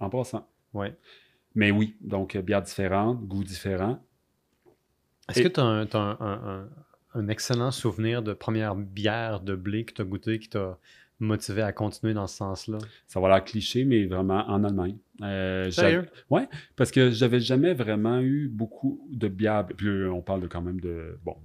en 0.00 0.10
passant. 0.10 0.46
Ouais. 0.72 0.96
Mais 1.54 1.70
oui, 1.70 1.96
donc 2.00 2.36
bière 2.36 2.62
différente, 2.62 3.20
goût 3.24 3.44
différent. 3.44 3.98
Est-ce 5.28 5.40
Et- 5.40 5.42
que 5.44 5.48
tu 5.48 5.60
as, 5.60 5.64
un, 5.64 5.86
t'as 5.86 5.98
un- 6.00 6.18
un- 6.20 6.48
un- 6.62 6.68
un 7.14 7.28
excellent 7.28 7.70
souvenir 7.70 8.22
de 8.22 8.32
première 8.34 8.74
bière 8.74 9.40
de 9.40 9.54
blé 9.54 9.84
que 9.84 9.92
tu 9.94 10.02
as 10.02 10.04
goûté 10.04 10.38
qui 10.40 10.48
t'a 10.48 10.78
motivé 11.20 11.62
à 11.62 11.72
continuer 11.72 12.14
dans 12.14 12.26
ce 12.26 12.36
sens-là? 12.36 12.78
Ça 13.06 13.20
va 13.20 13.28
l'air 13.28 13.44
cliché, 13.44 13.84
mais 13.84 14.06
vraiment 14.06 14.44
en 14.48 14.64
Allemagne. 14.64 14.96
Euh, 15.22 15.70
Sérieux? 15.70 16.06
j'avais- 16.30 16.48
Parce 16.76 16.90
que 16.90 17.10
j'avais 17.10 17.40
jamais 17.40 17.74
vraiment 17.74 18.20
eu 18.20 18.48
beaucoup 18.48 19.06
de 19.12 19.28
bières. 19.28 19.66
Puis 19.66 19.86
là, 19.86 20.10
on 20.10 20.22
parle 20.22 20.40
de 20.42 20.46
quand 20.48 20.62
même 20.62 20.80
de, 20.80 21.18
bon, 21.24 21.36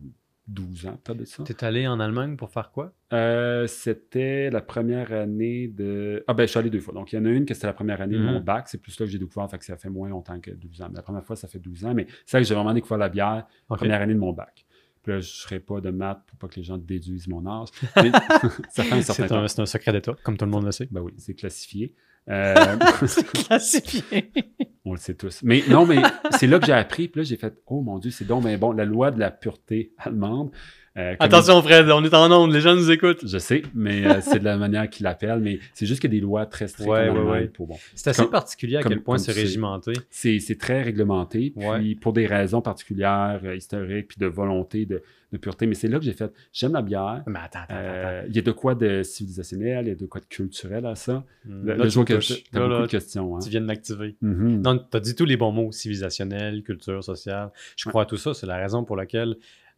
12 0.48 0.88
ans, 0.88 0.98
peut-être 1.04 1.20
de 1.20 1.26
ça. 1.26 1.44
Tu 1.44 1.52
es 1.52 1.64
allé 1.64 1.88
en 1.88 2.00
Allemagne 2.00 2.36
pour 2.36 2.50
faire 2.50 2.72
quoi? 2.72 2.92
Euh, 3.14 3.68
c'était 3.68 4.50
la 4.50 4.62
première 4.62 5.14
année 5.14 5.68
de. 5.68 6.24
Ah 6.28 6.34
ben, 6.34 6.44
je 6.44 6.48
suis 6.50 6.58
allé 6.60 6.72
deux 6.72 6.80
fois. 6.80 6.94
Donc, 6.96 7.14
il 7.14 7.18
y 7.18 7.20
en 7.20 7.26
a 7.26 7.30
une 7.30 7.46
que 7.46 7.54
c'était 7.54 7.68
la 7.68 7.74
première 7.74 8.02
année 8.02 8.16
de 8.18 8.24
mon 8.24 8.40
Mhm. 8.40 8.44
bac. 8.44 8.68
C'est 8.68 8.82
plus 8.82 9.00
là 9.00 9.06
que 9.06 9.12
j'ai 9.12 9.20
découvert, 9.20 9.48
fait 9.50 9.60
que 9.60 9.66
ça 9.66 9.78
fait 9.78 9.90
moins 9.90 10.10
longtemps 10.10 10.40
que 10.40 10.50
12 10.50 10.82
ans. 10.82 10.88
Mais 10.90 10.96
la 10.96 11.04
première 11.04 11.24
fois, 11.24 11.36
ça 11.36 11.48
fait 11.48 11.60
12 11.60 11.86
ans. 11.86 11.94
Mais 11.94 12.08
c'est 12.26 12.38
vrai 12.38 12.42
que 12.44 12.48
j'ai 12.50 12.56
vraiment 12.56 12.74
découvert 12.74 12.98
la 12.98 13.10
bière 13.10 13.46
Ok. 13.70 13.78
première 13.78 14.02
année 14.02 14.16
de 14.16 14.20
mon 14.20 14.34
bac. 14.34 14.66
Puis 15.04 15.14
là, 15.14 15.20
je 15.22 15.28
ne 15.30 15.42
ferai 15.44 15.60
pas 15.60 15.80
de 15.82 15.90
maths 15.92 16.22
pour 16.28 16.38
pas 16.38 16.48
que 16.48 16.56
les 16.58 16.64
gens 16.64 16.78
déduisent 16.78 17.28
mon 17.28 17.46
âge. 17.48 17.70
Mais 17.96 18.12
ça 18.70 18.84
fait 18.84 18.92
un 18.94 19.02
certain 19.02 19.24
C'est 19.24 19.28
temps. 19.28 19.44
un, 19.44 19.48
c'est 19.48 19.62
un 19.62 19.66
secret 19.66 19.92
d'État, 19.94 20.16
comme 20.24 20.38
tout 20.38 20.46
le 20.46 20.52
monde 20.52 20.66
le 20.66 20.72
sait. 20.72 20.88
Ben 20.92 21.02
oui, 21.02 21.14
c'est 21.18 21.34
classifié. 21.36 21.96
Euh, 22.30 22.54
Classifié. 23.48 24.32
on 24.86 24.92
le 24.94 25.00
sait 25.00 25.16
tous. 25.16 25.42
Mais 25.44 25.64
non, 25.70 25.86
mais 25.86 26.02
c'est 26.32 26.48
là 26.48 26.60
que 26.60 26.66
j'ai 26.66 26.74
appris. 26.74 27.08
Puis 27.08 27.22
là, 27.22 27.24
j'ai 27.24 27.38
fait 27.38 27.58
Oh 27.66 27.82
mon 27.82 27.98
Dieu, 27.98 28.12
c'est 28.12 28.26
donc 28.26 28.44
ben 28.44 28.58
bon, 28.60 28.72
la 28.72 28.86
loi 28.86 29.12
de 29.12 29.20
la 29.20 29.32
pureté 29.32 29.94
allemande. 29.98 30.52
Euh, 30.98 31.16
Attention, 31.20 31.62
Fred, 31.62 31.90
on 31.92 32.04
est 32.04 32.14
en 32.14 32.32
onde, 32.32 32.52
les 32.52 32.62
gens 32.62 32.76
nous 32.76 32.90
écoutent. 32.92 33.26
Je 33.28 33.38
sais, 33.38 33.62
mais 33.74 34.06
euh, 34.06 34.22
c'est 34.22 34.40
de 34.40 34.44
la 34.46 34.58
manière 34.58 34.90
qu'ils 34.90 35.04
l'appellent. 35.04 35.40
Mais 35.40 35.60
c'est 35.74 35.86
juste 35.86 36.02
qu'il 36.02 36.12
y 36.14 36.18
a 36.18 36.20
des 36.20 36.26
lois 36.26 36.46
très 36.46 36.68
strictes 36.68 36.90
Ouais, 36.90 37.48
pour 37.48 37.68
bon. 37.68 37.78
C'est 37.96 38.10
assez 38.10 38.24
Comme- 38.24 38.32
particulier 38.32 38.78
à 38.78 38.82
comme- 38.84 38.92
quel 38.94 39.02
point 39.04 39.18
c'est 39.18 39.32
régimenté. 39.32 39.94
C'est 40.10 40.58
très 40.60 40.82
réglementé, 40.82 41.54
puis 41.56 41.68
Ouais. 41.68 41.96
pour 42.02 42.14
des 42.14 42.26
raisons 42.28 42.62
particulières, 42.62 43.40
euh, 43.44 43.56
historiques, 43.56 44.08
puis 44.10 44.18
de 44.20 44.26
volonté 44.28 44.86
de, 44.86 45.02
de 45.32 45.38
pureté. 45.38 45.68
Mais 45.68 45.76
c'est 45.76 45.88
là 45.88 46.00
que 46.00 46.06
j'ai 46.06 46.14
fait 46.14 46.32
j'aime 46.52 46.74
la 46.74 46.82
bière. 46.82 47.24
Mais 47.28 47.40
attends, 47.40 47.60
attends, 47.64 47.76
Euh, 47.78 48.24
Il 48.28 48.36
y 48.36 48.40
a 48.40 48.42
de 48.42 48.52
quoi 48.52 48.74
de 48.76 49.04
civilisationnel, 49.04 49.86
il 49.86 49.90
y 49.90 49.92
a 49.92 49.96
de 49.96 50.06
quoi 50.06 50.20
de 50.22 50.26
culturel 50.26 50.86
à 50.86 50.96
ça. 50.96 51.12
attends. 51.12 51.26
Là, 51.66 51.76
Là, 51.76 51.86
me 51.86 52.04
que 52.04 52.14
touches. 52.16 52.28
tu 52.28 52.34
as 52.56 52.60
Là, 52.60 52.66
beaucoup 52.68 52.80
là, 52.80 52.86
de 52.88 52.92
questions. 52.92 53.36
Hein. 53.36 53.40
tu 53.44 53.50
viens 53.50 53.62
de 53.62 53.66
m'activer. 53.66 54.16
Mhm. 54.22 54.62
Non, 54.62 54.78
tu 54.80 54.98
as 54.98 55.00
dit 55.00 55.16
tous 55.16 55.26
les 55.26 55.38
bons 55.38 55.52
mots, 55.52 55.72
civilisationnel, 55.72 56.64
culture, 56.64 57.04
sociale. 57.04 57.52
Je 57.78 57.88
Ouais. 57.88 57.92
crois 57.92 58.04
à 58.04 58.06
tout 58.06 58.18
ça. 58.18 58.34
C'est 58.34 58.48
la 58.48 58.58
raison 58.58 58.84
pour 58.84 58.96
laquelle 58.96 59.36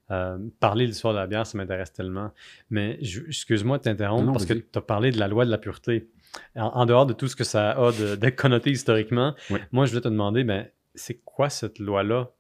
euh, 0.09 0.37
parler 0.59 0.85
de 0.85 0.89
l'histoire 0.91 1.13
de 1.13 1.19
la 1.19 1.27
bière, 1.27 1.45
ça 1.45 1.57
m'intéresse 1.57 1.93
tellement. 1.93 2.31
Mais 2.69 2.97
excuse-moi 3.01 3.77
de 3.77 3.83
t'interrompre 3.83 4.23
parce 4.33 4.45
que 4.45 4.53
tu 4.53 4.77
as 4.77 4.81
parlé 4.81 5.11
de 5.11 5.19
la 5.19 5.27
loi 5.27 5.45
de 5.45 5.51
la 5.51 5.57
pureté. 5.57 6.09
En, 6.55 6.63
en 6.67 6.85
dehors 6.85 7.05
de 7.05 7.13
tout 7.13 7.27
ce 7.27 7.35
que 7.35 7.43
ça 7.43 7.71
a 7.71 7.91
de, 7.91 8.15
de 8.17 8.29
connoté 8.29 8.71
historiquement, 8.71 9.35
moi, 9.71 9.85
je 9.85 9.91
voulais 9.91 10.01
te 10.01 10.07
demander, 10.09 10.43
ben, 10.43 10.67
c'est 10.95 11.21
quoi 11.23 11.49
cette 11.49 11.79
loi-là? 11.79 12.31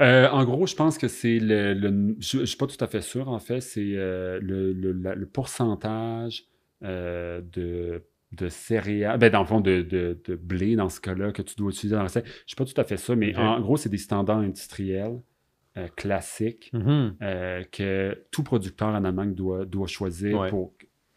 Euh, 0.00 0.28
en 0.30 0.44
gros, 0.44 0.66
je 0.66 0.74
pense 0.74 0.96
que 0.96 1.08
c'est 1.08 1.38
le, 1.38 1.74
le- 1.74 2.16
Je 2.20 2.38
ne 2.38 2.44
suis 2.46 2.56
pas 2.56 2.66
tout 2.66 2.82
à 2.82 2.86
fait 2.86 3.02
sûr, 3.02 3.28
en 3.28 3.38
fait. 3.38 3.60
C'est 3.60 3.92
euh, 3.96 4.38
le, 4.42 4.72
le- 4.72 5.26
pourcentage 5.26 6.44
de, 6.82 8.02
de 8.32 8.48
céréales. 8.48 9.18
Ben, 9.18 9.30
dans 9.30 9.40
le 9.40 9.46
fond, 9.46 9.60
de, 9.60 9.82
de- 9.82 10.18
de 10.26 10.34
blé, 10.36 10.76
dans 10.76 10.88
ce 10.88 11.00
cas-là, 11.00 11.32
que 11.32 11.42
tu 11.42 11.54
dois 11.56 11.70
utiliser 11.70 11.94
dans 11.94 11.98
la 12.02 12.04
recette. 12.08 12.24
Je 12.26 12.30
ne 12.30 12.36
suis 12.46 12.56
pas 12.56 12.64
tout 12.64 12.80
à 12.80 12.84
fait 12.84 12.96
sûr, 12.96 13.16
mais 13.16 13.34
en 13.36 13.60
gros, 13.60 13.76
c'est 13.76 13.88
des 13.90 13.98
standards 13.98 14.38
industriels 14.38 15.20
euh, 15.76 15.86
classiques 15.96 16.70
Mhm. 16.72 17.16
euh, 17.22 17.62
que 17.70 18.24
tout 18.30 18.42
producteur 18.42 18.88
en 18.88 19.04
Allemagne 19.04 19.34
doit, 19.34 19.64
doit 19.64 19.86
choisir 19.86 20.38
Ouais. 20.40 20.50
pour 20.50 20.72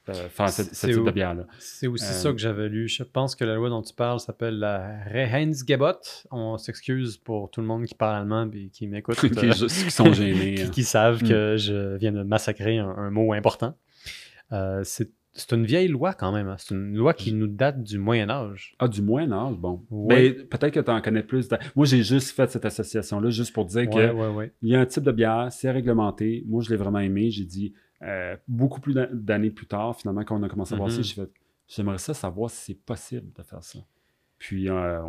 euh, 0.10 0.13
faire 0.29 0.50
cette, 0.50 0.67
C'est 0.67 0.88
cette 0.88 0.95
type 0.95 1.05
de 1.05 1.12
bière-là. 1.12 1.48
C'est 1.60 1.88
aussi 1.88 2.03
Euh, 2.03 2.07
ça 2.10 2.31
que 2.33 2.38
j'avais 2.38 2.67
lu. 2.67 2.88
Je 2.89 3.03
pense 3.03 3.36
que 3.36 3.45
la 3.45 3.55
loi 3.55 3.69
dont 3.69 3.81
tu 3.81 3.93
parles 3.93 4.19
s'appelle 4.19 4.60
la 4.60 5.01
Reheinsgebot. 5.05 6.25
On 6.29 6.57
s'excuse 6.57 7.17
pour 7.17 7.50
tout 7.51 7.62
le 7.62 7.67
monde 7.67 7.86
qui 7.86 7.95
parle 7.95 8.17
allemand 8.17 8.50
et 8.53 8.67
qui 8.69 8.88
m'écoute. 8.88 9.15
qui, 9.22 9.29
qui 9.50 9.91
sont 9.91 10.12
gênés. 10.12 10.55
qui, 10.55 10.62
hein. 10.63 10.69
qui 10.72 10.83
savent 10.83 11.24
Mm. 11.24 11.27
que 11.29 11.55
je 11.57 11.95
viens 11.95 12.12
de 12.12 12.22
massacrer 12.24 12.77
un, 12.79 12.89
un 12.89 13.12
mot 13.12 13.31
important. 13.33 13.77
C'est 14.83 15.10
c'est 15.34 15.52
une 15.54 15.66
vieille 15.66 15.88
loi 15.88 16.13
quand 16.13 16.32
même. 16.32 16.48
hein. 16.48 16.56
C'est 16.60 16.74
une 16.75 16.96
loi 16.96 17.13
qui 17.13 17.34
nous 17.34 17.48
date 17.48 17.82
du 17.84 17.98
Moyen 17.98 18.30
Âge. 18.30 18.75
Ah, 18.80 18.88
du 18.88 19.02
Moyen 19.02 19.32
Âge, 19.32 19.56
bon. 19.58 19.84
Ouais. 19.90 20.32
Ben, 20.34 20.48
peut-être 20.48 20.74
que 20.74 20.80
tu 20.80 20.92
en 20.92 21.02
connais 21.02 21.24
plus. 21.24 21.50
Moi, 21.75 21.86
j'ai 21.86 22.04
juste 22.04 22.36
fait 22.36 22.50
cette 22.52 22.66
association-là 22.66 23.29
juste 23.31 23.51
pour 23.53 23.66
dire 23.66 23.90
que 23.90 23.96
Ouais, 23.96 24.12
ouais, 24.12 24.27
ouais. 24.36 24.51
Il 24.62 24.70
y 24.70 24.75
a 24.75 24.79
un 24.79 24.86
type 24.86 25.03
de 25.03 25.12
bière, 25.12 25.48
c'est 25.51 25.72
réglementé. 25.72 26.44
Moi, 26.48 26.62
je 26.64 26.70
l'ai 26.70 26.75
vraiment 26.77 27.00
aimé. 27.00 27.31
J'ai 27.31 27.46
dit, 27.46 27.74
euh, 28.03 28.36
beaucoup 28.48 28.79
plus 28.79 28.94
d'an- 28.94 29.07
d'années 29.12 29.50
plus 29.51 29.66
tard, 29.68 29.96
finalement, 29.96 30.24
quand 30.24 30.40
on 30.40 30.44
a 30.44 30.50
commencé 30.50 30.74
à 30.74 30.77
voir 30.77 30.92
ça, 30.92 30.98
Mhm. 30.98 31.03
j'ai 31.03 31.16
fait, 31.16 31.29
j'aimerais 31.68 31.98
ça 31.98 32.14
savoir 32.14 32.50
si 32.50 32.66
c'est 32.66 32.79
possible 32.86 33.31
de 33.36 33.42
faire 33.44 33.64
ça. 33.64 33.79
Puis, 34.38 34.70
euh, 34.70 35.00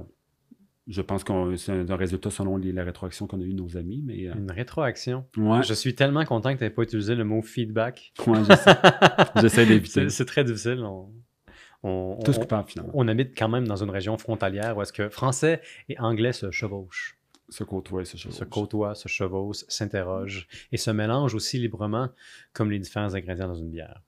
je 0.87 1.01
pense 1.03 1.25
que 1.25 1.57
c'est 1.57 1.90
un, 1.90 1.97
résultat 1.97 2.31
selon 2.31 2.57
les, 2.57 2.73
la 2.73 2.85
rétroaction 2.85 3.27
qu'on 3.27 3.40
a 3.40 3.44
eu 3.44 3.53
de 3.55 3.59
nos 3.62 3.77
amis, 3.77 4.03
mais 4.05 4.29
euh, 4.29 4.35
Une 4.35 4.51
rétroaction. 4.51 5.25
ouais, 5.37 5.62
Je 5.62 5.73
suis 5.75 5.94
tellement 5.94 6.25
content 6.25 6.53
que 6.53 6.59
tu 6.59 6.64
n'aies 6.64 6.70
pas 6.70 6.83
utilisé 6.83 7.14
le 7.14 7.25
mot 7.25 7.40
feedback. 7.42 8.12
ouais, 8.27 8.38
j'essaie, 9.40 9.66
d'éviter. 9.66 10.09
c'est 10.11 10.25
très 10.27 10.44
difficile. 10.44 10.83
On, 10.85 11.09
on- 11.83 12.18
coupables, 12.33 12.68
finalement. 12.68 12.92
on 12.94 13.09
habite 13.09 13.37
quand 13.37 13.49
même 13.49 13.66
dans 13.66 13.83
une 13.83 13.90
région 13.90 14.16
frontalière 14.18 14.77
où 14.77 14.83
est-ce 14.83 14.92
que 14.92 15.09
français 15.09 15.61
et 15.88 15.99
anglais 15.99 16.33
se 16.33 16.51
chevauchent. 16.51 17.16
Se 17.51 17.62
côtoyer, 17.62 18.07
ce 18.07 18.16
chose. 18.16 18.33
se 18.35 18.44
côtoient, 18.44 18.94
se 18.94 19.07
chevauchent, 19.07 19.64
s'interrogent 19.68 20.47
et 20.73 20.77
se 20.79 20.90
mélangent 20.90 21.35
aussi 21.35 21.59
librement 21.59 22.09
comme 22.55 22.70
les 22.70 22.79
différents 22.79 23.14
ingrédients 23.14 23.49
dans 23.49 23.55
une 23.55 23.70
bière. 23.70 24.01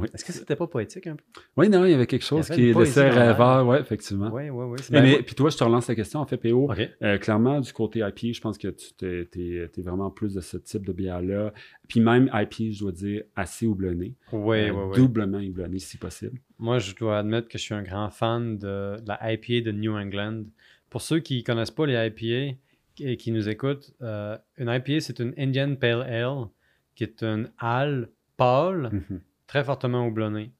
Oui. 0.00 0.08
Est-ce 0.14 0.24
que 0.24 0.32
c'était 0.32 0.56
pas 0.56 0.66
poétique 0.66 1.06
un 1.06 1.16
peu? 1.16 1.24
Oui, 1.56 1.68
non, 1.68 1.84
il 1.84 1.90
y 1.90 1.94
avait 1.94 2.06
quelque 2.06 2.24
chose 2.24 2.48
qui 2.48 2.72
laissait 2.72 3.08
rêveur, 3.10 3.66
ouais, 3.66 3.80
effectivement. 3.80 4.30
Oui, 4.32 4.50
oui, 4.50 4.64
oui. 4.70 4.78
Mais, 4.90 5.02
mais- 5.02 5.22
puis 5.22 5.34
toi, 5.34 5.50
je 5.50 5.56
te 5.56 5.64
relance 5.64 5.88
la 5.88 5.94
question, 5.94 6.20
en 6.20 6.26
fait, 6.26 6.36
PO. 6.36 6.70
Euh, 7.02 7.18
clairement, 7.18 7.60
du 7.60 7.72
côté 7.72 8.00
IPA, 8.00 8.32
je 8.32 8.40
pense 8.40 8.58
que 8.58 8.68
tu 8.68 9.04
es, 9.04 9.82
vraiment 9.82 10.10
plus 10.10 10.34
de 10.34 10.40
ce 10.40 10.56
type 10.56 10.86
de 10.86 10.92
bière-là. 10.92 11.52
Puis 11.88 12.00
même 12.00 12.30
IPA, 12.32 12.72
je 12.72 12.80
dois 12.80 12.92
dire, 12.92 13.22
assez 13.36 13.66
houblonné. 13.66 14.14
Oui, 14.32 14.58
Euh, 14.68 14.70
oui, 14.72 14.82
oui. 14.90 14.96
Doublement 14.96 15.38
houblonné, 15.38 15.78
si 15.78 15.96
possible. 15.98 16.38
Moi, 16.58 16.78
je 16.78 16.94
dois 16.94 17.18
admettre 17.18 17.48
que 17.48 17.58
je 17.58 17.62
suis 17.62 17.74
un 17.74 17.82
grand 17.82 18.10
fan 18.10 18.58
de, 18.58 18.96
de 19.00 19.08
la 19.08 19.32
IPA 19.32 19.64
de 19.64 19.72
New 19.72 19.94
England. 19.96 20.44
Pour 20.88 21.02
ceux 21.02 21.20
qui 21.20 21.38
ne 21.38 21.42
connaissent 21.42 21.70
pas 21.70 21.86
les 21.86 21.94
IPA 22.08 22.56
et 23.00 23.16
qui 23.16 23.32
nous 23.32 23.48
écoutent, 23.48 23.92
euh, 24.02 24.36
une 24.58 24.68
IPA, 24.68 25.00
c'est 25.00 25.20
une 25.20 25.32
Indian 25.38 25.74
Pale 25.74 26.02
Ale, 26.02 26.46
qui 26.94 27.04
est 27.04 27.22
une 27.22 27.50
halle 27.58 28.08
pâle, 28.36 28.90
Mhm. 28.92 29.20
Très 29.50 29.64
fortement 29.64 30.06
houblonnée, 30.06 30.52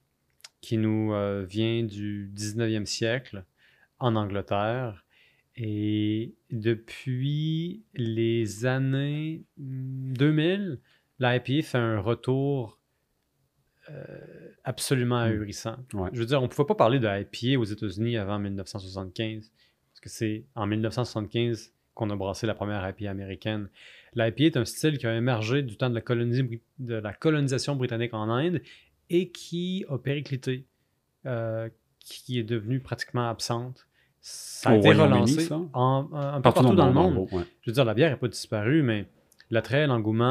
qui 0.60 0.76
nous 0.76 1.12
euh, 1.12 1.44
vient 1.48 1.84
du 1.84 2.28
19e 2.34 2.86
siècle 2.86 3.44
en 4.00 4.16
Angleterre. 4.16 5.06
Et 5.54 6.34
depuis 6.50 7.84
les 7.94 8.66
années 8.66 9.44
hmm, 9.58 10.12
2000, 10.14 10.80
la 11.20 11.36
IPA 11.36 11.62
fait 11.62 11.78
un 11.78 12.00
retour 12.00 12.80
euh, 13.90 14.04
absolument 14.64 15.18
ahurissant. 15.18 15.76
Ouais. 15.92 16.10
Je 16.12 16.18
veux 16.18 16.26
dire, 16.26 16.40
on 16.40 16.46
ne 16.46 16.48
pouvait 16.48 16.66
pas 16.66 16.74
parler 16.74 16.98
de 16.98 17.06
IPA 17.06 17.60
aux 17.60 17.64
États-Unis 17.64 18.16
avant 18.16 18.40
1975, 18.40 19.52
parce 19.92 20.00
que 20.00 20.08
c'est 20.08 20.46
en 20.56 20.66
1975 20.66 21.72
qu'on 21.94 22.10
a 22.10 22.16
brassé 22.16 22.44
la 22.48 22.54
première 22.54 22.88
IPA 22.88 23.08
américaine. 23.08 23.68
L'IPA 24.14 24.44
est 24.44 24.56
un 24.56 24.64
style 24.64 24.98
qui 24.98 25.06
a 25.06 25.14
émergé 25.16 25.62
du 25.62 25.76
temps 25.76 25.88
de 25.90 25.94
la, 25.94 26.00
colonie 26.00 26.42
bri- 26.42 26.60
de 26.78 26.94
la 26.94 27.12
colonisation 27.12 27.76
britannique 27.76 28.12
en 28.14 28.28
Inde 28.28 28.60
et 29.08 29.30
qui 29.30 29.84
a 29.88 29.98
périclité, 29.98 30.64
euh, 31.26 31.68
qui 32.00 32.38
est 32.38 32.42
devenue 32.44 32.80
pratiquement 32.80 33.28
absente. 33.28 33.86
Ça 34.20 34.70
a 34.70 34.74
Au 34.74 34.78
été 34.78 34.92
relancé 34.92 35.40
ça? 35.42 35.60
en- 35.72 36.08
un 36.12 36.36
peu 36.36 36.42
partout, 36.42 36.74
dans, 36.74 36.86
le 36.86 36.92
monde. 36.92 37.28
ouais. 37.32 37.44
Je 37.62 37.70
veux 37.70 37.74
dire, 37.74 37.84
la 37.84 37.94
bière 37.94 38.10
n'est 38.10 38.16
pas 38.16 38.28
disparue, 38.28 38.82
mais 38.82 39.06
l'attrait, 39.50 39.86
l'engouement 39.86 40.24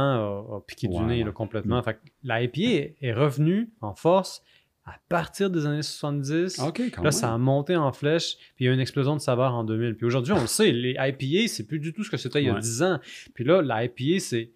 a, 0.54 0.58
a 0.58 0.62
piqué 0.66 0.88
du 0.88 1.00
nez 1.00 1.20
ouais. 1.20 1.24
là, 1.26 1.32
complètement. 1.32 1.82
Fait 1.84 1.96
que 1.96 2.00
la 2.24 2.44
IPA 2.44 2.62
est, 2.62 2.96
est 3.02 3.14
revenue 3.14 3.70
en 3.82 3.96
force 3.96 4.44
à 4.90 5.00
partir 5.10 5.50
des 5.50 5.66
années 5.66 5.82
70. 5.82 6.60
OK, 6.60 6.82
quand 6.94 6.98
Là, 6.98 7.04
même. 7.04 7.12
ça 7.12 7.34
a 7.34 7.38
monté 7.38 7.76
en 7.76 7.92
flèche, 7.92 8.36
puis 8.56 8.66
il 8.66 8.66
y 8.66 8.68
a 8.68 8.72
eu 8.72 8.74
une 8.74 8.80
explosion 8.80 9.16
de 9.16 9.22
saveur 9.22 9.54
en 9.54 9.64
2000. 9.64 9.96
Puis 9.96 10.06
aujourd'hui, 10.06 10.34
on 10.34 10.42
le 10.42 10.48
sait, 10.48 10.72
les 10.72 10.96
IPA, 11.00 11.48
c'est 11.48 11.66
plus 11.68 11.80
du 11.80 11.94
tout 11.94 12.04
ce 12.04 12.10
que 12.10 12.18
c'était 12.18 12.42
il 12.42 12.46
y 12.48 12.50
a 12.50 12.54
Ouais. 12.54 12.60
10 12.60 12.84
ans. 12.84 13.00
Puis 13.34 13.44
là, 13.44 13.62
la 13.62 13.84
IPA, 13.86 14.20
c'est 14.20 14.52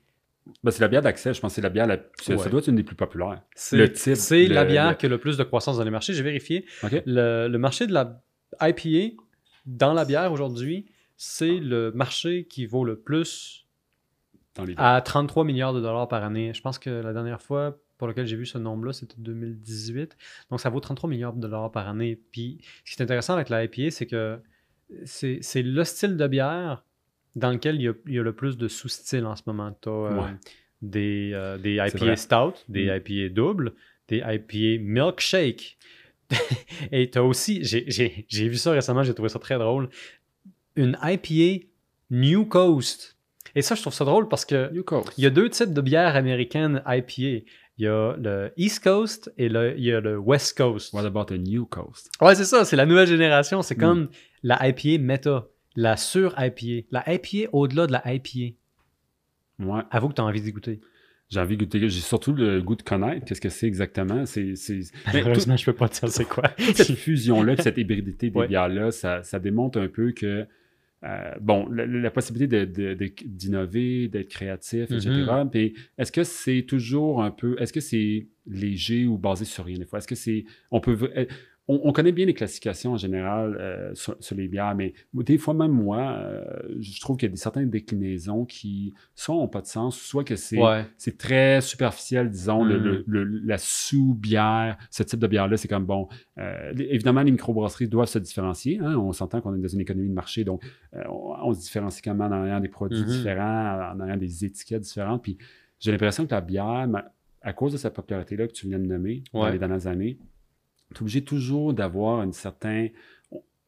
Ben, 0.64 0.72
c'est 0.72 0.82
la 0.82 0.90
bière 0.90 1.02
d'accès, 1.02 1.34
je 1.34 1.40
pense 1.40 1.52
que 1.52 1.56
c'est 1.56 1.62
la 1.62 1.70
bière, 1.70 1.88
la... 1.88 1.98
ça, 2.22 2.36
doit 2.36 2.60
être 2.60 2.68
une 2.68 2.76
des 2.76 2.84
plus 2.84 2.96
populaires. 2.98 3.42
c'est- 3.56 3.78
Le 3.78 3.90
type, 3.92 4.16
c'est 4.16 4.48
la 4.48 4.66
bière 4.66 4.90
le- 4.90 4.96
qui 4.96 5.06
a 5.06 5.10
le 5.10 5.18
plus 5.18 5.38
de 5.38 5.44
croissance 5.44 5.78
dans 5.78 5.84
les 5.86 5.90
marchés. 5.92 6.14
J'ai 6.14 6.24
vérifié. 6.24 6.66
Le, 7.06 7.48
le 7.48 7.58
marché 7.58 7.88
de 7.88 7.94
la 7.94 8.22
IPA 8.62 9.16
dans 9.66 9.94
la 9.94 10.04
bière 10.04 10.32
aujourd'hui, 10.34 10.86
c'est 11.16 11.60
le 11.60 11.92
marché 11.94 12.46
qui 12.50 12.66
vaut 12.66 12.84
le 12.84 13.00
plus 13.00 13.66
Dans 14.56 14.66
à 14.76 15.00
33 15.02 15.46
milliards 15.46 15.74
de 15.74 15.80
dollars 15.80 16.08
par 16.10 16.24
année. 16.26 16.54
Je 16.54 16.62
pense 16.62 16.78
que 16.78 16.90
la 16.90 17.14
dernière 17.14 17.42
fois 17.42 17.80
pour 18.04 18.10
laquelle 18.10 18.28
j'ai 18.28 18.36
vu 18.36 18.46
ce 18.46 18.58
nombre-là, 18.58 18.92
c'était 18.92 19.16
2018. 19.18 20.18
Donc, 20.52 20.60
ça 20.60 20.70
vaut 20.70 20.82
33 20.82 21.10
milliards 21.10 21.32
de 21.32 21.40
dollars 21.40 21.72
par 21.72 21.88
année. 21.88 22.20
Puis, 22.34 22.60
ce 22.84 22.96
qui 22.96 23.02
est 23.02 23.04
intéressant 23.04 23.34
avec 23.36 23.48
la 23.48 23.64
IPA, 23.64 23.92
c'est 23.92 24.06
que 24.08 24.40
c'est 25.06 25.38
c'est 25.42 25.62
le 25.64 25.84
style 25.86 26.18
de 26.18 26.28
bière 26.28 26.84
dans 27.38 27.50
lequel 27.52 27.76
il 27.76 27.84
y 27.84 27.88
a, 27.88 27.94
il 28.06 28.14
y 28.14 28.20
a 28.20 28.22
le 28.24 28.34
plus 28.34 28.58
de 28.58 28.68
sous-styles 28.68 29.26
en 29.26 29.38
ce 29.38 29.44
moment. 29.46 29.74
Tu 29.82 29.88
as 29.88 29.94
Ouais. 29.94 30.32
des, 30.82 31.32
euh, 31.34 31.58
des 31.58 31.76
IPA 31.76 32.18
stout, 32.18 32.56
des 32.68 32.88
Mm. 32.92 32.96
IPA 32.98 33.30
doubles, 33.34 33.74
des 34.10 34.18
IPA 34.18 34.84
milkshake. 34.84 35.78
Et 36.92 37.10
tu 37.10 37.18
as 37.18 37.24
aussi, 37.24 37.64
j'ai- 37.64 37.86
j'ai 37.88 38.26
j'ai 38.28 38.50
vu 38.50 38.58
ça 38.58 38.72
récemment, 38.72 39.04
j'ai 39.04 39.14
trouvé 39.14 39.30
ça 39.30 39.40
très 39.40 39.58
drôle, 39.58 39.88
une 40.76 40.98
IPA 41.02 41.66
New 42.12 42.46
Coast. 42.46 43.16
Et 43.56 43.62
ça, 43.62 43.76
je 43.76 43.82
trouve 43.82 43.94
ça 43.94 44.04
drôle 44.04 44.28
parce 44.30 44.46
que 44.46 44.72
il 45.18 45.24
y 45.24 45.28
a 45.28 45.30
deux 45.30 45.48
types 45.50 45.74
de 45.74 45.82
bières 45.82 46.16
américaines 46.16 46.82
IPA. 46.88 47.46
Il 47.78 47.86
y 47.86 47.88
a 47.88 48.16
le 48.18 48.52
East 48.56 48.84
Coast 48.84 49.34
et 49.38 49.50
le, 49.50 49.76
il 49.78 49.84
y 49.84 49.92
a 49.92 50.00
le 50.00 50.18
West 50.18 50.56
Coast. 50.58 50.94
What 50.94 51.06
about 51.06 51.26
the 51.26 51.32
New 51.40 51.66
Coast? 51.66 52.12
Ouais, 52.22 52.36
c'est 52.36 52.46
ça, 52.46 52.66
c'est 52.66 52.76
la 52.76 52.86
nouvelle 52.86 53.08
génération. 53.08 53.62
C'est 53.64 53.76
Mm. 53.78 53.82
comme 53.82 54.10
la 54.44 54.68
IPA 54.68 55.02
méta, 55.04 55.48
la 55.76 55.98
sur 55.98 56.36
IPA, 56.38 56.86
la 56.92 57.04
IPA 57.12 57.50
au-delà 57.52 57.88
de 57.88 57.92
la 57.94 58.04
IPA. 58.14 58.56
Ouais. 59.60 59.82
Avoue 59.92 60.10
que 60.10 60.14
tu 60.16 60.22
as 60.22 60.26
envie 60.26 60.42
d'y 60.42 60.52
goûter. 60.52 60.82
J'ai 61.30 61.40
envie 61.40 61.58
de 61.58 61.64
goûter. 61.66 61.80
J'ai 61.80 62.02
surtout 62.02 62.34
le 62.34 62.62
goût 62.62 62.76
de 62.76 62.84
connaître 62.84 63.26
qu'est-ce 63.26 63.42
que 63.42 63.50
c'est 63.50 63.66
exactement. 63.66 64.26
C'est, 64.28 64.56
c'est... 64.56 64.74
Mais 64.76 64.82
tout- 64.84 64.92
Malheureusement, 65.14 65.58
je 65.58 65.66
peux 65.66 65.74
pas 65.74 65.90
te 65.90 66.00
dire 66.00 66.10
c'est 66.10 66.26
quoi. 66.28 66.52
cette 66.76 66.92
fusion-là, 66.96 67.56
cette 67.58 67.78
hybridité 67.78 68.30
des 68.30 68.38
Ouais. 68.40 68.48
bières-là, 68.48 68.92
ça, 68.92 69.24
ça 69.24 69.40
démontre 69.40 69.80
un 69.80 69.88
peu 69.88 70.12
que, 70.12 70.46
euh, 71.06 71.32
bon, 71.42 71.68
la, 71.70 71.86
la 71.86 72.12
possibilité 72.12 72.66
d'innover, 73.26 74.08
d'être 74.08 74.30
créatif, 74.30 74.92
etc. 74.92 75.10
Mhm. 75.44 75.50
Puis 75.50 75.74
est-ce 75.98 76.12
que 76.12 76.24
c'est 76.24 76.64
toujours 76.64 77.24
un 77.24 77.32
peu, 77.32 77.56
est-ce 77.60 77.74
que 77.74 77.80
c'est 77.82 78.28
léger 78.46 79.06
ou 79.06 79.18
basé 79.18 79.46
sur 79.46 79.66
rien 79.66 79.78
des 79.78 79.86
fois? 79.86 80.00
Est-ce 80.00 80.08
que 80.08 80.16
c'est, 80.16 80.46
on 80.72 80.80
peut, 80.80 80.94
v- 80.94 81.28
on, 81.70 81.80
on 81.86 81.94
connaît 81.94 82.12
bien 82.12 82.26
les 82.26 82.34
classifications 82.34 82.92
en 82.92 82.98
général 82.98 83.56
euh, 83.58 83.96
sur, 83.96 84.18
sur 84.20 84.36
les 84.36 84.48
bières, 84.50 84.76
mais 84.76 84.94
des 85.14 85.38
fois 85.38 85.54
même 85.54 85.72
moi, 85.72 86.18
euh, 86.20 86.44
je 86.82 87.00
trouve 87.00 87.16
qu'il 87.16 87.28
y 87.28 87.32
a 87.32 87.34
des 87.34 87.38
certaines 87.40 87.70
déclinaisons 87.70 88.44
qui 88.46 88.94
soit 89.16 89.34
n'ont 89.36 89.48
pas 89.48 89.62
de 89.62 89.68
sens, 89.68 89.98
soit 89.98 90.24
que 90.26 90.36
c'est 90.36 90.60
Ouais. 90.62 90.86
très 91.18 91.62
superficiel, 91.62 92.30
disons, 92.30 92.66
Mm. 92.66 92.70
le- 92.70 93.04
le- 93.08 93.24
la 93.46 93.58
sous-bière, 93.58 94.78
ce 94.90 95.04
type 95.04 95.20
de 95.20 95.28
bière-là, 95.28 95.56
c'est 95.58 95.68
comme 95.68 95.86
bon. 95.86 96.08
euh, 96.38 96.74
évidemment, 96.78 97.22
les 97.22 97.32
microbrasseries 97.32 97.88
doivent 97.88 98.08
se 98.10 98.20
différencier. 98.20 98.80
hein, 98.80 98.96
on 98.98 99.14
s'entend 99.14 99.40
qu'on 99.40 99.56
est 99.56 99.60
dans 99.62 99.68
une 99.68 99.80
économie 99.82 100.10
de 100.10 100.14
marché, 100.14 100.44
donc 100.44 100.64
on, 101.10 101.36
on 101.44 101.54
se 101.54 101.62
différencie 101.62 102.02
quand 102.04 102.14
même 102.16 102.32
en 102.34 102.46
ayant 102.46 102.60
des 102.60 102.68
produits 102.70 103.00
Mhm. 103.02 103.06
différents, 103.08 103.92
en 103.96 104.00
ayant 104.08 104.18
des 104.18 104.44
étiquettes 104.46 104.82
différentes. 104.82 105.24
Puis 105.24 105.38
j'ai 105.80 105.92
l'impression 105.92 106.26
que 106.26 106.32
la 106.32 106.42
bière, 106.42 106.88
à 107.42 107.54
cause 107.54 107.72
de 107.74 107.78
cette 107.78 107.94
popularité-là 107.94 108.48
que 108.48 108.54
tu 108.54 108.68
viens 108.68 108.80
de 108.80 108.86
nommer 108.86 109.24
dans 109.34 109.50
les 109.50 109.60
dernières 109.60 109.88
années, 109.88 110.18
tu 110.94 111.00
es 111.00 111.02
obligé 111.02 111.24
toujours 111.24 111.74
d'avoir 111.74 112.24
une 112.24 112.34
certaine 112.34 112.90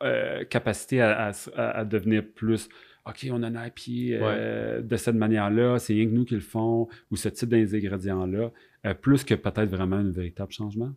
euh, 0.04 0.44
capacité 0.46 1.02
à, 1.02 1.28
à- 1.28 1.32
à- 1.56 1.80
à 1.80 1.86
devenir 1.86 2.24
plus. 2.36 2.70
OK, 3.08 3.28
on 3.32 3.44
a 3.44 3.48
un 3.48 3.66
IPA 3.68 4.16
euh, 4.26 4.82
de 4.82 4.98
cette 4.98 5.16
manière-là, 5.16 5.78
c'est 5.80 5.94
rien 5.94 6.06
que 6.06 6.12
nous 6.12 6.26
qui 6.26 6.34
le 6.36 6.40
font, 6.42 6.88
ou 7.12 7.16
ce 7.16 7.30
type 7.30 7.50
d'ingrédients-là, 7.50 8.52
euh, 8.86 8.94
plus 8.94 9.24
que 9.24 9.36
peut-être 9.36 9.70
vraiment 9.70 9.98
un 9.98 10.10
véritable 10.10 10.52
changement. 10.52 10.92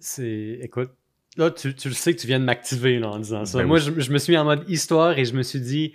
C'est. 0.00 0.58
Écoute, 0.62 0.90
là, 1.36 1.50
tu, 1.50 1.74
tu 1.74 1.88
le 1.88 1.94
sais 1.94 2.14
que 2.14 2.20
tu 2.20 2.26
viens 2.26 2.40
de 2.40 2.44
m'activer 2.44 2.98
là, 2.98 3.10
en 3.10 3.18
disant 3.18 3.44
ça. 3.44 3.58
Ben 3.58 3.66
Moi, 3.66 3.78
oui. 3.78 3.92
je, 3.96 4.00
je 4.00 4.12
me 4.12 4.18
suis 4.18 4.32
mis 4.32 4.38
en 4.38 4.44
mode 4.44 4.68
histoire 4.68 5.18
et 5.18 5.24
je 5.24 5.34
me 5.34 5.42
suis 5.42 5.60
dit 5.60 5.92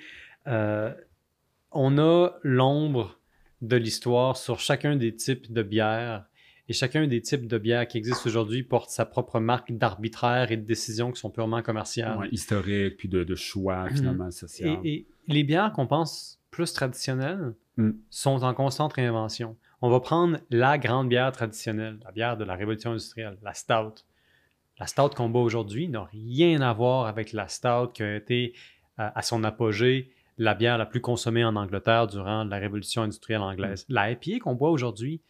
on 1.71 1.97
a 1.99 2.29
l'ombre 2.43 3.19
de 3.61 3.75
l'histoire 3.75 4.37
sur 4.37 4.59
chacun 4.59 4.95
des 4.95 5.13
types 5.15 5.51
de 5.51 5.61
bières. 5.63 6.25
Et 6.69 6.73
chacun 6.73 7.07
des 7.07 7.19
types 7.21 7.47
de 7.47 7.57
bières 7.57 7.87
qui 7.87 7.97
existent 7.97 8.27
aujourd'hui 8.29 8.61
porte 8.63 8.91
sa 8.91 9.05
propre 9.05 9.39
marque 9.39 9.71
d'arbitraire 9.71 10.51
et 10.51 10.57
de 10.57 10.65
décisions 10.65 11.11
qui 11.11 11.19
sont 11.19 11.31
purement 11.31 11.61
commerciales. 11.63 12.17
ouais, 12.19 12.29
historique, 12.31 12.95
puis 12.97 13.09
de, 13.09 13.23
de 13.23 13.35
choix, 13.35 13.85
Mhm. 13.89 13.95
finalement, 13.95 14.31
social. 14.31 14.79
Et, 14.83 14.93
et 14.93 15.07
les 15.27 15.43
bières 15.43 15.73
qu'on 15.73 15.87
pense 15.87 16.39
plus 16.51 16.71
traditionnelles 16.73 17.53
Mm. 17.77 17.91
sont 18.09 18.43
en 18.43 18.53
constante 18.53 18.93
réinvention. 18.93 19.55
On 19.81 19.89
va 19.89 19.99
prendre 20.01 20.37
la 20.49 20.77
grande 20.77 21.07
bière 21.09 21.31
traditionnelle, 21.31 21.97
la 22.03 22.11
bière 22.11 22.35
de 22.37 22.43
la 22.43 22.55
révolution 22.55 22.91
industrielle, 22.91 23.37
la 23.41 23.53
stout. 23.53 24.03
La 24.79 24.85
stout 24.87 25.09
qu'on 25.15 25.29
boit 25.29 25.41
aujourd'hui 25.43 25.87
n'a 25.87 26.03
rien 26.11 26.59
à 26.61 26.73
voir 26.73 27.07
avec 27.07 27.31
la 27.33 27.47
stout 27.47 27.91
qui 27.93 28.03
a 28.03 28.15
été 28.17 28.53
euh, 28.99 29.09
à 29.15 29.21
son 29.21 29.43
apogée 29.45 30.11
la 30.37 30.53
bière 30.55 30.77
la 30.77 30.85
plus 30.85 30.99
consommée 31.01 31.43
en 31.45 31.55
Angleterre 31.55 32.07
durant 32.07 32.43
la 32.43 32.57
révolution 32.57 33.01
industrielle 33.03 33.41
anglaise. 33.41 33.85
La 33.89 34.11
IPA 34.11 34.39
qu'on 34.39 34.55
boit 34.55 34.69
aujourd'hui 34.71 35.21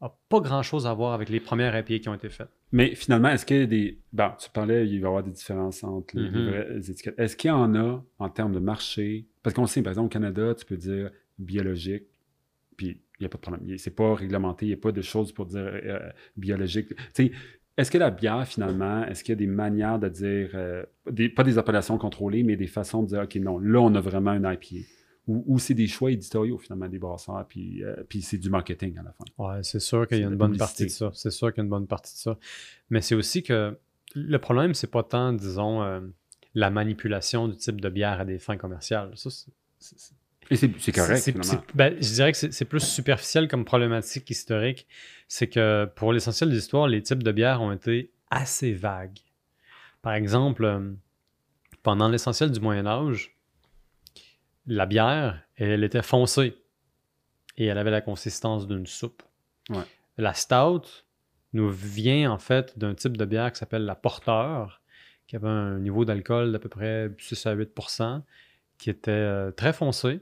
n'a 0.00 0.12
pas 0.28 0.40
grand-chose 0.40 0.86
à 0.86 0.92
voir 0.94 1.12
avec 1.12 1.28
les 1.28 1.40
premières 1.40 1.76
IPA 1.76 1.98
qui 1.98 2.08
ont 2.08 2.14
été 2.14 2.28
faites. 2.28 2.48
Mais 2.72 2.94
finalement, 2.94 3.28
est-ce 3.30 3.44
qu'il 3.46 3.56
y 3.58 3.62
a 3.62 3.66
des. 3.66 3.98
Bon, 4.12 4.30
tu 4.38 4.48
parlais, 4.50 4.86
il 4.86 5.00
va 5.00 5.04
y 5.04 5.06
avoir 5.08 5.22
des 5.22 5.30
différences 5.30 5.82
entre 5.82 6.16
les, 6.16 6.30
Mhm. 6.30 6.48
vraies 6.50 6.76
étiquettes. 6.88 7.18
Est-ce 7.18 7.36
qu'il 7.36 7.48
y 7.48 7.52
en 7.52 7.74
a 7.74 8.04
en 8.18 8.28
termes 8.28 8.52
de 8.52 8.58
marché? 8.60 9.26
Parce 9.42 9.54
qu'on 9.54 9.66
sait, 9.66 9.82
par 9.82 9.90
exemple, 9.92 10.06
au 10.06 10.10
Canada, 10.10 10.54
tu 10.54 10.64
peux 10.64 10.76
dire 10.76 11.10
biologique, 11.38 12.04
puis 12.76 12.86
il 12.88 13.22
n'y 13.22 13.26
a 13.26 13.28
pas 13.28 13.38
de 13.38 13.42
problème. 13.42 13.78
C'est 13.78 13.94
pas 13.94 14.14
réglementé, 14.14 14.66
il 14.66 14.68
n'y 14.68 14.74
a 14.74 14.78
pas 14.78 14.92
de 14.92 15.02
choses 15.02 15.32
pour 15.32 15.46
dire 15.46 15.60
euh, 15.64 15.98
biologique. 16.36 16.88
Tu 16.88 16.94
sais, 17.14 17.32
est-ce 17.76 17.90
que 17.90 17.98
la 17.98 18.10
bière, 18.10 18.46
finalement, 18.46 19.04
est-ce 19.06 19.22
qu'il 19.24 19.32
y 19.32 19.36
a 19.36 19.38
des 19.38 19.46
manières 19.46 19.98
de 19.98 20.08
dire, 20.08 20.50
euh, 20.54 20.84
des, 21.10 21.28
pas 21.28 21.44
des 21.44 21.58
appellations 21.58 21.96
contrôlées, 21.96 22.42
mais 22.42 22.56
des 22.56 22.66
façons 22.66 23.02
de 23.02 23.08
dire, 23.08 23.22
OK, 23.22 23.34
non, 23.36 23.58
là, 23.58 23.80
on 23.80 23.94
a 23.94 24.00
vraiment 24.00 24.32
un 24.32 24.52
IPA. 24.52 24.84
Ou, 25.30 25.58
c'est 25.58 25.74
des 25.74 25.86
choix 25.86 26.10
éditoriaux, 26.10 26.56
finalement, 26.56 26.88
des 26.88 26.98
brasseurs, 26.98 27.46
puis, 27.46 27.84
euh, 27.84 27.94
puis 28.08 28.22
c'est 28.22 28.38
du 28.38 28.48
marketing 28.48 28.96
à 28.98 29.02
la 29.02 29.12
fin. 29.12 29.24
Ouais, 29.36 29.62
c'est 29.62 29.78
sûr 29.78 30.08
qu'il 30.08 30.20
y 30.20 30.24
a 30.24 30.26
une 30.28 30.36
bonne 30.36 30.56
partie 30.56 30.84
de 30.84 30.88
ça. 30.90 31.10
C'est 31.12 31.30
sûr 31.30 31.52
qu'il 31.52 31.58
y 31.58 31.60
a 31.60 31.64
une 31.64 31.68
bonne 31.70 31.86
partie 31.86 32.14
de 32.14 32.18
ça. 32.18 32.38
Mais 32.88 33.02
c'est 33.02 33.14
aussi 33.14 33.42
que 33.42 33.78
le 34.14 34.38
problème, 34.38 34.72
c'est 34.72 34.90
pas 34.90 35.02
tant, 35.02 35.34
disons, 35.34 35.82
euh, 35.82 36.00
la 36.54 36.70
manipulation 36.70 37.46
du 37.46 37.56
type 37.56 37.78
de 37.80 37.88
bière 37.90 38.20
à 38.20 38.24
des 38.24 38.38
fins 38.38 38.56
commerciales. 38.56 39.10
Ça, 39.16 39.28
c'est- 39.28 39.52
c'est- 39.78 39.98
c'est- 39.98 40.14
Et 40.50 40.56
c'est 40.56 40.70
c'est 40.80 40.92
correct, 40.92 41.22
finalement. 41.22 41.62
ben, 41.74 41.94
je 42.00 42.10
dirais 42.14 42.32
que 42.32 42.38
c'est 42.38 42.50
c'est 42.54 42.64
plus 42.64 42.80
superficiel 42.80 43.48
comme 43.48 43.66
problématique 43.66 44.30
historique. 44.30 44.86
C'est 45.28 45.48
que 45.48 45.84
pour 45.94 46.14
l'essentiel 46.14 46.48
de 46.48 46.54
l'histoire, 46.54 46.88
les 46.88 47.02
types 47.02 47.22
de 47.22 47.32
bières 47.32 47.60
ont 47.60 47.70
été 47.72 48.12
assez 48.30 48.72
vagues. 48.72 49.18
Par 50.00 50.14
exemple, 50.14 50.64
euh, 50.64 50.90
pendant 51.82 52.08
l'essentiel 52.08 52.50
du 52.50 52.60
Moyen 52.60 52.86
Âge, 52.86 53.36
la 54.68 54.86
bière, 54.86 55.42
elle 55.56 55.82
était 55.82 56.02
foncée 56.02 56.56
et 57.56 57.66
elle 57.66 57.78
avait 57.78 57.90
la 57.90 58.00
consistance 58.00 58.68
d'une 58.68 58.86
soupe. 58.86 59.22
Ouais. 59.70 59.82
La 60.16 60.34
stout 60.34 61.04
nous 61.52 61.70
vient 61.70 62.30
en 62.30 62.38
fait 62.38 62.78
d'un 62.78 62.94
type 62.94 63.16
de 63.16 63.24
bière 63.24 63.50
qui 63.52 63.58
s'appelle 63.58 63.84
la 63.84 63.94
porteur, 63.94 64.82
qui 65.26 65.36
avait 65.36 65.48
un 65.48 65.78
niveau 65.78 66.04
d'alcool 66.04 66.52
d'à 66.52 66.58
peu 66.58 66.68
près 66.68 67.10
6 67.18 67.46
à 67.46 67.56
8% 67.56 68.22
qui 68.78 68.90
était 68.90 69.10
euh, 69.10 69.50
très 69.50 69.72
foncée, 69.72 70.20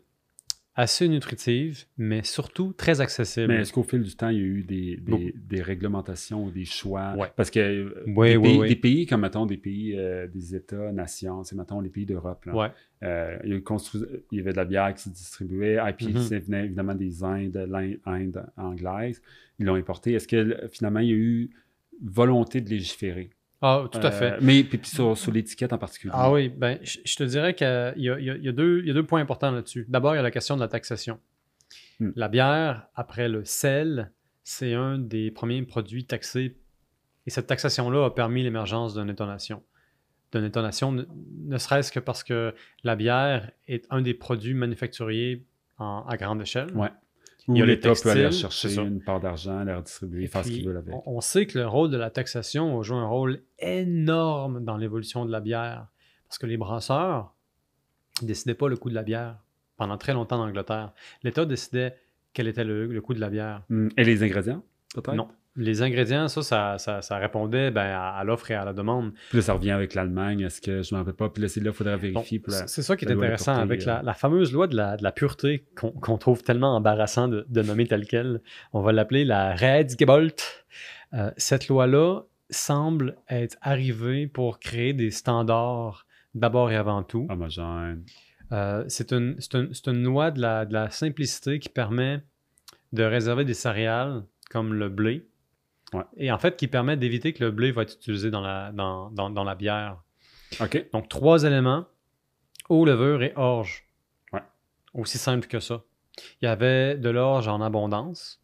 assez 0.77 1.09
nutritive, 1.09 1.85
mais 1.97 2.23
surtout 2.23 2.75
très 2.75 3.01
accessible. 3.01 3.49
Mais 3.49 3.61
est-ce 3.63 3.73
qu'au 3.73 3.83
fil 3.83 4.03
du 4.03 4.15
temps, 4.15 4.29
il 4.29 4.37
y 4.37 4.41
a 4.41 4.45
eu 4.45 4.63
des, 4.63 4.97
des, 4.99 5.35
des 5.35 5.63
réglementations 5.63 6.45
ou 6.45 6.51
des 6.51 6.67
choix? 6.67 7.15
Ouais. 7.17 7.33
Parce 7.35 7.51
que 7.51 7.59
euh, 7.61 8.05
Ouais, 8.07 8.33
des, 8.33 8.37
ouais, 8.37 8.59
pays, 8.59 8.69
des 8.69 8.77
pays 8.77 9.07
comme, 9.07 9.23
mettons, 9.23 9.47
des 9.47 9.57
pays, 9.57 9.95
euh, 9.97 10.27
des 10.27 10.55
États, 10.55 10.93
nations, 10.93 11.43
c'est, 11.45 11.57
mettons, 11.57 11.81
les 11.81 11.89
pays 11.89 12.05
d'Europe, 12.05 12.47
euh, 13.03 13.39
il, 13.45 13.53
y 13.55 13.63
il 14.33 14.41
avait 14.41 14.53
de 14.53 14.57
la 14.57 14.65
bière 14.67 14.95
qui 14.95 15.03
se 15.05 15.09
distribuait. 15.09 15.75
IPA, 15.75 16.09
Mhm. 16.11 16.17
ça 16.19 16.39
venait 16.39 16.65
évidemment 16.67 16.95
des 16.95 17.25
Indes, 17.25 17.67
l'Inde 17.69 17.99
Inde 18.05 18.47
anglaise. 18.57 19.23
Ils 19.59 19.65
l'ont 19.67 19.75
importé. 19.77 20.13
Est-ce 20.13 20.29
que 20.29 20.69
finalement, 20.71 21.01
il 21.01 21.09
y 21.09 21.13
a 21.13 21.17
eu 21.17 21.51
volonté 22.05 22.61
de 22.61 22.69
légiférer? 22.69 23.31
Ah, 23.63 23.87
tout 23.91 23.99
à 23.99 24.07
Euh, 24.07 24.11
fait. 24.11 24.39
Mais 24.43 24.63
puis, 24.65 24.79
puis 24.79 24.91
sur, 24.91 25.17
sur 25.17 25.33
l'étiquette 25.33 25.73
en 25.73 25.79
particulier. 25.79 26.13
Ah 26.15 26.31
oui, 26.31 26.49
ben, 26.51 26.79
je 26.83 26.99
je 27.05 27.17
te 27.17 27.25
dirais 27.25 27.55
qu'il 27.55 27.67
y 27.67 28.11
a, 28.11 28.19
y 28.19 28.53
deux, 28.53 28.81
il 28.81 28.87
y 28.87 28.91
a 28.91 28.95
deux 28.95 29.07
points 29.07 29.21
importants 29.21 29.51
là-dessus. 29.51 29.87
D'abord, 29.89 30.15
il 30.15 30.17
y 30.17 30.21
a 30.21 30.23
la 30.23 30.31
question 30.31 30.57
de 30.57 30.61
la 30.61 30.69
taxation. 30.69 31.19
Hmm. 31.99 32.11
La 32.17 32.29
bière, 32.29 32.89
après 32.95 33.29
le 33.29 33.45
sel, 33.45 34.13
c'est 34.45 34.75
un 34.75 34.99
des 34.99 35.31
premiers 35.31 35.63
produits 35.63 36.05
taxés. 36.05 36.57
Et 37.27 37.31
cette 37.31 37.47
taxation-là 37.47 38.05
a 38.05 38.11
permis 38.11 38.43
l'émergence 38.43 38.95
d'une 38.95 39.09
intonation. 39.11 39.63
D'une 40.33 40.45
intonation, 40.45 40.93
ne, 40.93 41.05
ne 41.47 41.59
serait-ce 41.59 41.91
que 41.91 41.99
parce 42.01 42.23
que 42.23 42.55
la 42.85 42.95
bière 42.95 43.51
est 43.67 43.87
un 43.91 44.03
des 44.03 44.13
produits 44.15 44.55
manufacturiers 44.55 45.45
en- 45.79 46.05
à 46.07 46.17
grande 46.17 46.43
échelle. 46.43 46.71
Ouais. 46.77 46.91
Il 47.49 47.59
y 47.59 47.63
a 47.63 47.67
l'État 47.67 47.93
peut 48.03 48.11
aller 48.11 48.33
chercher 48.33 48.75
une 48.77 49.01
part 49.01 49.21
d'argent, 49.21 49.63
la 49.63 49.77
redistribuer, 49.77 50.27
faire 50.27 50.45
ce 50.45 50.51
qu'il 50.51 50.67
veut 50.67 50.77
avec. 50.77 50.95
On, 50.95 51.17
on 51.17 51.21
sait 51.21 51.47
que 51.47 51.59
le 51.59 51.67
rôle 51.67 51.91
de 51.91 51.97
la 51.97 52.11
taxation 52.11 52.79
a 52.79 52.83
joué 52.83 52.97
un 52.97 53.07
rôle 53.07 53.43
énorme 53.59 54.65
dans 54.65 54.77
l'évolution 54.77 55.25
de 55.25 55.31
la 55.31 55.41
bière. 55.41 55.87
Parce 56.29 56.39
que 56.39 56.47
les 56.47 56.57
brasseurs 56.57 57.35
ne 58.23 58.27
décidaient 58.27 58.55
pas 58.55 58.69
le 58.69 58.77
coût 58.77 58.91
de 58.91 58.95
la 58.95 59.05
bière 59.05 59.37
pendant 59.77 59.97
très 59.97 60.13
longtemps 60.13 60.41
en 60.41 60.49
Angleterre. 60.49 60.93
L'État 61.23 61.45
décidait 61.45 61.97
quel 62.33 62.49
était 62.49 62.65
le, 62.65 62.87
le 62.87 63.01
coût 63.01 63.15
de 63.15 63.21
la 63.21 63.31
bière. 63.31 63.63
Hmm. 63.69 63.89
Et 63.97 64.05
les 64.05 64.23
ingrédients, 64.25 64.65
peut-être? 64.95 65.15
Non. 65.15 65.29
Les 65.57 65.83
ingrédients, 65.83 66.29
ça, 66.29 66.43
ça, 66.43 66.79
ça- 66.79 67.01
ça 67.03 67.17
répondait 67.19 67.71
ben, 67.71 67.87
à, 67.87 68.11
à 68.11 68.25
l'offre 68.25 68.51
et 68.51 68.55
à 68.55 68.65
la 68.65 68.73
demande. 68.73 69.13
Puis 69.31 69.39
là, 69.39 69.43
ça 69.43 69.55
revient 69.55 69.71
avec 69.71 69.95
l'Allemagne. 69.95 70.41
Est-ce 70.41 70.61
que 70.61 70.83
je 70.83 70.95
m'en 70.95 71.01
rappelle 71.01 71.15
pas? 71.15 71.29
Puis 71.31 71.43
là, 71.43 71.49
c'est 71.49 71.61
là, 71.61 71.71
il 71.71 71.75
faudrait 71.77 71.97
Bon, 71.97 72.21
vérifier. 72.21 72.43
c'est 72.67 72.83
ça 72.83 72.97
qui 72.97 73.05
est 73.07 73.13
intéressant 73.13 73.53
portée, 73.55 73.63
avec 73.63 73.83
euh, 73.83 73.87
la, 73.87 74.03
la 74.03 74.15
fameuse 74.15 74.53
loi 74.53 74.67
de 74.67 74.77
la, 74.77 74.97
de 74.97 75.03
la 75.03 75.13
pureté 75.13 75.65
qu'on 75.75 76.19
trouve 76.19 76.43
tellement 76.43 76.77
embarrassant 76.77 77.29
de, 77.29 77.47
de 77.49 77.63
nommer 77.63 77.87
telle 77.87 78.07
quelle. 78.07 78.41
On 78.73 78.81
va 78.83 78.93
l'appeler 78.93 79.25
la 79.25 79.55
Redgebolt. 79.55 80.67
Euh, 81.15 81.31
cette 81.37 81.69
loi-là 81.69 82.23
semble 82.51 83.17
être 83.29 83.57
arrivée 83.63 84.27
pour 84.27 84.59
créer 84.59 84.93
des 84.93 85.11
standards 85.11 86.07
d'abord 86.35 86.71
et 86.71 86.77
avant 86.77 87.03
tout. 87.03 87.27
homogène. 87.31 88.05
Euh, 88.53 88.85
c'est 88.89 89.13
une, 89.13 89.35
c'est 89.41 89.55
une- 89.55 89.73
c'est 89.75 89.89
une 89.89 90.05
loi 90.05 90.31
de 90.31 90.41
la, 90.41 90.65
de 90.67 90.73
la 90.73 90.91
simplicité 90.91 91.59
qui 91.59 91.69
permet 91.69 92.23
de 92.93 93.03
réserver 93.03 93.45
des 93.45 93.55
céréales 93.55 94.23
comme 94.51 94.75
le 94.75 94.89
blé. 94.89 95.27
Ouais. 95.97 96.05
Et 96.17 96.31
en 96.33 96.39
fait, 96.39 96.57
qui 96.57 96.69
permet 96.69 96.97
d'éviter 96.97 97.33
que 97.33 97.45
le 97.45 97.51
blé 97.51 97.73
va 97.73 97.83
être 97.83 97.95
utilisé 97.95 98.31
dans 98.31 98.41
la, 98.41 98.73
dans, 98.73 99.11
dans- 99.11 99.31
dans 99.31 99.45
la 99.45 99.55
bière. 99.55 100.03
OK. 100.61 100.87
Donc, 100.93 101.09
trois 101.09 101.45
éléments 101.45 101.87
eau, 102.69 102.85
levure 102.85 103.23
et 103.23 103.33
orge. 103.37 103.85
Ouais. 104.33 104.43
Aussi 104.95 105.19
simple 105.19 105.47
que 105.47 105.61
ça. 105.61 105.83
Il 106.41 106.47
y 106.47 106.49
avait 106.49 106.97
de 106.97 107.11
l'orge 107.11 107.47
en 107.49 107.61
abondance. 107.61 108.41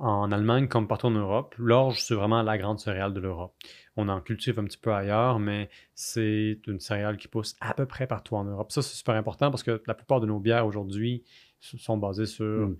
En 0.00 0.30
Allemagne, 0.30 0.68
comme 0.68 0.86
partout 0.86 1.06
en 1.06 1.10
Europe, 1.10 1.56
l'orge, 1.58 2.00
c'est 2.00 2.14
vraiment 2.14 2.42
la 2.42 2.56
grande 2.56 2.78
céréale 2.78 3.12
de 3.12 3.18
l'Europe. 3.20 3.56
On 3.96 4.08
en 4.08 4.20
cultive 4.20 4.60
un 4.60 4.64
petit 4.64 4.78
peu 4.78 4.92
ailleurs, 4.92 5.40
mais 5.40 5.68
c'est 5.96 6.60
une 6.68 6.78
céréale 6.78 7.16
qui 7.16 7.26
pousse 7.26 7.56
à 7.60 7.74
peu 7.74 7.84
près 7.84 8.06
partout 8.06 8.36
en 8.36 8.44
Europe. 8.44 8.70
Ça, 8.70 8.80
c'est 8.82 8.94
super 8.94 9.16
important 9.16 9.50
parce 9.50 9.64
que 9.64 9.82
la 9.88 9.94
plupart 9.94 10.20
de 10.20 10.26
nos 10.26 10.38
bières 10.38 10.66
aujourd'hui 10.66 11.24
sont 11.60 11.96
basées 11.96 12.26
sur 12.26 12.44
Mm. 12.68 12.76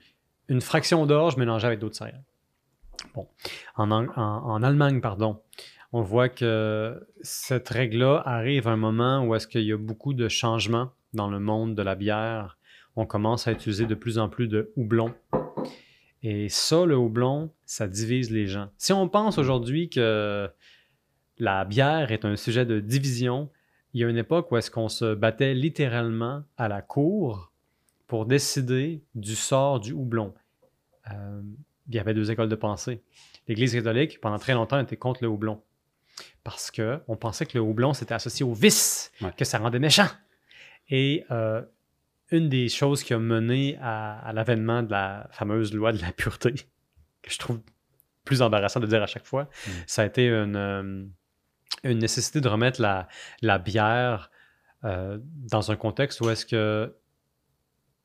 une 0.47 0.61
fraction 0.61 1.07
d'orge 1.07 1.37
mélangée 1.37 1.67
avec 1.67 1.81
d'autres 1.81 1.97
céréales. 1.97 2.23
Bon. 3.15 3.27
En, 3.77 3.91
en- 3.91 4.09
en 4.17 4.63
Allemagne, 4.63 5.01
pardon, 5.01 5.41
on 5.93 6.03
voit 6.03 6.29
que 6.29 7.07
cette 7.23 7.69
règle-là 7.69 8.23
arrive 8.27 8.69
à 8.69 8.73
un 8.73 8.77
moment 8.77 9.25
où 9.25 9.35
est-ce 9.35 9.47
qu'il 9.47 9.63
y 9.63 9.73
a 9.73 9.77
beaucoup 9.77 10.15
de 10.15 10.29
changements 10.29 10.91
dans 11.15 11.29
le 11.31 11.41
monde 11.41 11.75
de 11.75 11.83
la 11.83 11.95
bière. 11.95 12.59
On 12.97 13.07
commence 13.07 13.47
à 13.49 13.53
utiliser 13.53 13.87
de 13.87 13.95
plus 13.95 14.19
en 14.19 14.29
plus 14.29 14.49
de 14.49 14.73
houblon. 14.77 15.15
Et 16.23 16.49
ça, 16.49 16.85
le 16.85 16.97
houblon, 16.97 17.53
ça 17.65 17.87
divise 17.87 18.31
les 18.31 18.47
gens. 18.47 18.71
Si 18.77 18.93
on 18.93 19.09
pense 19.09 19.39
aujourd'hui 19.39 19.89
que 19.89 20.51
la 21.39 21.65
bière 21.65 22.11
est 22.11 22.25
un 22.25 22.35
sujet 22.35 22.67
de 22.67 22.81
division, 22.81 23.51
il 23.95 24.01
y 24.01 24.05
a 24.05 24.09
une 24.09 24.17
époque 24.19 24.51
où 24.51 24.57
est-ce 24.57 24.71
qu'on 24.71 24.89
se 24.89 25.15
battait 25.15 25.55
littéralement 25.55 26.43
à 26.57 26.69
la 26.69 26.83
cour 26.83 27.53
pour 28.09 28.27
décider 28.27 29.03
du 29.15 29.37
sort 29.37 29.79
du 29.81 29.93
houblon. 29.93 30.35
Euh, 31.13 31.41
il 31.89 31.95
y 31.95 31.99
avait 31.99 32.15
deux 32.15 32.31
écoles 32.31 32.49
de 32.49 32.55
pensée. 32.55 33.03
L'Église 33.47 33.73
catholique, 33.75 34.21
pendant 34.21 34.39
très 34.39 34.55
longtemps, 34.55 34.79
était 34.79 34.97
contre 34.97 35.23
le 35.23 35.29
houblon. 35.29 35.63
Parce 36.45 36.71
qu'on 36.71 37.17
pensait 37.17 37.47
que 37.47 37.57
le 37.57 37.63
houblon, 37.63 37.93
c'était 37.95 38.15
associé 38.15 38.45
au 38.45 38.53
vice, 38.53 39.13
Ouais. 39.21 39.33
que 39.37 39.45
ça 39.45 39.59
rendait 39.59 39.79
méchant. 39.79 40.09
Et 40.91 41.25
euh, 41.31 41.63
une 42.31 42.49
des 42.49 42.69
choses 42.69 43.03
qui 43.03 43.15
a 43.15 43.19
mené 43.19 43.79
à, 43.81 44.19
à 44.21 44.33
l'avènement 44.33 44.83
de 44.83 44.91
la 44.91 45.29
fameuse 45.33 45.73
loi 45.75 45.93
de 45.93 46.01
la 46.03 46.13
pureté, 46.13 46.53
que 47.23 47.31
je 47.31 47.39
trouve 47.39 47.61
plus 48.25 48.43
embarrassant 48.43 48.81
de 48.81 48.87
dire 48.87 49.03
à 49.03 49.07
chaque 49.07 49.27
fois, 49.27 49.45
Mm. 49.45 49.71
ça 49.87 50.03
a 50.03 50.07
été 50.07 50.29
une, 50.29 50.57
euh, 50.57 51.05
une 51.85 51.99
nécessité 51.99 52.41
de 52.41 52.49
remettre 52.49 52.81
la, 52.83 53.09
la 53.43 53.59
bière 53.59 54.31
euh, 54.85 55.19
dans 55.23 55.71
un 55.71 55.77
contexte 55.77 56.21
où 56.21 56.29
est-ce 56.31 56.45
que 56.47 56.95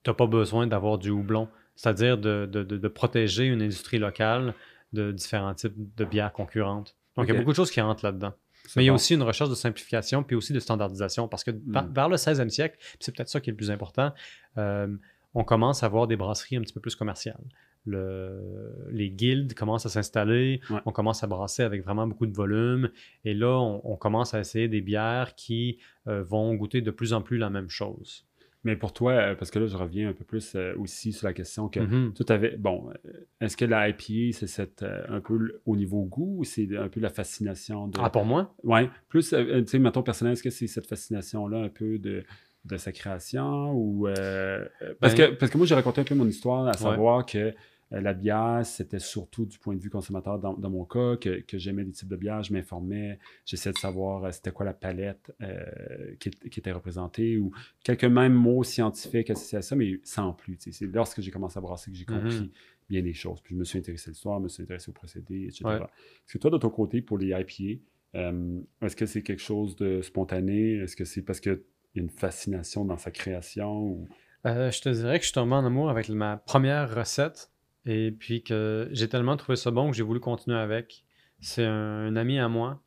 tu 0.04 0.10
n'as 0.10 0.14
pas 0.14 0.28
besoin 0.28 0.68
d'avoir 0.68 0.98
du 0.98 1.10
houblon, 1.10 1.50
c'est-à-dire 1.76 2.18
de, 2.18 2.48
de- 2.52 2.64
de- 2.64 2.78
de 2.78 2.88
protéger 2.88 3.46
une 3.46 3.62
industrie 3.62 4.00
locale 4.00 4.54
de 4.94 5.12
différents 5.12 5.54
types 5.54 5.74
de 5.76 6.06
bières 6.06 6.32
concurrentes. 6.34 6.96
Donc, 7.16 7.26
il 7.28 7.34
y 7.34 7.36
a 7.36 7.40
beaucoup 7.40 7.52
de 7.52 7.56
choses 7.56 7.72
qui 7.72 7.82
rentrent 7.82 8.06
là-dedans. 8.06 8.34
Mais 8.76 8.84
il 8.84 8.88
y 8.88 8.90
a 8.90 8.94
aussi 8.94 9.14
une 9.16 9.24
recherche 9.24 9.50
de 9.50 9.56
simplification, 9.56 10.24
puis 10.24 10.36
aussi 10.36 10.54
de 10.54 10.60
standardisation, 10.60 11.28
parce 11.28 11.44
que 11.44 11.52
par- 11.52 11.86
Mm. 11.86 11.94
vers 11.94 12.10
le 12.10 12.18
16e 12.18 12.50
siècle, 12.50 12.78
c'est 13.00 13.14
peut-être 13.16 13.28
ça 13.30 13.42
qui 13.42 13.50
est 13.50 13.54
le 13.54 13.58
plus 13.58 13.72
important, 13.72 14.14
euh, 14.58 14.88
on 15.34 15.44
commence 15.44 15.84
à 15.84 15.88
avoir 15.88 16.08
des 16.08 16.16
brasseries 16.16 16.56
un 16.58 16.62
petit 16.62 16.74
peu 16.74 16.80
plus 16.80 16.96
commerciales. 16.96 17.44
Le- 17.86 18.88
les 18.92 19.10
guildes 19.10 19.54
commencent 19.54 19.86
à 19.86 19.90
s'installer, 19.90 20.62
Ouais. 20.70 20.80
on 20.86 20.92
commence 20.92 21.24
à 21.24 21.28
brasser 21.28 21.64
avec 21.64 21.84
vraiment 21.84 22.08
beaucoup 22.08 22.26
de 22.26 22.34
volume, 22.34 22.90
et 23.26 23.34
là, 23.34 23.60
on, 23.60 23.82
on 23.84 23.96
commence 23.98 24.34
à 24.34 24.40
essayer 24.40 24.68
des 24.68 24.82
bières 24.82 25.36
qui 25.36 25.80
euh, 26.08 26.24
vont 26.24 26.54
goûter 26.56 26.82
de 26.82 26.92
plus 26.92 27.14
en 27.14 27.22
plus 27.22 27.38
la 27.38 27.50
même 27.50 27.70
chose. 27.70 28.26
Mais 28.66 28.76
pour 28.78 28.94
toi, 28.94 29.12
euh, 29.14 29.36
parce 29.36 29.52
que 29.52 29.60
là, 29.60 29.68
je 29.68 29.76
reviens 29.76 30.10
un 30.10 30.14
peu 30.14 30.24
plus 30.24 30.56
euh, 30.56 30.74
aussi 30.78 31.12
sur 31.12 31.28
la 31.28 31.34
question 31.34 31.68
que 31.68 31.82
Mhm. 31.82 32.14
tout 32.14 32.26
avait. 32.30 32.56
Bon, 32.58 32.90
euh, 33.06 33.12
est-ce 33.42 33.58
que 33.58 33.66
la 33.66 33.90
IPA, 33.90 34.32
c'est 34.38 34.48
cette, 34.48 34.84
un 35.10 35.20
peu 35.20 35.60
au 35.66 35.76
niveau 35.76 36.04
goût 36.06 36.38
ou 36.40 36.44
c'est 36.46 36.68
un 36.78 36.88
peu 36.88 37.00
la 37.02 37.10
fascination 37.10 37.88
de. 37.90 37.98
Ah, 38.02 38.10
pour 38.10 38.24
moi? 38.26 38.56
Ouais, 38.64 38.90
plus, 39.10 39.34
euh, 39.34 39.62
tu 39.62 39.68
sais, 39.68 39.80
mettons 39.80 40.02
personnel, 40.04 40.34
est-ce 40.34 40.44
que 40.44 40.50
c'est 40.50 40.68
cette 40.68 40.88
fascination-là 40.88 41.58
un 41.58 41.70
peu 41.70 42.00
de, 42.00 42.24
de 42.66 42.78
sa 42.78 42.92
création 42.94 43.74
ou. 43.74 44.08
euh, 44.08 44.66
parce, 45.02 45.14
Ben- 45.16 45.32
que, 45.32 45.36
parce 45.36 45.52
que 45.52 45.58
moi, 45.58 45.68
j'ai 45.68 45.76
raconté 45.76 46.00
un 46.02 46.06
peu 46.06 46.16
mon 46.16 46.28
histoire, 46.28 46.66
à 46.68 46.74
savoir 46.74 47.26
que 47.26 47.54
la 48.02 48.14
bière, 48.14 48.66
c'était 48.66 49.00
surtout 49.00 49.46
du 49.46 49.58
point 49.60 49.76
de 49.76 49.80
vue 49.80 49.90
consommateur 49.90 50.40
dans, 50.40 50.54
dans 50.54 50.70
mon 50.70 50.86
cas, 50.86 51.16
que, 51.18 51.42
que 51.42 51.58
j'aimais 51.58 51.84
des 51.84 51.92
types 51.92 52.08
de 52.10 52.16
bières, 52.16 52.44
je 52.44 52.54
m'informais, 52.54 53.20
j'essayais 53.46 53.74
de 53.74 53.78
savoir 53.78 54.26
euh, 54.26 54.32
c'était 54.32 54.52
quoi 54.52 54.66
la 54.66 54.74
palette 54.74 55.32
euh, 55.42 56.16
qui, 56.20 56.30
était 56.30 56.72
représentée 56.72 57.38
ou 57.38 57.52
quelques 57.84 58.06
mêmes 58.06 58.34
mots 58.34 58.64
scientifiques 58.64 59.30
associés 59.30 59.60
à 59.60 59.62
ça, 59.62 59.76
mais 59.76 60.00
sans 60.04 60.34
plus. 60.34 60.58
C'est 60.60 60.86
lorsque 60.88 61.22
j'ai 61.22 61.32
commencé 61.32 61.58
à 61.58 61.62
brasser 61.62 61.92
que 61.92 61.98
j'ai 61.98 62.06
compris 62.06 62.42
Mhm. 62.42 62.50
bien 62.90 63.02
les 63.02 63.14
choses. 63.14 63.42
Puis 63.42 63.56
je 63.56 63.60
me 63.60 63.64
suis 63.64 63.80
intéressé 63.80 64.10
à 64.10 64.12
l'histoire, 64.12 64.40
je 64.40 64.44
me 64.44 64.50
suis 64.50 64.64
intéressé 64.64 64.90
au 64.90 64.94
procédé, 64.94 65.44
etc. 65.46 65.66
Ouais. 65.66 65.76
Est-ce 65.76 66.34
que 66.34 66.38
toi, 66.40 66.52
de 66.52 66.58
ton 66.58 66.70
côté, 66.70 67.02
pour 67.02 67.18
les 67.18 67.28
IPA, 67.28 67.82
euh, 68.16 68.60
est-ce 68.82 68.96
que 68.96 69.06
c'est 69.06 69.24
quelque 69.24 69.42
chose 69.42 69.76
de 69.76 70.02
spontané? 70.02 70.78
Est-ce 70.78 70.96
que 70.96 71.06
c'est 71.06 71.22
parce 71.22 71.40
qu'il 71.40 71.60
y 71.96 72.00
a 72.00 72.02
une 72.02 72.10
fascination 72.10 72.86
dans 72.86 72.98
sa 72.98 73.12
création? 73.12 73.80
Ou... 73.82 74.08
Euh, 74.46 74.70
je 74.72 74.82
te 74.82 74.90
dirais 74.90 75.18
que 75.20 75.24
je 75.24 75.30
suis 75.30 75.34
tombé 75.34 75.54
en 75.54 75.66
amour 75.66 75.90
avec 75.90 76.10
ma 76.10 76.38
première 76.38 76.94
recette 76.94 77.50
et 77.86 78.12
puis 78.12 78.44
que 78.44 78.88
j'ai 78.92 79.10
tellement 79.10 79.36
trouvé 79.38 79.56
ça 79.56 79.72
bon 79.72 79.92
que 79.92 79.96
j'ai 79.98 80.04
voulu 80.04 80.20
continuer 80.20 80.58
avec. 80.58 81.04
C'est 81.42 81.66
un, 81.66 82.08
un 82.08 82.16
ami 82.16 82.40
à 82.40 82.48
moi 82.48 82.82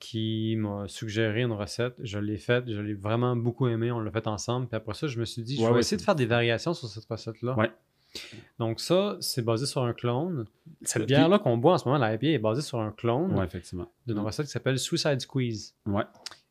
qui 0.00 0.56
m'a 0.56 0.88
suggéré 0.88 1.42
une 1.42 1.52
recette. 1.52 1.94
Je 2.02 2.18
l'ai 2.18 2.38
faite, 2.38 2.64
je 2.68 2.80
l'ai 2.80 2.94
vraiment 2.94 3.36
beaucoup 3.36 3.68
aimé. 3.68 3.92
On 3.92 4.00
l'a 4.00 4.10
fait 4.10 4.26
ensemble. 4.26 4.66
Puis 4.66 4.76
après 4.76 4.94
ça, 4.94 5.06
je 5.06 5.20
me 5.20 5.24
suis 5.24 5.42
dit, 5.42 5.56
je 5.56 5.60
Ouais, 5.62 5.68
vais 5.68 5.74
ouais, 5.74 5.80
essayer 5.80 5.96
de 5.96 6.02
faire 6.02 6.16
des 6.16 6.26
variations 6.26 6.74
sur 6.74 6.88
cette 6.88 7.04
recette-là. 7.04 7.54
Ouais. 7.56 7.70
Donc 8.58 8.80
ça, 8.80 9.16
c'est 9.20 9.42
basé 9.42 9.64
sur 9.64 9.82
un 9.84 9.92
clone. 9.92 10.44
Cette 10.82 11.06
bière-là 11.06 11.38
qu'on 11.38 11.56
boit 11.56 11.74
en 11.74 11.78
ce 11.78 11.86
moment, 11.86 11.98
la 11.98 12.12
IPA, 12.14 12.26
est 12.26 12.38
basée 12.38 12.60
sur 12.62 12.80
un 12.80 12.90
clone 12.90 13.40
effectivement. 13.42 13.90
d'une 14.06 14.18
recette 14.18 14.46
qui 14.46 14.52
s'appelle 14.52 14.78
Suicide 14.78 15.20
Squeeze. 15.20 15.76
Ouais. 15.86 16.02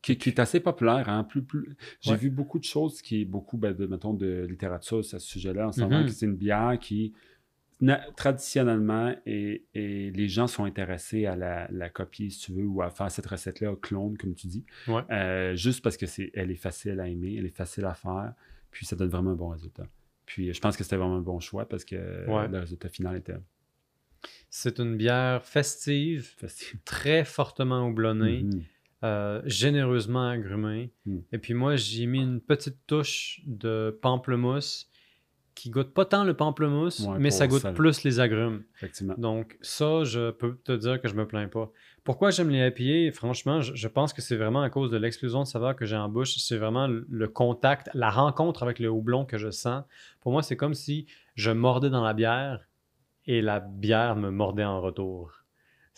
Qui, 0.02 0.18
qui 0.18 0.30
est 0.30 0.40
assez 0.40 0.60
populaire. 0.62 1.08
Hein? 1.10 1.24
Plus, 1.26 1.44
plus... 1.44 1.76
J'ai 2.00 2.12
Ouais. 2.12 2.18
vu 2.18 2.30
beaucoup 2.32 2.58
de 2.58 2.64
choses 2.64 3.02
qui 3.04 3.22
est 3.22 3.26
beaucoup, 3.26 3.58
ben, 3.58 3.76
de, 3.76 3.86
mettons, 3.86 4.14
de 4.14 4.48
littérature 4.50 5.00
à 5.00 5.04
ce 5.04 5.20
sujet-là, 5.20 5.68
en 5.68 5.72
ce 5.72 5.82
moment, 5.82 6.04
que 6.04 6.10
c'est 6.10 6.26
une 6.26 6.38
bière 6.38 6.78
qui, 6.82 7.14
traditionnellement, 8.15 9.15
et, 9.26 9.65
et 9.74 10.12
les 10.12 10.28
gens 10.28 10.48
sont 10.48 10.63
intéressés 10.65 11.26
à 11.26 11.36
la, 11.36 11.67
la 11.72 11.89
copier, 11.89 12.30
si 12.30 12.39
tu 12.39 12.52
veux, 12.54 12.65
ou 12.65 12.82
à 12.82 12.89
faire 12.89 13.10
cette 13.12 13.26
recette-là, 13.28 13.76
clone, 13.82 14.17
comme 14.17 14.34
tu 14.36 14.48
dis, 14.48 14.65
Ouais. 14.88 15.02
Euh, 15.12 15.56
juste 15.56 15.84
parce 15.84 15.98
que 15.98 16.06
c'est, 16.06 16.32
elle 16.34 16.52
est 16.52 16.56
facile 16.56 17.00
à 17.00 17.08
aimer, 17.08 17.36
elle 17.38 17.46
est 17.46 17.56
facile 17.56 17.86
à 17.86 17.94
faire, 17.94 18.34
puis 18.72 18.86
ça 18.86 18.96
donne 18.96 19.10
vraiment 19.10 19.32
un 19.32 19.36
bon 19.36 19.50
résultat. 19.50 19.88
Puis 20.26 20.54
je 20.54 20.60
pense 20.62 20.78
que 20.78 20.84
c'était 20.84 20.96
vraiment 20.98 21.17
un 21.17 21.22
bon 21.22 21.39
choix 21.39 21.67
parce 21.67 21.84
que 21.84 21.96
Ouais. 22.30 22.48
le 22.48 22.60
résultat 22.60 22.88
final 22.89 23.17
était 23.17 23.34
C'est 24.50 24.80
une 24.80 24.96
bière 24.98 25.44
festive, 25.44 26.36
très 26.86 27.24
fortement 27.26 27.88
houblonnée. 27.88 28.44
Mhm. 28.44 28.62
euh, 29.04 29.41
généreusement 29.46 30.30
agrumé. 30.30 30.91
Mm. 31.08 31.17
Et 31.32 31.38
puis 31.39 31.56
moi, 31.56 31.76
j'ai 31.76 32.06
mis 32.06 32.22
une 32.22 32.39
petite 32.39 32.78
touche 32.86 33.41
de 33.48 33.98
pamplemousse 34.00 34.91
qui 35.56 35.70
goûte 35.70 35.94
pas 35.94 36.06
tant 36.06 36.24
le 36.24 36.34
pamplemousse, 36.34 37.02
Ouais, 37.02 37.18
mais 37.20 37.30
ça 37.32 37.48
goûte 37.48 37.62
ça. 37.62 37.72
plus 37.74 38.04
les 38.04 38.20
agrumes. 38.20 38.64
Effectivement. 38.76 39.16
Donc 39.18 39.58
ça, 39.62 40.04
je 40.04 40.32
peux 40.32 40.56
te 40.64 40.72
dire 40.72 41.02
que 41.02 41.08
je 41.08 41.14
me 41.16 41.28
plains 41.28 41.48
pas. 41.48 41.70
Pourquoi 42.04 42.32
j'aime 42.32 42.50
les 42.50 42.68
IPA? 42.76 43.16
Franchement, 43.16 43.62
je, 43.62 43.76
je 43.76 43.88
pense 43.88 44.14
que 44.14 44.22
c'est 44.22 44.36
vraiment 44.38 44.62
à 44.62 44.70
cause 44.70 44.90
de 44.90 44.98
l'explosion 44.98 45.42
de 45.42 45.48
saveur 45.48 45.76
que 45.76 45.86
j'ai 45.86 45.98
en 45.98 46.10
bouche. 46.10 46.36
C'est 46.38 46.58
vraiment 46.58 46.88
le, 46.88 47.06
le 47.10 47.28
contact, 47.28 47.90
la 47.94 48.10
rencontre 48.10 48.64
avec 48.64 48.80
le 48.80 48.90
houblon 48.90 49.26
que 49.26 49.38
je 49.38 49.52
sens. 49.52 49.84
Pour 50.22 50.32
moi, 50.32 50.42
c'est 50.42 50.56
comme 50.58 50.74
si 50.74 51.06
je 51.36 51.52
mordais 51.52 51.90
dans 51.90 52.04
la 52.04 52.14
bière 52.14 52.66
et 53.28 53.42
la 53.42 53.60
bière 53.60 54.16
me 54.16 54.32
mordait 54.32 54.64
en 54.64 54.82
retour. 54.82 55.32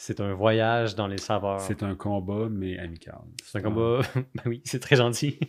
C'est 0.06 0.20
un 0.20 0.34
voyage 0.34 0.96
dans 0.96 1.08
les 1.08 1.18
saveurs. 1.18 1.62
C'est 1.62 1.82
un 1.82 1.96
combat, 1.96 2.50
mais 2.52 2.78
amical. 2.78 3.22
C'est 3.42 3.60
un 3.60 3.62
combat. 3.62 4.02
ben 4.36 4.44
oui, 4.48 4.62
c'est 4.66 4.82
très 4.82 4.98
gentil. 4.98 5.40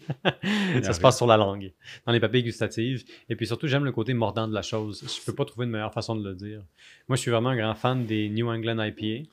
ça 0.81 0.93
se 0.93 1.01
passe 1.01 1.17
sur 1.17 1.27
la 1.27 1.37
langue, 1.37 1.73
dans 2.07 2.13
les 2.13 2.21
papilles 2.21 2.45
gustatives. 2.45 3.05
Et 3.29 3.35
puis 3.35 3.49
surtout, 3.49 3.67
j'aime 3.67 3.85
le 3.85 3.91
côté 3.91 4.15
mordant 4.15 4.47
de 4.47 4.55
la 4.55 4.63
chose. 4.63 5.03
Je 5.03 5.25
peux 5.27 5.35
pas 5.35 5.45
trouver 5.45 5.65
une 5.67 5.73
meilleure 5.73 5.93
façon 5.93 6.15
de 6.15 6.23
le 6.23 6.37
dire. 6.37 6.61
Moi, 7.09 7.17
je 7.17 7.23
suis 7.23 7.33
vraiment 7.33 7.49
un 7.49 7.57
grand 7.57 7.75
fan 7.75 8.07
des 8.07 8.29
New 8.31 8.49
England 8.49 8.81
IPA. 8.81 9.29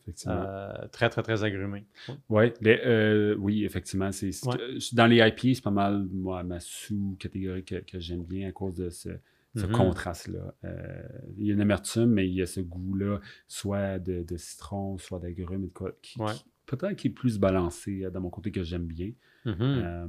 Effectivement. 0.00 0.42
Euh, 0.46 0.72
très, 0.90 1.10
très, 1.10 1.22
très 1.22 1.44
agrumés. 1.44 1.84
Ouais, 2.30 2.54
les- 2.62 2.80
euh, 2.86 3.36
oui, 3.38 3.66
effectivement. 3.66 4.12
C'est, 4.12 4.32
c'est- 4.32 4.46
Ouais. 4.46 4.56
Dans 4.94 5.06
les 5.06 5.16
IPA, 5.18 5.56
c'est 5.56 5.62
pas 5.64 5.70
mal 5.70 6.06
moi, 6.10 6.42
ma 6.42 6.58
sous-catégorie 6.60 7.64
que, 7.64 7.76
que 7.76 8.00
j'aime 8.00 8.22
bien 8.24 8.48
à 8.48 8.52
cause 8.52 8.76
de 8.76 8.88
ce, 8.88 9.10
ce 9.56 9.66
Mhm. 9.66 9.72
contraste-là. 9.72 10.54
Euh, 10.64 11.08
il 11.36 11.46
y 11.46 11.50
a 11.50 11.54
une 11.54 11.60
amertume, 11.60 12.06
mais 12.06 12.26
il 12.28 12.34
y 12.34 12.42
a 12.42 12.46
ce 12.46 12.60
goût-là, 12.60 13.20
soit 13.48 13.98
de, 13.98 14.22
de 14.22 14.36
citron, 14.36 14.98
soit 14.98 15.18
d'agrumes, 15.20 15.64
et 15.64 15.68
de 15.68 15.72
quoi- 15.72 15.92
qui, 16.02 16.20
Ouais. 16.20 16.32
qui- 16.34 16.44
peut-être 16.76 16.96
qui 16.96 17.08
est 17.08 17.10
plus 17.10 17.38
balancé 17.38 18.04
euh, 18.04 18.10
dans 18.10 18.20
mon 18.20 18.30
côté 18.30 18.50
que 18.50 18.62
j'aime 18.62 18.86
bien. 18.86 19.10
Mhm. 19.46 19.56
Euh, 19.60 20.06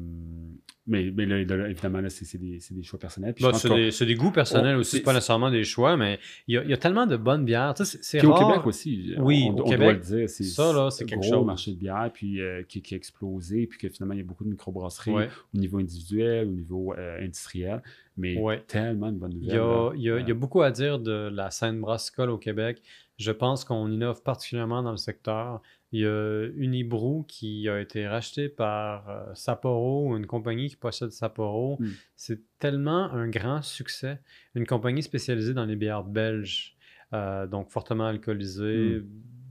mais, 0.87 1.11
mais 1.11 1.25
là, 1.25 1.39
évidemment, 1.69 1.99
là, 1.99 2.09
c'est, 2.09 2.37
des, 2.37 2.59
choix 2.83 2.97
personnels. 2.99 3.33
Je 3.37 3.43
Bah, 3.45 3.51
c'est 3.91 4.05
des, 4.05 4.15
goûts 4.15 4.31
personnels 4.31 4.77
on- 4.77 4.79
aussi, 4.79 4.97
c'est- 4.97 5.01
pas 5.03 5.13
nécessairement 5.13 5.49
des 5.51 5.63
choix, 5.65 5.97
mais 5.97 6.19
il 6.47 6.55
y 6.55 6.57
a, 6.57 6.63
il 6.63 6.69
y 6.69 6.73
a 6.73 6.77
tellement 6.77 7.05
de 7.05 7.17
bonnes 7.17 7.43
bières. 7.43 7.73
C'est, 7.77 8.23
au. 8.25 8.33
Québec 8.33 8.65
aussi, 8.65 9.13
Oui, 9.17 9.45
on, 9.49 9.57
au 9.57 9.61
on 9.61 9.63
Québec, 9.63 9.79
doit 9.79 9.93
le 9.93 9.99
dire. 10.19 10.29
C'est, 10.29 10.43
ça, 10.43 10.71
là, 10.71 10.89
c'est 10.91 11.03
un 11.03 11.07
quelque 11.07 11.21
gros 11.23 11.33
chose. 11.39 11.45
marché 11.45 11.71
de 11.71 11.77
bière 11.77 12.09
puis, 12.13 12.39
euh, 12.39 12.63
qui, 12.63 12.81
qui 12.81 12.93
a 12.93 12.97
explosé, 12.97 13.67
puis 13.67 13.77
que 13.79 13.89
finalement, 13.89 14.13
il 14.13 14.19
y 14.19 14.21
a 14.21 14.25
beaucoup 14.25 14.45
de 14.45 14.49
microbrasseries 14.49 15.11
Ouais. 15.11 15.29
au 15.53 15.57
niveau 15.57 15.79
individuel, 15.79 16.47
au 16.47 16.51
niveau 16.51 16.93
euh, 16.93 17.19
industriel, 17.21 17.81
mais 18.15 18.37
Ouais. 18.39 18.63
tellement 18.67 19.11
de 19.11 19.17
bonnes 19.17 19.33
nouvelles. 19.33 19.49
il 19.49 19.55
y 19.55 19.57
a- 19.57 19.91
il 19.95 20.01
y 20.03 20.09
a 20.11 20.13
Euh, 20.13 20.33
beaucoup 20.33 20.61
à 20.61 20.71
dire 20.71 20.99
de 20.99 21.29
la 21.33 21.49
scène 21.51 21.81
brassicole 21.81 22.29
au 22.29 22.37
Québec. 22.37 22.81
Je 23.17 23.31
pense 23.31 23.65
qu'on 23.65 23.89
innove 23.89 24.21
particulièrement 24.23 24.83
dans 24.83 24.91
le 24.91 24.97
secteur. 24.97 25.61
Il 25.95 26.01
y 26.01 26.05
a 26.05 26.47
Unibrew 26.57 27.23
qui 27.25 27.69
a 27.69 27.79
été 27.79 28.05
racheté 28.05 28.49
par 28.49 29.09
euh, 29.09 29.33
Sapporo, 29.33 30.17
une 30.17 30.25
compagnie 30.25 30.67
qui 30.67 30.75
possède 30.75 31.11
Sapporo. 31.11 31.77
Mm. 31.79 31.85
C'est 32.17 32.41
tellement 32.59 33.09
un 33.13 33.29
grand 33.29 33.61
succès. 33.61 34.19
Une 34.55 34.65
compagnie 34.65 35.01
spécialisée 35.03 35.53
dans 35.53 35.65
les 35.65 35.77
bières 35.77 36.03
belges, 36.03 36.75
euh, 37.13 37.47
donc 37.47 37.69
fortement 37.69 38.07
alcoolisées, 38.07 39.03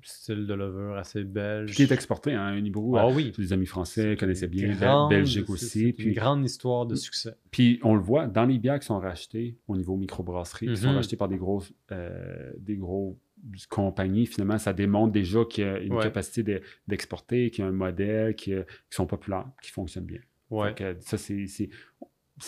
style 0.03 0.47
de 0.47 0.53
levure 0.53 0.97
assez 0.99 1.25
belge. 1.25 1.75
Qui 1.75 1.85
est 1.85 1.93
exporté, 1.93 2.35
hein, 2.35 2.55
Unibrew. 2.55 2.99
Ah 2.99 3.09
oui. 3.09 3.33
tous 3.33 3.41
les 3.41 3.55
amis 3.55 3.65
français 3.65 4.17
connaissaient 4.21 4.49
bien, 4.49 4.75
Grande- 4.75 5.09
Belgique 5.09 5.49
aussi. 5.49 5.87
C'est 5.87 5.93
Puis, 5.95 6.09
une 6.09 6.13
grande 6.15 6.45
histoire 6.45 6.85
de 6.85 6.93
Mm. 6.93 6.97
succès. 6.99 7.35
puis 7.51 7.81
on 7.83 7.95
le 7.95 8.03
voit, 8.03 8.27
dans 8.27 8.45
les 8.45 8.59
bières 8.59 8.79
qui 8.81 8.87
sont 8.87 8.99
rachetées 8.99 9.57
au 9.67 9.77
niveau 9.79 9.97
microbrasserie, 9.97 10.67
qui 10.67 10.77
sont 10.77 10.89
Mhm. 10.91 10.97
rachetées 10.97 11.17
par 11.17 11.29
des 11.29 11.39
grosses, 11.39 11.73
euh, 11.91 12.53
des 12.59 12.77
gros 12.77 13.19
compagnies, 13.69 14.27
finalement, 14.27 14.59
ça 14.59 14.73
démontre 14.73 15.13
déjà 15.13 15.45
qu'il 15.45 15.65
y 15.65 15.67
a 15.67 15.79
une 15.79 15.95
Ouais. 15.95 16.03
capacité 16.03 16.43
de- 16.43 16.63
d'exporter, 16.89 17.51
qu'il 17.51 17.63
y 17.63 17.67
a 17.67 17.71
un 17.71 17.73
modèle, 17.73 18.35
qui, 18.35 18.51
qui 18.53 18.57
sont 18.97 19.07
populaires, 19.07 19.47
qui 19.63 19.71
fonctionnent 19.71 20.07
bien. 20.07 20.21
Ouais. 20.51 20.75
Que 20.75 20.97
ça, 21.01 21.17
c'est- 21.19 21.47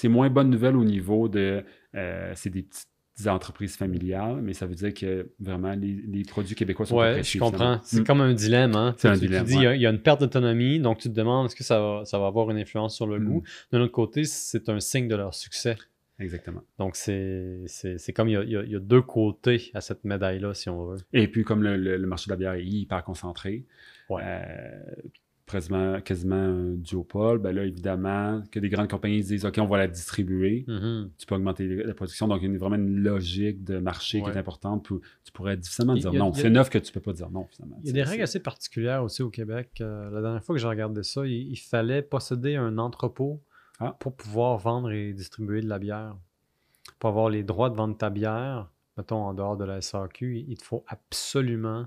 moins 0.08 0.28
bonne 0.30 0.50
nouvelle 0.50 0.76
au 0.76 0.84
niveau 0.84 1.28
de. 1.28 1.62
euh, 1.94 2.32
c'est 2.34 2.50
des 2.50 2.62
petites 2.62 2.88
entreprises 3.26 3.76
familiales, 3.76 4.42
mais 4.42 4.52
ça 4.52 4.66
veut 4.66 4.74
dire 4.74 4.92
que 4.92 5.30
vraiment 5.40 5.72
les, 5.72 5.94
les 6.06 6.22
produits 6.24 6.54
québécois 6.54 6.84
sont 6.84 6.96
Ouais, 6.98 7.08
appréciés, 7.08 7.38
je 7.38 7.44
comprends. 7.44 7.80
C'est 7.82 8.00
Mm. 8.00 8.04
comme 8.04 8.20
un 8.20 8.34
dilemme. 8.34 8.74
Hein? 8.76 8.94
C'est 8.98 9.08
un 9.08 9.14
Tu- 9.14 9.20
tu 9.20 9.26
dilemme, 9.28 9.46
dis, 9.46 9.54
il 9.54 9.62
y 9.62 9.66
a- 9.66 9.70
ouais. 9.70 9.76
il 9.78 9.80
y, 9.80 9.86
a 9.86 9.90
une 9.90 10.02
perte 10.02 10.20
d'autonomie, 10.20 10.78
donc 10.80 10.98
tu 10.98 11.08
te 11.08 11.14
demandes 11.14 11.46
est-ce 11.46 11.56
que 11.56 11.64
ça 11.64 11.80
va, 11.80 12.04
ça 12.04 12.18
va 12.18 12.26
avoir 12.26 12.50
une 12.50 12.58
influence 12.58 12.94
sur 12.94 13.06
le 13.06 13.18
Mm. 13.18 13.24
goût? 13.24 13.42
D'un 13.72 13.80
autre 13.80 13.92
côté, 13.92 14.24
c'est 14.24 14.68
un 14.68 14.80
signe 14.80 15.08
de 15.08 15.16
leur 15.16 15.32
succès. 15.32 15.76
Exactement. 16.18 16.62
Donc, 16.78 16.96
c'est 16.96 17.66
comme 18.14 18.28
il 18.28 18.32
y, 18.32 18.36
a, 18.36 18.42
il 18.42 18.70
y 18.70 18.76
a- 18.76 18.80
deux 18.80 19.02
côtés 19.02 19.70
à 19.74 19.80
cette 19.80 20.04
médaille-là, 20.04 20.54
si 20.54 20.68
on 20.70 20.86
veut. 20.86 20.98
Et 21.12 21.28
puis, 21.28 21.44
comme 21.44 21.62
le, 21.62 21.76
le- 21.76 21.96
le 21.96 22.06
marché 22.06 22.26
de 22.28 22.30
la 22.32 22.36
bière 22.36 22.52
est 22.54 22.64
hyper 22.64 23.04
concentré, 23.04 23.64
Ouais. 24.08 24.22
euh, 24.24 24.80
quasiment, 25.46 26.00
quasiment 26.00 26.34
un 26.36 26.74
duopole, 26.74 27.38
ben 27.38 27.52
là, 27.54 27.64
évidemment, 27.64 28.42
que 28.50 28.58
des 28.58 28.68
grandes 28.68 28.88
compagnies 28.88 29.22
se 29.22 29.28
disent 29.28 29.44
OK, 29.44 29.58
on 29.58 29.66
va 29.66 29.78
la 29.78 29.86
distribuer. 29.88 30.64
Mhm. 30.66 31.10
Tu 31.18 31.26
peux 31.26 31.34
augmenter 31.36 31.66
la 31.68 31.94
production. 31.94 32.26
Donc, 32.28 32.40
il 32.42 32.50
y 32.50 32.54
a 32.54 32.58
vraiment 32.58 32.76
une 32.76 32.96
logique 32.98 33.62
de 33.62 33.78
marché 33.78 34.22
qui 34.22 34.28
est 34.30 34.36
importante. 34.36 34.88
Tu 35.24 35.32
pourrais 35.32 35.56
difficilement 35.56 35.94
dire 35.94 36.10
a- 36.10 36.16
non. 36.18 36.32
C'est 36.32 36.50
neuf 36.50 36.68
que 36.70 36.78
tu 36.78 36.92
peux 36.92 37.00
pas 37.00 37.12
dire 37.12 37.30
non, 37.30 37.46
finalement. 37.50 37.78
Il 37.82 37.88
y 37.88 37.90
a 37.90 37.92
des 37.92 38.02
règles 38.02 38.22
assez 38.22 38.40
particulières 38.40 39.04
aussi 39.04 39.22
au 39.22 39.30
Québec. 39.30 39.70
Euh, 39.80 40.10
la 40.10 40.20
dernière 40.22 40.42
fois 40.42 40.54
que 40.54 40.60
j'ai 40.60 40.66
regardé 40.68 41.02
ça, 41.02 41.26
il, 41.26 41.50
il 41.52 41.56
fallait 41.56 42.02
posséder 42.02 42.56
un 42.56 42.78
entrepôt 42.78 43.40
Ah. 43.80 43.96
pour 43.98 44.14
pouvoir 44.16 44.58
vendre 44.58 44.90
et 44.90 45.12
distribuer 45.12 45.60
de 45.60 45.68
la 45.68 45.78
bière. 45.78 46.16
Pour 46.98 47.10
avoir 47.10 47.28
les 47.28 47.42
droits 47.42 47.68
de 47.70 47.76
vendre 47.76 47.96
ta 47.96 48.10
bière, 48.10 48.70
mettons 48.96 49.16
en 49.22 49.34
dehors 49.34 49.56
de 49.56 49.64
la 49.64 49.80
SAQ, 49.80 50.44
il 50.48 50.56
te 50.56 50.62
faut 50.64 50.84
absolument, 50.88 51.86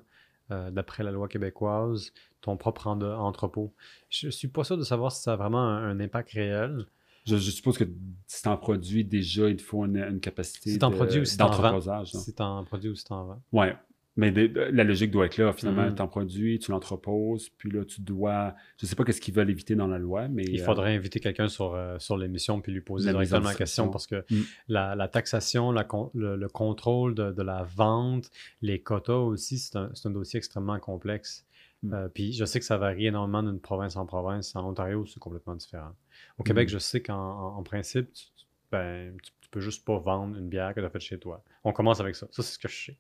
euh, 0.52 0.69
d'après 0.71 1.04
la 1.04 1.12
loi 1.12 1.28
québécoise, 1.28 2.12
ton 2.41 2.58
propre 2.58 2.88
en- 2.88 3.02
entrepôt. 3.02 3.73
Je 4.10 4.28
ne 4.28 4.32
suis 4.32 4.47
pas 4.47 4.63
sûr 4.63 4.78
de 4.78 4.84
savoir 4.84 5.12
si 5.12 5.21
ça 5.23 5.34
a 5.34 5.36
vraiment 5.36 5.62
un, 5.62 5.89
un 5.89 5.99
impact 5.99 6.32
réel. 6.34 6.86
Je, 7.25 7.36
je 7.38 7.52
suppose 7.52 7.78
que 7.78 7.84
si 8.28 8.41
tu 8.43 8.47
en 8.49 8.58
produis 8.58 9.04
déjà, 9.04 9.49
il 9.49 9.58
te 9.58 9.62
faut 9.62 9.86
une, 9.86 9.97
une 9.97 10.19
capacité 10.19 10.71
Si 10.71 10.80
t'en 10.80 10.89
de- 10.89 10.95
produis 10.95 11.19
ou 11.19 11.25
si 11.25 11.38
d'entreposage. 11.38 12.12
Si 12.13 12.34
tu 12.34 12.41
en 12.41 12.63
produis 12.63 12.89
ou 12.89 12.95
si 12.95 13.04
tu 13.04 13.13
en 13.13 13.25
vends. 13.25 13.41
Ouais. 13.52 13.75
Mais 14.17 14.32
de- 14.32 14.48
de- 14.48 14.60
la 14.60 14.84
logique 14.84 15.12
doit 15.12 15.28
être 15.28 15.38
là. 15.38 15.54
Finalement, 15.54 15.86
Mhm. 15.86 15.95
tu 15.95 16.02
en 16.02 16.08
produis, 16.08 16.60
tu 16.60 16.72
l'entreposes, 16.72 17.50
puis 17.50 17.69
là, 17.72 17.86
tu 17.86 18.02
dois. 18.02 18.54
Je 18.82 18.86
sais 18.86 18.95
pas 18.95 19.06
qu'est-ce 19.06 19.22
qu'ils 19.22 19.34
veulent 19.34 19.50
éviter 19.50 19.76
dans 19.76 19.88
la 19.88 19.98
loi, 20.00 20.28
mais. 20.28 20.43
Il 20.43 20.60
euh, 20.62 20.65
faudrait 20.65 20.93
inviter 20.95 21.19
quelqu'un 21.22 21.48
sur, 21.48 21.74
euh, 21.76 21.98
sur 22.00 22.17
l'émission 22.17 22.60
puis 22.60 22.72
lui 22.74 22.82
poser 22.82 23.06
La 23.06 23.13
directement 23.13 23.50
la 23.50 23.56
question 23.56 23.89
parce 23.89 24.08
que 24.08 24.26
Mm. 24.30 24.41
la, 24.67 24.95
la 24.95 25.08
taxation, 25.08 25.72
la 25.72 25.88
le, 26.15 26.36
le 26.36 26.48
contrôle 26.50 27.15
de, 27.15 27.32
de 27.32 27.41
la 27.41 27.63
vente, 27.63 28.30
les 28.62 28.82
quotas 28.82 29.13
aussi, 29.13 29.58
c'est 29.58 29.78
un, 29.78 29.89
un 30.04 30.10
dossier 30.10 30.38
extrêmement 30.38 30.80
complexe. 30.80 31.45
Mm. 31.84 31.93
Euh, 31.93 32.10
puis 32.10 32.34
je 32.34 32.43
sais 32.43 32.60
que 32.60 32.65
ça 32.65 32.78
varie 32.78 33.06
énormément 33.08 33.41
d'une 33.43 33.60
province 33.62 33.95
en 33.95 34.06
province. 34.06 34.54
En 34.56 34.67
Ontario, 34.67 35.06
c'est 35.06 35.19
complètement 35.19 35.56
différent. 35.56 35.93
Au 36.38 36.43
Québec, 36.43 36.67
Mm. 36.67 36.72
je 36.74 36.78
sais 36.80 37.02
qu'en 37.02 37.15
en, 37.15 37.58
en 37.58 37.63
principe, 37.63 38.12
tu, 38.12 38.26
tu- 38.36 38.45
ben, 38.72 39.15
tu, 39.24 39.32
tu 39.49 39.53
peux 39.57 39.62
juste 39.62 39.83
pas 39.83 39.97
vendre 39.97 40.38
une 40.38 40.47
bière 40.47 40.75
que 40.75 40.79
tu 40.79 40.85
as 40.85 40.89
faite 40.91 41.01
chez 41.01 41.17
toi. 41.17 41.43
On 41.63 41.71
commence 41.71 41.99
avec 41.99 42.15
ça. 42.15 42.27
Ça, 42.29 42.43
c'est 42.43 42.53
ce 42.53 42.59
que 42.59 42.67
je 42.67 42.91
sais. 42.91 42.97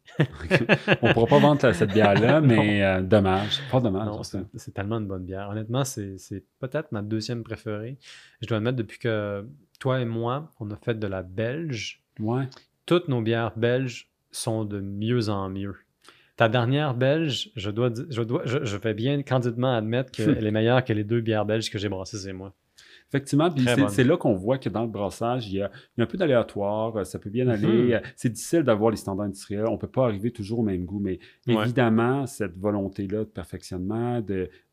On 1.03 1.13
pourra 1.13 1.27
pas 1.27 1.37
vendre 1.39 1.71
cette 1.73 1.91
bière-là, 1.93 2.41
mais 2.41 2.83
euh, 2.83 3.01
dommage. 3.03 3.59
Pas 3.71 3.79
dommage. 3.79 4.09
C'est 4.55 4.73
tellement 4.73 4.97
une 4.97 5.05
bonne 5.05 5.25
bière. 5.25 5.49
Honnêtement, 5.51 5.83
c'est 5.83 6.43
peut-être 6.59 6.91
ma 6.91 7.03
deuxième 7.03 7.43
préférée. 7.43 7.99
Je 8.41 8.47
dois 8.47 8.57
admettre, 8.57 8.77
depuis 8.77 8.97
que 8.97 9.45
toi 9.79 10.01
et 10.01 10.05
moi, 10.05 10.49
on 10.59 10.71
a 10.71 10.75
fait 10.75 10.97
de 10.97 11.05
la 11.05 11.21
belge, 11.21 12.01
Ouais. 12.19 12.49
toutes 12.87 13.09
nos 13.09 13.21
bières 13.21 13.55
belges 13.55 14.09
sont 14.31 14.65
de 14.65 14.79
mieux 14.79 15.29
en 15.29 15.49
mieux. 15.49 15.75
Ta 16.35 16.49
dernière 16.49 16.95
belge, 16.95 17.51
je, 17.55 17.69
dois, 17.69 17.91
je, 18.09 18.21
dois, 18.23 18.41
je, 18.45 18.63
je 18.65 18.77
vais 18.77 18.95
bien 18.95 19.21
candidement 19.21 19.75
admettre 19.75 20.11
qu'elle 20.13 20.47
est 20.47 20.51
meilleure 20.51 20.83
que 20.83 20.93
les 20.93 21.03
deux 21.03 21.21
bières 21.21 21.45
belges 21.45 21.69
que 21.69 21.77
j'ai 21.77 21.89
brassées, 21.89 22.17
c'est 22.17 22.33
moi. 22.33 22.53
Effectivement, 23.11 23.49
puis 23.49 23.65
c'est 23.89 24.03
là 24.03 24.17
qu'on 24.17 24.33
voit 24.35 24.57
que 24.59 24.69
dans 24.69 24.83
le 24.83 24.87
brassage, 24.87 25.47
il 25.49 25.55
y 25.55 25.61
a, 25.63 25.71
il 25.97 25.99
y 25.99 26.01
a 26.01 26.03
un 26.03 26.07
peu 26.07 26.17
d'aléatoire, 26.17 26.95
euh, 26.97 27.03
ça 27.03 27.17
peut 27.17 27.29
bien 27.31 27.47
aller. 27.47 27.67
Mhm. 27.67 27.91
euh, 27.93 27.99
C'est 28.15 28.29
difficile 28.29 28.61
d'avoir 28.61 28.91
les 28.91 28.97
standards 28.97 29.25
industriels, 29.25 29.65
on 29.67 29.77
peut 29.77 29.87
pas 29.87 30.05
arriver 30.05 30.29
toujours 30.31 30.59
au 30.59 30.63
même 30.63 30.85
goût, 30.85 30.99
mais 30.99 31.17
Ouais. 31.47 31.55
évidemment, 31.63 32.27
cette 32.27 32.55
volonté-là 32.57 33.19
de 33.19 33.23
perfectionnement, 33.23 34.21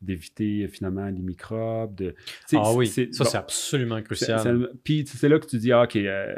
d'éviter 0.01 0.63
euh, 0.63 0.67
finalement 0.67 1.05
les 1.07 1.21
microbes, 1.21 1.95
de... 1.95 2.13
Ah 2.55 2.71
oui, 2.73 2.87
ça 2.87 3.01
bon, 3.05 3.11
c'est 3.29 3.37
absolument 3.37 4.01
crucial. 4.03 4.69
Puis 4.83 5.03
c'est 5.07 5.29
là 5.29 5.39
que 5.39 5.47
tu 5.47 5.57
dis, 5.57 5.71
ah, 5.71 5.83
OK, 5.83 5.95
euh, 5.95 6.35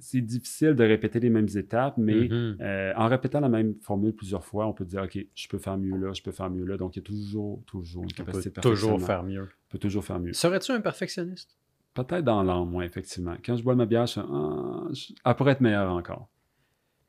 c'est 0.00 0.20
difficile 0.20 0.74
de 0.74 0.84
répéter 0.84 1.20
les 1.20 1.30
mêmes 1.30 1.48
étapes, 1.56 1.94
mais 1.98 2.28
Mhm. 2.28 2.56
euh, 2.60 2.92
en 2.96 3.08
répétant 3.08 3.40
la 3.40 3.48
même 3.48 3.74
formule 3.82 4.12
plusieurs 4.14 4.44
fois, 4.44 4.66
on 4.66 4.72
peut 4.72 4.84
dire, 4.84 5.02
OK, 5.02 5.18
je 5.34 5.48
peux 5.48 5.58
faire 5.58 5.76
mieux 5.76 5.96
là, 5.96 6.12
je 6.14 6.22
peux 6.22 6.32
faire 6.32 6.50
mieux 6.50 6.64
là. 6.64 6.76
Donc, 6.76 6.96
il 6.96 7.00
y 7.00 7.02
a 7.02 7.04
toujours, 7.04 7.62
toujours 7.66 8.04
une 8.04 8.12
capacité 8.12 8.50
de 8.50 8.60
toujours 8.60 8.92
perfectionnement. 8.98 9.06
faire 9.06 9.22
mieux. 9.22 9.48
Peut 9.68 9.78
toujours 9.78 10.04
faire 10.04 10.18
mieux. 10.20 10.32
Serais-tu 10.32 10.72
un 10.72 10.80
perfectionniste? 10.80 11.56
Peut-être 11.94 12.24
dans 12.24 12.42
l'âme, 12.42 12.68
moi, 12.70 12.84
effectivement. 12.84 13.34
Quand 13.44 13.56
je 13.56 13.62
bois 13.62 13.74
ma 13.74 13.86
bière, 13.86 14.06
je 14.06 14.14
fais, 14.14 14.20
ah, 14.20 14.84
je- 14.92 15.12
elle 15.24 15.34
pourrait 15.34 15.52
être 15.52 15.60
meilleure 15.60 15.90
encore. 15.92 16.28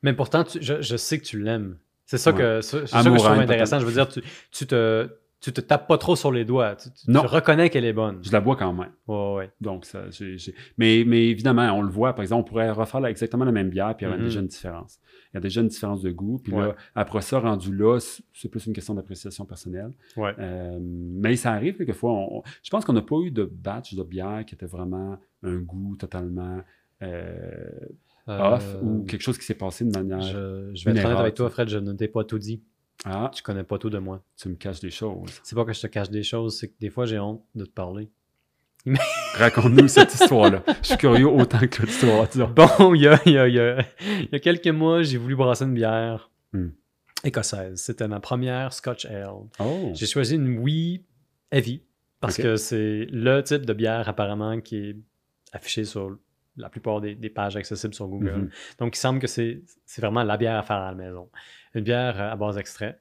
Mais 0.02 0.14
pourtant, 0.14 0.44
tu- 0.44 0.60
je, 0.62 0.82
je 0.82 0.98
sais 0.98 1.20
que 1.20 1.26
tu 1.26 1.42
l'aimes. 1.42 1.78
C'est 2.06 2.18
ça, 2.18 2.32
Ouais. 2.32 2.38
que, 2.38 2.62
c'est 2.62 2.88
ça 2.88 3.04
que 3.04 3.10
je 3.10 3.16
trouve 3.16 3.34
haine, 3.34 3.40
intéressant. 3.42 3.80
Je 3.80 3.86
veux 3.86 3.92
dire, 3.92 4.08
tu, 4.08 4.22
tu 4.52 4.66
te, 4.66 5.10
tu 5.42 5.52
te 5.52 5.60
tapes 5.62 5.88
pas 5.88 5.98
trop 5.98 6.16
sur 6.16 6.32
les 6.32 6.46
doigts. 6.46 6.76
Tu, 6.78 6.90
tu- 6.90 7.12
Non. 7.12 7.22
tu 7.22 7.28
reconnais 7.28 7.70
qu'elle 7.70 7.84
est 7.86 7.94
bonne. 7.94 8.20
Je 8.24 8.32
la 8.32 8.40
bois 8.40 8.56
quand 8.56 8.72
même. 8.74 8.92
Ouais, 9.08 9.34
ouais. 9.36 9.52
Donc, 9.60 9.86
ça, 9.86 10.10
j'ai, 10.10 10.38
j'ai- 10.38 10.56
Mais, 10.78 11.04
mais 11.06 11.28
évidemment, 11.28 11.64
on 11.74 11.82
le 11.82 11.92
voit, 11.92 12.14
par 12.14 12.22
exemple, 12.24 12.44
on 12.48 12.50
pourrait 12.50 12.72
refaire 12.72 13.06
exactement 13.08 13.44
la 13.46 13.52
même 13.52 13.70
bière, 13.70 13.96
puis 13.98 14.06
il 14.06 14.10
y 14.10 14.12
aurait 14.12 14.20
Mhm. 14.20 14.26
déjà 14.26 14.40
une 14.40 14.48
différence. 14.48 15.00
Il 15.38 15.44
y 15.44 15.46
a 15.46 15.50
déjà 15.50 15.62
une 15.62 15.68
différence 15.68 16.02
de 16.02 16.12
goût, 16.12 16.40
puis 16.40 16.52
Ouais. 16.54 16.68
là, 16.68 16.76
après 16.96 17.22
ça, 17.22 17.40
rendu 17.40 17.76
là, 17.76 18.00
c'est 18.34 18.50
plus 18.50 18.66
une 18.66 18.74
question 18.74 18.94
d'appréciation 18.96 19.46
personnelle. 19.46 19.92
Ouais. 20.16 20.34
Euh, 20.40 20.80
mais 20.82 21.36
ça 21.36 21.52
arrive 21.54 21.78
quelquefois. 21.78 22.12
On, 22.12 22.38
on- 22.40 22.44
je 22.64 22.70
pense 22.70 22.84
qu'on 22.86 22.94
n'a 22.94 23.02
pas 23.02 23.18
eu 23.24 23.32
de 23.32 23.44
batch 23.46 23.94
de 23.94 24.04
bière 24.04 24.44
qui 24.46 24.56
était 24.56 24.66
vraiment 24.66 25.18
un 25.44 25.58
goût 25.58 25.96
totalement 25.96 26.62
euh, 27.04 27.70
off 28.28 28.76
Euh, 28.76 28.82
ou 28.82 29.04
quelque 29.06 29.22
chose 29.22 29.38
qui 29.38 29.46
s'est 29.46 29.54
passé 29.54 29.86
de 29.86 29.92
manière. 29.98 30.22
Je, 30.22 30.72
je 30.74 30.86
vais 30.86 30.92
être 30.98 31.06
honnête 31.06 31.18
avec 31.20 31.36
toi, 31.36 31.50
Fred, 31.50 31.70
je 31.70 31.78
ne 31.78 31.94
t'ai 31.94 32.08
pas 32.08 32.24
tout 32.24 32.40
dit. 32.40 32.62
Ah, 33.06 33.30
Tu 33.34 33.44
connais 33.44 33.64
pas 33.64 33.78
tout 33.78 33.90
de 33.92 34.00
moi. 34.00 34.24
tu 34.36 34.50
me 34.50 34.56
caches 34.56 34.80
des 34.80 34.90
choses. 34.90 35.30
C'est 35.44 35.56
pas 35.56 35.64
que 35.66 35.72
je 35.74 35.82
te 35.82 35.88
cache 35.88 36.10
des 36.10 36.24
choses, 36.24 36.58
c'est 36.58 36.70
que 36.70 36.74
des 36.80 36.90
fois 36.90 37.06
j'ai 37.06 37.20
honte 37.20 37.44
de 37.56 37.64
te 37.66 37.70
parler. 37.72 38.10
Raconte-nous 39.36 39.88
cette 39.88 40.14
histoire-là. 40.14 40.64
Je 40.82 40.88
suis 40.88 40.98
curieux 40.98 41.28
autant 41.28 41.60
que 41.60 41.84
l'histoire. 41.84 42.28
Bon, 42.50 42.94
il 42.94 43.02
y 43.02 43.08
a, 43.08 43.20
il 43.26 43.34
y 43.34 43.38
a- 43.38 43.48
y 43.48 43.60
a- 43.60 43.82
y 44.32 44.36
a 44.36 44.40
quelques 44.40 44.68
mois, 44.68 45.04
j'ai 45.04 45.18
voulu 45.18 45.36
brasser 45.36 45.66
une 45.66 45.74
bière 45.74 46.30
Hmm. 46.54 46.70
écossaise. 47.26 47.82
C'était 47.82 48.08
ma 48.08 48.20
première 48.22 48.72
Scotch 48.72 49.06
Ale. 49.06 49.28
Oh, 49.60 49.92
J'ai 49.94 50.06
choisi 50.06 50.36
une 50.36 50.60
Wee 50.60 51.04
Heavy 51.52 51.84
parce 52.22 52.38
que 52.38 52.56
c'est 52.56 53.06
le 53.12 53.42
type 53.42 53.66
de 53.66 53.74
bière 53.74 54.08
apparemment 54.08 54.62
qui 54.62 54.78
est 54.78 54.96
affiché 55.52 55.84
sur 55.84 56.18
la 56.56 56.70
plupart 56.70 57.02
des, 57.02 57.14
des 57.16 57.30
pages 57.30 57.56
accessibles 57.58 57.94
sur 57.94 58.08
Google. 58.08 58.32
Mhm. 58.38 58.50
Donc, 58.80 58.96
il 58.96 59.00
semble 59.00 59.20
que 59.20 59.28
c'est 59.28 59.62
vraiment 60.00 60.24
la 60.24 60.38
bière 60.38 60.58
à 60.58 60.64
faire 60.64 60.78
à 60.78 60.90
la 60.92 60.96
maison. 60.96 61.30
Une 61.76 61.84
bière 61.84 62.20
euh, 62.20 62.32
à 62.32 62.36
base 62.38 62.56
d'extrait 62.56 63.00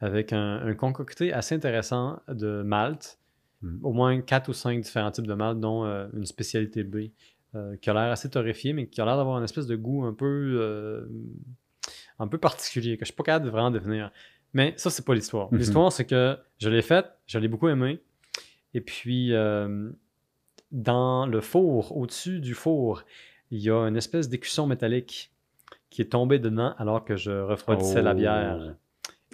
avec 0.00 0.32
un, 0.32 0.66
un 0.66 0.74
concocté 0.74 1.32
assez 1.32 1.54
intéressant 1.54 2.20
de 2.28 2.62
malt. 2.62 3.18
Mhm. 3.62 3.80
Au 3.82 3.92
moins 3.92 4.20
quatre 4.22 4.48
ou 4.48 4.52
cinq 4.52 4.80
différents 4.80 5.10
types 5.10 5.26
de 5.26 5.34
malt, 5.34 5.60
dont 5.60 5.84
euh, 5.84 6.08
une 6.14 6.24
spécialité 6.26 6.82
B 6.82 7.10
euh, 7.54 7.76
qui 7.76 7.90
a 7.90 7.94
l'air 7.94 8.10
assez 8.12 8.30
torréfié, 8.30 8.72
mais 8.72 8.86
qui 8.86 9.00
a 9.00 9.04
l'air 9.04 9.16
d'avoir 9.16 9.36
une 9.38 9.44
espèce 9.44 9.66
de 9.66 9.76
goût 9.76 10.04
un 10.04 10.14
peu, 10.14 10.56
euh, 10.60 11.06
un 12.18 12.26
peu 12.28 12.38
particulier, 12.38 12.96
que 12.96 13.04
je 13.04 13.10
suis 13.10 13.16
pas 13.16 13.24
capable 13.24 13.44
de 13.46 13.50
vraiment 13.50 13.70
définir. 13.70 14.10
Mais 14.54 14.74
ça, 14.76 14.88
c'est 14.90 15.04
pas 15.04 15.14
l'histoire. 15.14 15.52
Mhm. 15.52 15.58
L'histoire, 15.58 15.92
c'est 15.92 16.06
que 16.06 16.38
je 16.58 16.68
l'ai 16.70 16.82
faite, 16.82 17.06
je 17.26 17.38
l'ai 17.38 17.48
beaucoup 17.48 17.68
aimé. 17.68 18.00
Et 18.74 18.80
puis, 18.80 19.32
dans 20.72 21.26
le 21.26 21.40
four, 21.40 21.96
au-dessus 21.96 22.40
du 22.40 22.54
four, 22.54 23.02
il 23.50 23.58
y 23.60 23.70
a 23.70 23.86
une 23.88 23.96
espèce 23.96 24.28
d'écusson 24.28 24.66
métallique 24.66 25.32
qui 25.90 26.02
est 26.02 26.12
tombé 26.12 26.38
dedans 26.38 26.74
alors 26.78 27.04
que 27.04 27.16
je 27.16 27.32
refroidissais 27.32 28.02
la 28.02 28.12
Oh. 28.12 28.14
bière. 28.14 28.74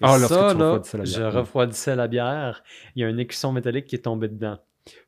Ah, 0.02 0.18
ça, 0.18 0.52
là, 0.54 0.80
la 0.94 1.02
bière. 1.04 1.06
je 1.06 1.22
refroidissais 1.38 1.96
la 1.96 2.06
bière, 2.08 2.62
il 2.94 3.02
y 3.02 3.04
a 3.04 3.08
un 3.08 3.16
écusson 3.18 3.52
métallique 3.52 3.86
qui 3.86 3.96
est 3.96 4.00
tombé 4.00 4.28
dedans. 4.28 4.58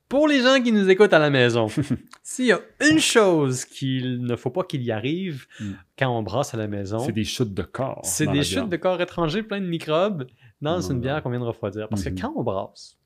Pour 0.09 0.27
les 0.27 0.41
gens 0.41 0.63
qui 0.63 0.73
nous 0.73 0.89
écoutent 0.89 1.13
à 1.13 1.19
la 1.19 1.29
maison, 1.29 1.67
s'il 2.23 2.47
y 2.47 2.53
a 2.53 2.61
une 2.91 2.99
chose 2.99 3.67
qu'il 3.67 4.23
ne 4.25 4.37
faut 4.37 4.49
pas 4.51 4.65
qu'il 4.65 4.83
y 4.83 4.91
arrive 4.91 5.47
Mm. 5.61 5.73
quand 5.99 6.09
on 6.19 6.23
brasse 6.23 6.55
à 6.55 6.57
la 6.57 6.67
maison, 6.67 6.99
C'est 7.01 7.13
des 7.13 7.25
chutes 7.25 7.53
de 7.53 7.63
corps. 7.63 8.01
c'est 8.05 8.27
des 8.27 8.43
chutes 8.43 8.71
de 8.71 8.77
corps 8.77 9.01
étrangers 9.03 9.43
pleins 9.43 9.61
de 9.61 9.67
microbes. 9.67 10.27
dans 10.63 10.77
Non, 10.77 10.81
une 10.81 11.01
bière 11.01 11.23
qu'on 11.23 11.31
vient 11.31 11.41
de 11.41 11.45
refroidir. 11.45 11.89
Parce 11.91 12.03
que 12.05 12.09
quand 12.11 12.33
on 12.35 12.43
brasse, 12.43 12.97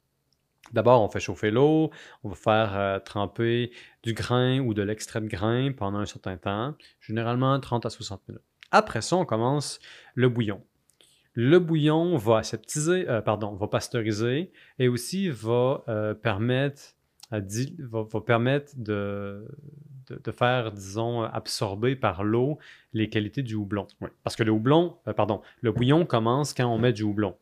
d'abord, 0.73 1.03
on 1.03 1.09
fait 1.09 1.19
chauffer 1.19 1.51
l'eau, 1.51 1.91
on 2.23 2.29
va 2.29 2.35
faire 2.37 2.73
euh, 2.77 2.99
tremper 3.01 3.73
du 4.05 4.13
grain 4.15 4.61
ou 4.61 4.73
de 4.73 4.83
l'extrait 4.83 5.21
de 5.21 5.27
grain 5.27 5.73
pendant 5.77 5.99
un 5.99 6.07
certain 6.07 6.37
temps, 6.37 6.75
généralement 7.01 7.59
30 7.59 7.85
à 7.87 7.91
60 7.91 8.23
minutes. 8.29 8.43
Après 8.71 9.03
ça, 9.03 9.17
on 9.17 9.25
commence 9.25 9.81
le 10.15 10.29
bouillon. 10.29 10.63
Le 11.35 11.59
bouillon 11.59 12.17
va 12.17 12.39
aseptiser, 12.39 13.09
euh, 13.09 13.21
pardon, 13.23 13.55
va 13.55 13.67
pasteuriser 13.69 14.53
et 14.79 14.89
aussi 14.89 15.31
va 15.31 15.83
euh, 15.89 16.15
permettre, 16.15 16.83
à 17.31 17.41
di- 17.41 17.75
va, 17.79 18.03
va 18.03 18.21
permettre 18.21 18.73
de, 18.77 19.47
de, 20.09 20.21
de 20.23 20.31
faire, 20.31 20.73
disons, 20.73 21.23
absorber 21.23 21.97
par 21.97 22.23
l'eau 22.25 22.59
les 22.93 23.09
qualités 23.09 23.43
du 23.43 23.55
houblon. 23.55 23.87
Parce 24.25 24.37
que 24.37 24.43
le 24.43 24.53
houblon, 24.53 24.97
euh, 25.09 25.13
pardon, 25.15 25.41
le 25.63 25.73
bouillon 25.73 26.05
commence 26.05 26.53
quand 26.53 26.67
on 26.67 26.77
met 26.79 26.93
du 26.93 27.03
houblon. 27.03 27.35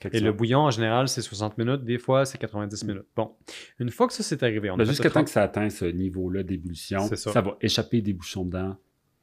Quelque 0.00 0.16
Et 0.16 0.20
le 0.20 0.32
bouillon, 0.32 0.60
en 0.60 0.70
général, 0.70 1.08
c'est 1.08 1.20
60 1.20 1.58
minutes. 1.58 1.84
Des 1.84 1.98
fois, 1.98 2.24
c'est 2.24 2.38
90 2.38 2.84
minutes. 2.84 3.04
Bon, 3.16 3.32
une 3.78 3.90
fois 3.90 4.06
que 4.06 4.14
ça 4.14 4.22
c'est 4.22 4.42
arrivé, 4.42 4.70
on 4.70 4.76
Ben, 4.76 4.84
Jusqu'à 4.86 5.10
temps 5.10 5.24
que 5.24 5.30
ça 5.30 5.42
atteint 5.42 5.68
ce 5.68 5.84
niveau-là 5.84 6.42
d'ébullition, 6.42 7.00
ça. 7.00 7.16
ça. 7.16 7.40
va 7.42 7.56
échapper 7.60 8.00
des 8.00 8.12
bouchons 8.14 8.44
dedans. 8.46 8.76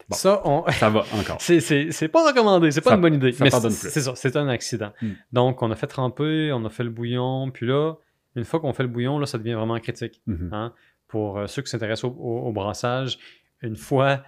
Bon. 0.10 0.16
Ça, 0.16 0.42
on... 0.46 0.66
Ça 0.72 0.90
va 0.90 1.04
encore. 1.14 1.38
c'est, 1.42 1.60
c'est, 1.60 1.92
c'est 1.92 2.08
pas 2.08 2.26
recommandé, 2.28 2.72
c'est 2.72 2.82
pas 2.82 2.92
Ça- 2.92 2.96
une 2.96 3.02
bonne 3.02 3.16
idée. 3.16 3.32
ça 3.32 3.44
mais 3.44 3.50
c'est, 3.52 3.60
plus. 3.62 3.72
c'est 3.76 4.02
ça, 4.02 4.14
c'est 4.16 4.36
un 4.36 4.48
accident. 4.48 4.92
Hmm. 5.02 5.12
Donc, 5.34 5.62
on 5.62 5.72
a 5.72 5.76
fait 5.76 5.88
tremper, 5.88 6.52
on 6.54 6.64
a 6.66 6.70
fait 6.70 6.84
le 6.84 6.90
bouillon, 6.90 7.50
puis 7.52 7.66
là, 7.68 7.96
une 8.36 8.44
fois 8.46 8.60
qu'on 8.60 8.74
fait 8.74 8.84
le 8.84 8.90
bouillon, 8.90 9.20
là, 9.20 9.26
ça 9.26 9.38
devient 9.38 9.54
vraiment 9.54 9.80
critique. 9.80 10.22
Mhm. 10.28 10.50
hein. 10.54 10.74
Pour 11.08 11.40
euh, 11.40 11.48
ceux 11.48 11.62
qui 11.62 11.70
s'intéressent 11.70 12.06
au, 12.12 12.16
au- 12.20 12.48
au 12.48 12.52
brassage, 12.52 13.18
une 13.62 13.76
fois 13.78 14.22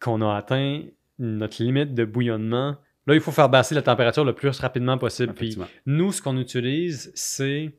qu'on 0.00 0.20
a 0.22 0.34
atteint 0.36 0.82
notre 1.18 1.62
limite 1.62 1.94
de 1.94 2.04
bouillonnement, 2.04 2.76
là, 3.06 3.14
il 3.14 3.20
faut 3.20 3.30
faire 3.32 3.48
baisser 3.48 3.74
la 3.74 3.82
température 3.82 4.24
le 4.24 4.32
plus 4.34 4.58
rapidement 4.58 4.98
possible. 4.98 5.34
Puis 5.34 5.56
nous, 5.86 6.10
ce 6.12 6.20
qu'on 6.20 6.36
utilise, 6.36 7.12
c'est 7.14 7.72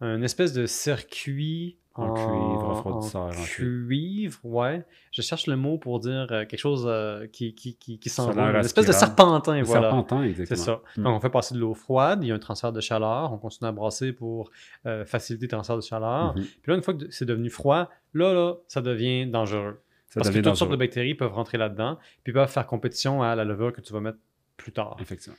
un 0.00 0.22
espèce 0.22 0.52
de 0.52 0.64
circuit 0.66 1.76
En 1.96 2.14
cuivre, 2.14 2.68
refroidisseur, 2.68 3.26
en 3.26 3.44
cuivre, 3.44 4.38
ouais. 4.44 4.84
Je 5.10 5.22
cherche 5.22 5.48
le 5.48 5.56
mot 5.56 5.76
pour 5.76 5.98
dire 5.98 6.28
euh, 6.30 6.44
quelque 6.46 6.56
chose 6.58 6.84
euh, 6.86 7.26
qui, 7.26 7.52
qui, 7.54 7.74
qui, 7.76 7.98
qui 7.98 8.08
Ça 8.08 8.22
a 8.22 8.26
s'envole. 8.26 8.44
l'air 8.44 8.54
Une 8.60 8.64
espèce 8.64 8.86
de 8.86 8.92
serpentin, 8.92 9.56
Le 9.58 9.64
voilà. 9.64 9.90
serpentin, 9.90 10.22
C'est 10.22 10.42
exactement. 10.42 10.64
ça. 10.64 10.80
Mm. 11.00 11.02
Donc, 11.02 11.16
on 11.16 11.20
fait 11.20 11.30
passer 11.30 11.54
de 11.54 11.58
l'eau 11.58 11.74
froide, 11.74 12.20
il 12.22 12.28
y 12.28 12.32
a 12.32 12.34
un 12.36 12.38
transfert 12.38 12.72
de 12.72 12.80
chaleur, 12.80 13.32
on 13.32 13.38
continue 13.38 13.68
à 13.68 13.72
brasser 13.72 14.12
pour 14.12 14.50
euh, 14.86 15.04
faciliter 15.04 15.46
le 15.46 15.50
transfert 15.50 15.76
de 15.76 15.82
chaleur. 15.82 16.34
Mhm. 16.36 16.42
Puis 16.62 16.70
là, 16.70 16.74
une 16.76 16.82
fois 16.82 16.94
que 16.94 17.10
c'est 17.10 17.24
devenu 17.26 17.50
froid, 17.50 17.88
là, 18.14 18.32
là, 18.32 18.54
ça 18.68 18.80
devient 18.82 19.26
dangereux. 19.26 19.80
Ça 20.06 20.20
Parce 20.20 20.30
que 20.30 20.38
toutes 20.40 20.56
sortes 20.56 20.70
de 20.70 20.76
bactéries 20.76 21.14
peuvent 21.14 21.32
rentrer 21.34 21.58
là-dedans, 21.58 21.98
puis 22.22 22.32
peuvent 22.32 22.48
faire 22.50 22.66
compétition 22.66 23.22
à 23.22 23.34
la 23.34 23.44
levure 23.44 23.72
que 23.72 23.80
tu 23.80 23.92
vas 23.92 24.00
mettre 24.00 24.18
plus 24.56 24.72
tard 24.72 24.96
Effectivement. 25.00 25.36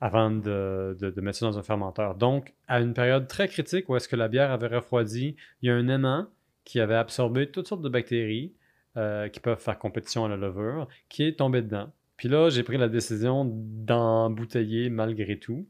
Avant 0.00 0.30
de, 0.30 0.96
de- 1.00 1.10
de 1.10 1.20
mettre 1.20 1.38
ça 1.38 1.46
dans 1.46 1.58
un 1.58 1.62
fermenteur. 1.62 2.14
Donc, 2.14 2.54
à 2.68 2.80
une 2.80 2.94
période 2.94 3.26
très 3.26 3.48
critique 3.48 3.88
où 3.88 3.96
est-ce 3.96 4.08
que 4.08 4.16
la 4.16 4.28
bière 4.28 4.50
avait 4.52 4.68
refroidi, 4.68 5.36
il 5.62 5.68
y 5.68 5.70
a 5.70 5.74
un 5.74 5.88
aimant 5.88 6.26
qui 6.64 6.80
avait 6.80 6.94
absorbé 6.94 7.50
toutes 7.50 7.66
sortes 7.66 7.82
de 7.82 7.88
bactéries 7.88 8.52
euh, 8.96 9.28
qui 9.28 9.40
peuvent 9.40 9.60
faire 9.60 9.78
compétition 9.78 10.24
à 10.24 10.28
la 10.28 10.36
levure, 10.36 10.86
qui 11.08 11.22
est 11.24 11.38
tombé 11.38 11.62
dedans. 11.62 11.90
Puis 12.16 12.28
là, 12.28 12.50
j'ai 12.50 12.62
pris 12.62 12.76
la 12.78 12.88
décision 12.88 13.44
d'embouteiller 13.46 14.90
malgré 14.90 15.38
tout. 15.38 15.66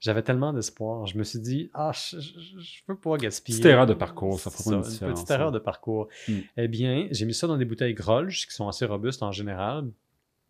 J'avais 0.00 0.22
tellement 0.22 0.52
d'espoir. 0.52 1.06
Je 1.06 1.16
me 1.16 1.24
suis 1.24 1.38
dit, 1.38 1.70
ah, 1.72 1.92
je, 1.94 2.20
je, 2.20 2.58
je 2.60 2.82
veux 2.86 2.96
pas 2.96 3.16
gaspiller. 3.16 3.56
Petite 3.58 3.70
erreur 3.72 3.86
de 3.86 3.94
parcours, 3.94 4.38
ça 4.38 4.50
une 4.70 4.82
petite 4.82 5.30
erreur 5.30 5.48
hein. 5.48 5.52
de 5.52 5.58
parcours. 5.58 6.08
Mm. 6.28 6.32
Eh 6.58 6.68
bien, 6.68 7.08
j'ai 7.10 7.24
mis 7.24 7.32
ça 7.32 7.46
dans 7.46 7.56
des 7.56 7.64
bouteilles 7.64 7.94
Grolsch 7.94 8.46
qui 8.46 8.54
sont 8.54 8.68
assez 8.68 8.84
robustes 8.84 9.22
en 9.22 9.32
général. 9.32 9.90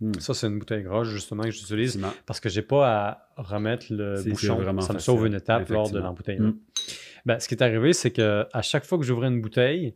Mm. 0.01 0.13
Ça, 0.19 0.35
c'est 0.35 0.47
une 0.49 0.59
bouteille 0.59 0.83
Grolsch 0.83 1.09
justement 1.09 1.45
que 1.45 1.51
j'utilise 1.51 2.01
parce 2.27 2.41
que 2.41 2.49
j'ai 2.49 2.63
pas 2.63 2.89
à 2.89 3.29
remettre 3.37 3.87
le 3.91 4.23
bouchon. 4.29 4.59
Ça 4.65 4.73
me 4.73 4.81
facile, 4.81 5.01
sauve 5.01 5.27
une 5.27 5.35
étape 5.35 5.69
lors 5.69 5.91
de 5.91 5.99
l'embouteillement. 5.99 6.49
Mm. 6.49 6.59
Ben, 7.27 7.41
ce 7.41 7.49
qui 7.49 7.55
est 7.55 7.63
arrivé, 7.63 7.93
c'est 7.93 8.11
que 8.11 8.47
à 8.53 8.63
chaque 8.63 8.85
fois 8.85 8.99
que 8.99 9.05
j'ouvrais 9.05 9.29
une 9.29 9.41
bouteille, 9.41 9.95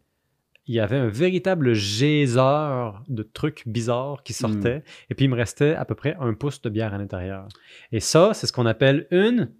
il 0.67 0.75
y 0.75 0.81
avait 0.81 0.97
un 0.97 1.09
véritable 1.09 1.73
geyser 1.75 2.91
de 3.09 3.23
trucs 3.23 3.67
bizarres 3.67 4.23
qui 4.23 4.33
Mm. 4.33 4.37
sortaient, 4.37 4.85
et 5.11 5.15
puis 5.15 5.25
il 5.25 5.29
me 5.29 5.35
restait 5.37 5.75
à 5.75 5.85
peu 5.85 5.95
près 5.95 6.17
un 6.21 6.35
pouce 6.35 6.61
de 6.63 6.69
bière 6.69 6.95
à 6.95 6.99
l'intérieur. 6.99 7.49
Et 7.93 8.01
ça, 8.01 8.33
c'est 8.35 8.47
ce 8.47 8.53
qu'on 8.53 8.67
appelle 8.67 9.07
une. 9.11 9.51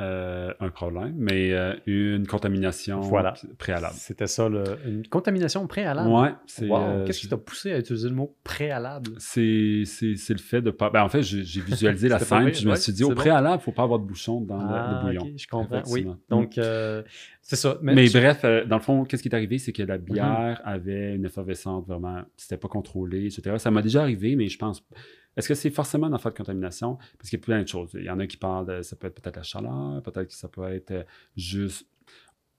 Euh, 0.00 0.54
un 0.58 0.70
problème, 0.70 1.12
mais 1.18 1.52
euh, 1.52 1.74
une 1.86 2.26
contamination 2.26 3.00
Voilà. 3.02 3.34
préalable. 3.58 3.92
C'était 3.94 4.26
ça, 4.26 4.48
le- 4.48 4.78
une 4.86 5.06
contamination 5.06 5.66
préalable? 5.66 6.08
Ouais, 6.08 6.30
c'est. 6.46 6.66
Wow. 6.66 6.78
euh, 6.80 7.04
Qu'est-ce 7.06 7.20
qui 7.20 7.28
t'a 7.28 7.36
poussé 7.36 7.72
à 7.72 7.78
utiliser 7.78 8.08
le 8.08 8.14
mot 8.14 8.34
préalable? 8.42 9.10
C'est 9.18 9.82
c'est- 9.84 10.16
c'est 10.16 10.32
le 10.32 10.38
fait 10.38 10.62
de 10.62 10.70
pas. 10.70 10.88
Ben, 10.88 11.02
en 11.02 11.10
fait, 11.10 11.22
j'ai 11.22 11.44
j'ai 11.44 11.60
visualisé 11.60 12.08
la 12.08 12.18
scène, 12.20 12.46
puis 12.46 12.54
je 12.54 12.64
me 12.66 12.70
ouais, 12.72 12.78
suis 12.78 12.94
dit, 12.94 13.04
au 13.04 13.10
bon. 13.10 13.16
préalable, 13.16 13.56
il 13.56 13.58
ne 13.58 13.62
faut 13.64 13.72
pas 13.72 13.82
avoir 13.82 13.98
de 14.00 14.06
bouchon 14.06 14.40
dans 14.40 14.56
le- 14.56 14.64
Ah, 14.66 15.00
le, 15.04 15.06
bouillon. 15.18 15.30
je 15.36 15.46
comprends. 15.46 15.82
Oui. 15.90 16.06
Donc, 16.30 16.52
c'est 16.54 17.56
ça. 17.56 17.76
Mais, 17.82 18.06
je- 18.06 18.18
bref, 18.18 18.46
dans 18.66 18.76
le 18.76 18.82
fond, 18.82 19.04
qu'est-ce 19.04 19.22
qui 19.22 19.28
est 19.28 19.34
arrivé, 19.34 19.58
c'est 19.58 19.72
que 19.74 19.82
Mhm. 19.82 19.88
la 19.88 19.98
bière 19.98 20.60
avait 20.64 21.16
une 21.16 21.26
effervescence 21.26 21.86
vraiment, 21.86 22.22
c'était 22.38 22.56
pas 22.56 22.68
contrôlé, 22.68 23.26
etc. 23.26 23.56
Ça 23.58 23.70
m'a 23.70 23.82
déjà 23.82 24.00
arrivé, 24.00 24.36
mais 24.36 24.48
je 24.48 24.56
pense. 24.56 24.82
Est-ce 25.36 25.48
que 25.48 25.54
c'est 25.54 25.70
forcément 25.70 26.08
une 26.08 26.14
affaire 26.14 26.32
de 26.32 26.36
contamination? 26.36 26.98
Parce 27.18 27.30
qu'il 27.30 27.38
y 27.38 27.42
a 27.42 27.44
plein 27.44 27.62
de 27.62 27.68
choses. 27.68 27.90
Il 27.94 28.04
y 28.04 28.10
en 28.10 28.18
a 28.18 28.26
qui 28.26 28.36
parlent 28.36 28.66
de. 28.66 28.82
Ça 28.82 28.96
peut 28.96 29.06
être 29.06 29.20
peut-être 29.20 29.36
la 29.36 29.42
chaleur, 29.42 30.02
peut-être 30.02 30.28
que 30.28 30.34
ça 30.34 30.48
peut 30.48 30.64
être 30.72 30.90
euh, 30.90 31.04
juste. 31.36 31.86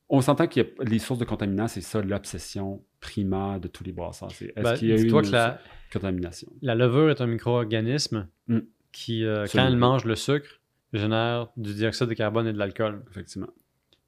On 0.09 0.21
s'entend 0.21 0.47
que 0.47 0.61
les 0.83 0.99
sources 0.99 1.19
de 1.19 1.25
contaminants, 1.25 1.67
c'est 1.67 1.81
ça 1.81 2.01
l'obsession 2.01 2.83
primaire 2.99 3.59
de 3.59 3.67
tous 3.67 3.83
les 3.83 3.93
brasseurs. 3.93 4.29
Est-ce 4.29 4.61
ben, 4.61 4.75
qu'il 4.75 4.89
y 4.89 4.91
a 4.91 4.97
eu 4.97 5.03
une 5.07 5.21
que 5.21 5.31
la, 5.31 5.59
contamination? 5.91 6.51
la 6.61 6.75
levure 6.75 7.09
est 7.09 7.21
un 7.21 7.27
micro-organisme 7.27 8.27
Mm. 8.47 8.59
qui, 8.91 9.25
euh, 9.25 9.45
quand 9.51 9.65
elle 9.65 9.77
mange 9.77 10.05
le 10.05 10.15
sucre, 10.15 10.61
génère 10.93 11.49
du 11.57 11.73
dioxyde 11.73 12.07
de 12.07 12.13
carbone 12.13 12.47
et 12.47 12.53
de 12.53 12.57
l'alcool. 12.57 13.03
Effectivement. 13.09 13.49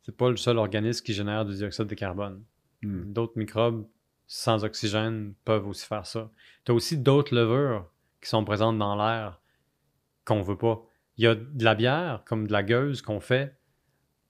C'est 0.03 0.15
pas 0.15 0.29
le 0.29 0.37
seul 0.37 0.57
organisme 0.57 1.03
qui 1.03 1.13
génère 1.13 1.45
du 1.45 1.55
dioxyde 1.55 1.87
de 1.87 1.95
carbone. 1.95 2.43
Hmm. 2.83 3.11
D'autres 3.11 3.37
microbes 3.37 3.87
sans 4.27 4.63
oxygène 4.63 5.33
peuvent 5.45 5.67
aussi 5.67 5.85
faire 5.85 6.05
ça. 6.05 6.29
Tu 6.63 6.71
as 6.71 6.75
aussi 6.75 6.97
d'autres 6.97 7.33
levures 7.33 7.89
qui 8.25 8.29
sont 8.29 8.43
présentes 8.43 8.79
dans 8.79 8.95
l'air 8.95 9.39
qu'on 10.25 10.41
veut 10.41 10.57
pas. 10.57 10.81
Il 11.17 11.25
y 11.25 11.27
a 11.27 11.35
de 11.35 11.63
la 11.63 11.75
bière, 11.75 12.23
comme 12.25 12.47
de 12.47 12.51
la 12.51 12.63
gueuse 12.63 13.03
qu'on 13.03 13.19
fait. 13.19 13.55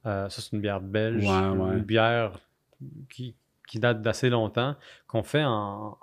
Euh, 0.05 0.27
ça, 0.27 0.41
c'est 0.41 0.51
une 0.51 0.61
bière 0.61 0.81
belge. 0.81 1.23
Ouais, 1.23 1.77
une 1.77 1.79
bière 1.79 2.37
qui, 3.09 3.37
qui 3.65 3.79
date 3.79 4.01
d'assez 4.01 4.29
longtemps, 4.29 4.75
qu'on 5.07 5.23
fait 5.23 5.45
en, 5.45 5.97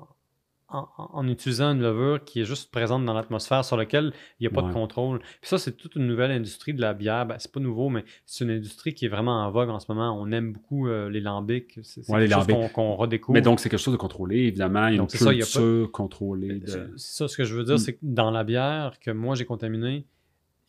en, 0.72 0.88
en 0.96 1.28
utilisant 1.28 1.72
une 1.72 1.80
levure 1.82 2.24
qui 2.24 2.40
est 2.40 2.44
juste 2.44 2.70
présente 2.72 3.04
dans 3.04 3.12
l'atmosphère, 3.14 3.64
sur 3.64 3.76
laquelle 3.76 4.12
il 4.40 4.42
n'y 4.42 4.46
a 4.46 4.50
pas 4.50 4.62
de 4.66 4.72
contrôle. 4.72 5.18
Puis 5.20 5.48
ça, 5.50 5.58
c'est 5.58 5.76
toute 5.76 5.96
une 5.96 6.06
nouvelle 6.06 6.30
industrie 6.30 6.74
de 6.74 6.80
la 6.80 6.94
bière. 6.94 7.26
Ben, 7.26 7.36
c'est 7.38 7.52
pas 7.52 7.60
nouveau, 7.60 7.88
mais 7.90 8.04
c'est 8.26 8.44
une 8.44 8.50
industrie 8.50 8.94
qui 8.94 9.04
est 9.04 9.08
vraiment 9.08 9.44
en 9.44 9.50
vogue 9.50 9.68
en 9.70 9.78
ce 9.80 9.86
moment. 9.92 10.18
On 10.20 10.30
aime 10.32 10.52
beaucoup 10.52 10.88
euh, 10.88 11.08
les 11.10 11.20
lambics. 11.20 11.78
C'est 11.82 12.00
les 12.18 12.28
quelque 12.28 12.44
chose 12.50 12.72
qu'on 12.72 12.94
redécouvre. 12.96 13.34
Mais 13.34 13.42
donc, 13.42 13.60
c'est 13.60 13.68
quelque 13.68 13.80
chose 13.80 13.92
de 13.94 13.98
contrôlé, 13.98 14.36
évidemment. 14.38 14.86
Il 14.88 14.94
y 14.94 14.96
a 14.96 14.98
Donc, 14.98 15.12
une 15.12 15.18
c'est 15.18 15.24
ça, 15.24 15.32
il 15.32 15.38
y 15.38 15.42
a 15.42 15.46
pas- 15.84 15.90
contrôlée. 15.92 16.60
De... 16.60 16.66
C'est 16.96 17.16
ça, 17.16 17.28
ce 17.28 17.36
que 17.36 17.44
je 17.44 17.54
veux 17.54 17.64
dire, 17.64 17.74
Mm. 17.74 17.78
c'est 17.78 17.92
que 17.94 17.98
dans 18.02 18.30
la 18.30 18.44
bière 18.44 18.98
que 19.00 19.10
moi 19.10 19.34
j'ai 19.34 19.44
contaminée, 19.44 20.06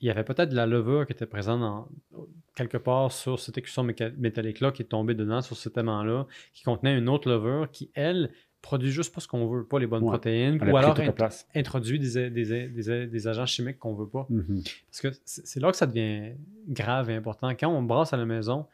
il 0.01 0.08
y 0.08 0.10
avait 0.10 0.24
peut-être 0.26 0.49
de 0.49 0.56
la 0.56 0.66
levure 0.66 1.06
qui 1.06 1.14
était 1.14 1.26
présente 1.26 1.88
quelque 2.56 2.78
part 2.78 3.12
sur 3.12 3.39
cette 3.39 3.58
écusson 3.58 3.84
métallique-là 4.18 4.72
qui 4.72 4.82
est 4.82 4.86
tombée 4.86 5.16
dedans, 5.16 5.41
sur 5.41 5.56
cet 5.56 5.78
aimant-là, 5.78 6.28
qui 6.54 6.64
contenait 6.64 6.97
une 6.97 7.08
autre 7.10 7.30
levure 7.30 7.72
qui, 7.72 7.89
elle, 7.93 8.30
produit 8.64 8.89
juste 8.91 9.14
pas 9.14 9.22
ce 9.22 9.28
qu'on 9.28 9.45
veut, 9.47 9.64
pas 9.64 9.78
les 9.78 9.86
bonnes 9.86 10.01
Ouais. 10.03 10.09
protéines, 10.09 10.55
ou 10.68 10.76
alors 10.78 10.97
int- 10.97 11.11
place. 11.11 11.45
introduit 11.55 11.99
des, 11.99 12.32
des- 12.32 12.68
des- 12.70 13.07
des 13.07 13.28
agents 13.28 13.45
chimiques 13.45 13.78
qu'on 13.78 13.93
veut 13.93 14.07
pas. 14.07 14.26
Mhm. 14.32 14.64
Parce 14.89 15.01
que 15.01 15.09
c'est 15.26 15.59
là 15.59 15.70
que 15.70 15.78
ça 15.78 15.86
devient 15.86 16.32
grave 16.70 17.09
et 17.11 17.16
important. 17.16 17.49
Quand 17.51 17.68
on 17.70 17.84
brasse 17.84 18.14
à 18.14 18.18
la 18.18 18.26
maison, 18.26 18.66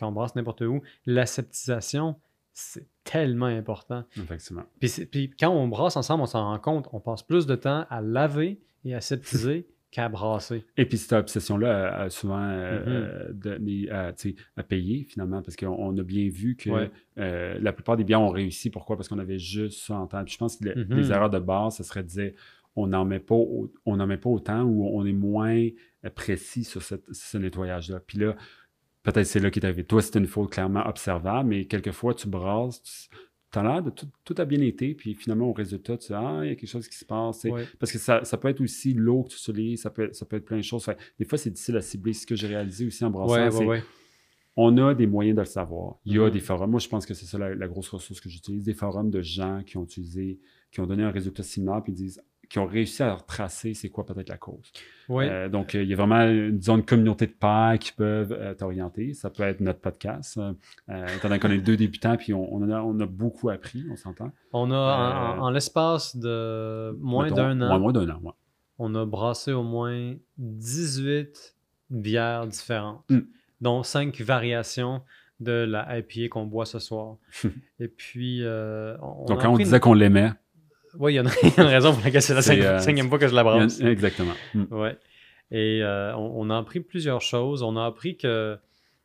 quand 0.00 0.08
on 0.08 0.12
brasse 0.12 0.34
n'importe 0.34 0.62
où, 0.62 0.80
l'aseptisation, 1.06 2.16
c'est 2.52 2.86
tellement 3.04 3.46
important. 3.46 4.04
Effectivement. 4.16 4.62
Puis, 4.80 5.30
quand 5.38 5.50
on 5.50 5.68
brasse 5.68 5.96
ensemble, 5.96 6.22
on 6.22 6.26
s'en 6.26 6.44
rend 6.44 6.58
compte, 6.58 6.88
on 6.92 7.00
passe 7.00 7.22
plus 7.22 7.46
de 7.46 7.54
temps 7.54 7.84
à 7.90 8.00
laver 8.00 8.58
et 8.84 8.94
à 8.94 9.00
septiser 9.00 9.66
Et 10.76 10.84
puis 10.86 10.98
cette 10.98 11.12
obsession-là 11.12 11.88
a, 11.94 12.02
a 12.04 12.10
souvent 12.10 12.40
euh, 12.42 12.80
Mhm. 12.80 12.92
euh, 12.92 13.32
donné 13.32 13.90
à, 13.90 14.12
payer 14.62 15.04
finalement, 15.04 15.40
parce 15.42 15.56
qu'on 15.56 15.68
on 15.68 15.96
a 15.98 16.02
bien 16.02 16.28
vu 16.28 16.56
que 16.56 16.70
Ouais. 16.70 16.90
euh, 17.18 17.58
la 17.60 17.72
plupart 17.72 17.96
des 17.96 18.04
biens 18.04 18.18
ont 18.18 18.28
réussi. 18.30 18.70
Pourquoi? 18.70 18.96
Parce 18.96 19.08
qu'on 19.08 19.18
avait 19.18 19.38
juste 19.38 19.80
ça 19.86 19.94
en 19.94 20.06
tête. 20.06 20.24
Puis 20.24 20.34
je 20.34 20.38
pense 20.38 20.56
que 20.56 20.64
le- 20.68 20.84
Mhm. 20.84 20.96
les 20.96 21.10
erreurs 21.10 21.30
de 21.30 21.38
base, 21.38 21.76
ce 21.76 21.82
serait 21.84 22.02
de 22.02 22.08
dire 22.08 22.32
on 22.76 22.88
n'en 22.88 23.04
met, 23.04 23.20
pas 23.20 23.36
au- 23.36 23.72
on 23.86 23.96
n'en 23.96 24.06
met 24.08 24.16
pas 24.16 24.30
autant 24.30 24.62
ou 24.64 24.88
on 24.88 25.04
est 25.06 25.12
moins 25.12 25.56
euh, 26.04 26.10
précis 26.14 26.64
sur 26.64 26.82
cette- 26.82 27.04
ce 27.12 27.38
nettoyage-là. 27.38 28.00
Puis 28.06 28.18
là, 28.18 28.34
peut-être 29.04 29.26
c'est 29.26 29.38
là 29.40 29.50
qui 29.50 29.60
est 29.60 29.64
arrivé. 29.64 29.84
Toi, 29.84 30.02
c'était 30.02 30.18
une 30.18 30.26
faute 30.26 30.50
clairement 30.50 30.84
observable, 30.86 31.48
mais 31.50 31.64
quelquefois, 31.66 32.14
tu 32.14 32.28
brasses, 32.28 32.82
tu 32.82 33.16
as 33.58 33.62
l'air 33.62 33.82
de 33.82 33.90
tout, 33.90 34.06
tout 34.24 34.34
a 34.38 34.44
bien 34.44 34.60
été, 34.60 34.94
puis 34.94 35.14
finalement, 35.14 35.48
au 35.48 35.52
résultat, 35.52 35.96
tu 35.96 36.08
dis 36.08 36.14
Ah, 36.14 36.40
il 36.42 36.48
y 36.48 36.52
a 36.52 36.54
quelque 36.54 36.68
chose 36.70 36.88
qui 36.88 36.96
se 36.96 37.04
passe. 37.04 37.44
Ouais. 37.44 37.64
Parce 37.78 37.90
que 37.92 37.98
ça, 37.98 38.24
ça 38.24 38.36
peut 38.36 38.48
être 38.48 38.60
aussi 38.60 38.94
l'eau 38.94 39.22
que 39.24 39.28
tu 39.30 39.36
utilises, 39.36 39.82
ça 39.82 39.90
peut, 39.90 40.08
ça 40.12 40.24
peut 40.26 40.36
être 40.36 40.44
plein 40.44 40.56
de 40.58 40.62
choses. 40.62 40.84
Fait, 40.84 40.96
des 41.18 41.24
fois, 41.24 41.38
c'est 41.38 41.50
difficile 41.50 41.76
à 41.76 41.82
cibler. 41.82 42.12
Ce 42.12 42.26
que 42.26 42.36
j'ai 42.36 42.46
réalisé 42.48 42.86
aussi 42.86 43.04
en 43.04 43.10
brassant, 43.10 43.34
Ouais, 43.66 43.82
on 44.56 44.76
a 44.78 44.94
des 44.94 45.06
moyens 45.06 45.34
de 45.36 45.40
le 45.40 45.46
savoir. 45.46 45.96
Il 46.04 46.14
y 46.14 46.18
a 46.18 46.26
Mhm. 46.26 46.30
des 46.30 46.40
forums. 46.40 46.70
Moi, 46.70 46.80
je 46.80 46.88
pense 46.88 47.06
que 47.06 47.14
c'est 47.14 47.26
ça 47.26 47.38
la, 47.38 47.54
la 47.54 47.66
grosse 47.68 47.88
ressource 47.88 48.20
que 48.20 48.28
j'utilise. 48.28 48.62
Des 48.64 48.74
forums 48.74 49.10
de 49.10 49.20
gens 49.20 49.62
qui 49.66 49.76
ont 49.76 49.84
utilisé, 49.84 50.38
qui 50.70 50.80
ont 50.80 50.86
donné 50.86 51.02
un 51.02 51.10
résultat 51.10 51.42
similaire, 51.42 51.82
puis 51.82 51.92
ils 51.92 51.96
disent 51.96 52.22
qui 52.48 52.58
ont 52.58 52.66
réussi 52.66 53.02
à 53.02 53.14
retracer 53.14 53.74
c'est 53.74 53.88
quoi 53.88 54.04
peut-être 54.06 54.28
la 54.28 54.36
cause. 54.36 54.72
Oui. 55.08 55.24
Euh, 55.28 55.48
donc, 55.48 55.74
euh, 55.74 55.82
il 55.82 55.88
y 55.88 55.92
a 55.92 55.96
vraiment 55.96 56.22
une 56.22 56.60
zone 56.62 56.84
communauté 56.84 57.26
de 57.26 57.32
pairs 57.32 57.76
qui 57.78 57.92
peuvent 57.92 58.32
euh, 58.32 58.54
t'orienter. 58.54 59.14
Ça 59.14 59.30
peut 59.30 59.42
être 59.42 59.60
notre 59.60 59.80
podcast. 59.80 60.38
Étant 60.88 61.28
donné 61.28 61.38
qu'on 61.40 61.50
est 61.50 61.58
deux 61.58 61.76
débutants, 61.76 62.16
puis 62.16 62.32
on, 62.34 62.62
a, 62.70 62.80
on 62.82 62.98
a 63.00 63.06
beaucoup 63.06 63.50
appris, 63.50 63.84
on 63.90 63.96
s'entend. 63.96 64.30
on 64.52 64.70
a, 64.70 65.36
en, 65.40 65.50
l'espace 65.50 66.16
de 66.16 66.96
moins 67.00 67.30
d'un 67.30 67.60
an, 67.60 67.78
moins 67.78 67.92
d'un 67.92 68.08
an, 68.10 68.20
ouais. 68.22 68.32
on 68.78 68.94
a 68.94 69.04
brassé 69.04 69.52
au 69.52 69.62
moins 69.62 70.14
18 70.38 71.54
bières 71.90 72.46
différentes, 72.46 73.04
Mm. 73.10 73.20
dont 73.60 73.82
5 73.82 74.20
variations 74.20 75.02
de 75.40 75.52
la 75.52 75.98
IPA 75.98 76.28
qu'on 76.30 76.46
boit 76.46 76.64
ce 76.66 76.78
soir. 76.78 77.16
Et 77.80 77.88
puis, 77.88 78.42
on, 78.44 79.24
Donc, 79.26 79.38
a 79.40 79.42
quand 79.42 79.52
on 79.52 79.56
disait 79.58 79.80
qu'on 79.80 79.94
l'aimait, 79.94 80.28
une- 80.28 80.36
Oui, 80.98 81.12
il 81.14 81.16
y, 81.16 81.20
en 81.20 81.26
a 81.26 81.30
il 81.42 81.48
y 81.48 81.52
a 81.60 81.62
une 81.62 81.68
raison 81.68 81.92
pour 81.94 82.02
laquelle 82.04 82.22
c'est 82.22 82.34
la 82.34 82.42
cinquième, 82.42 82.66
euh, 82.66 82.78
cinquième 82.78 83.08
fois 83.08 83.18
que 83.18 83.28
je 83.28 83.34
la 83.34 83.42
brasse. 83.44 83.80
exactement. 83.80 84.34
Mm. 84.54 84.64
Ouais. 84.70 84.98
Et 85.50 85.82
euh, 85.82 86.14
on, 86.16 86.46
on 86.46 86.50
a 86.50 86.56
appris 86.58 86.80
plusieurs 86.80 87.20
choses. 87.20 87.62
On 87.62 87.76
a 87.76 87.84
appris 87.84 88.16
que 88.16 88.56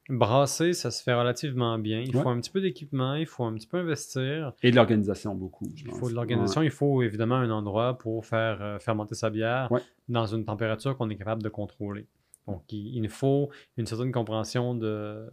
brasser, 0.09 0.73
ça 0.73 0.89
se 0.91 1.03
fait 1.03 1.13
relativement 1.13 1.77
bien. 1.77 1.99
Il 2.01 2.15
Ouais. 2.15 2.23
faut 2.23 2.29
un 2.29 2.39
petit 2.39 2.49
peu 2.49 2.61
d'équipement, 2.61 3.13
il 3.15 3.27
faut 3.27 3.43
un 3.43 3.53
petit 3.53 3.67
peu 3.67 3.77
investir. 3.77 4.53
Et 4.63 4.71
de 4.71 4.75
l'organisation, 4.75 5.35
beaucoup. 5.35 5.69
je 5.75 5.85
Il 5.85 5.91
faut 5.91 6.09
de 6.09 6.15
l'organisation, 6.15 6.61
il 6.63 6.71
faut 6.71 7.03
évidemment 7.03 7.35
un 7.35 7.51
endroit 7.51 7.97
pour 7.97 8.25
faire 8.25 8.57
euh, 8.61 8.79
fermenter 8.79 9.13
sa 9.15 9.29
bière 9.29 9.71
Ouais. 9.71 9.81
dans 10.07 10.25
une 10.25 10.45
température 10.45 10.97
qu'on 10.97 11.09
est 11.09 11.15
capable 11.15 11.43
de 11.43 11.49
contrôler. 11.49 12.07
Donc, 12.47 12.63
il, 12.71 12.95
il 12.95 13.01
nous 13.03 13.09
faut 13.09 13.51
une 13.77 13.85
certaine 13.85 14.11
compréhension 14.11 14.73
de, 14.73 15.29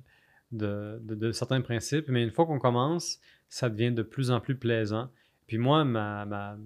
de, 0.53 0.99
de- 1.03 1.15
de 1.15 1.33
certains 1.33 1.63
principes, 1.63 2.07
mais 2.09 2.23
une 2.23 2.31
fois 2.31 2.45
qu'on 2.45 2.59
commence, 2.59 3.19
ça 3.49 3.71
devient 3.71 3.93
de 3.93 4.03
plus 4.03 4.31
en 4.31 4.41
plus 4.41 4.57
plaisant. 4.57 5.09
Puis 5.47 5.59
moi, 5.59 5.85
ma, 5.85 6.25
ma- 6.27 6.57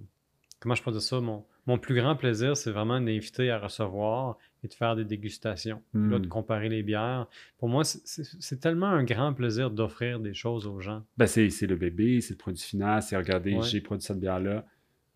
comment 0.59 0.75
je 0.75 0.83
peux 0.83 0.91
dire 0.91 1.01
ça, 1.01 1.19
mon, 1.21 1.45
mon 1.67 1.77
plus 1.77 1.95
grand 1.95 2.15
plaisir, 2.15 2.57
c'est 2.57 2.71
vraiment 2.71 2.99
d'inviter 2.99 3.51
à 3.51 3.59
recevoir 3.59 4.37
et 4.63 4.67
de 4.67 4.73
faire 4.73 4.95
des 4.95 5.05
dégustations, 5.05 5.81
Puis 5.91 6.09
là, 6.09 6.19
de 6.19 6.27
comparer 6.27 6.69
les 6.69 6.83
bières. 6.83 7.27
Pour 7.57 7.69
moi, 7.69 7.83
c'est- 7.83 8.59
tellement 8.59 8.87
un 8.87 9.03
grand 9.03 9.33
plaisir 9.33 9.69
d'offrir 9.71 10.19
des 10.19 10.33
choses 10.33 10.65
aux 10.67 10.79
gens. 10.79 11.03
Ben, 11.17 11.25
c'est 11.27 11.47
le 11.67 11.75
bébé, 11.75 12.21
c'est 12.21 12.33
le 12.33 12.37
produit 12.37 12.61
final, 12.63 13.01
c'est 13.01 13.15
regarder, 13.17 13.55
Ouais. 13.55 13.63
j'ai 13.63 13.81
produit 13.81 14.05
cette 14.05 14.19
bière-là, 14.19 14.65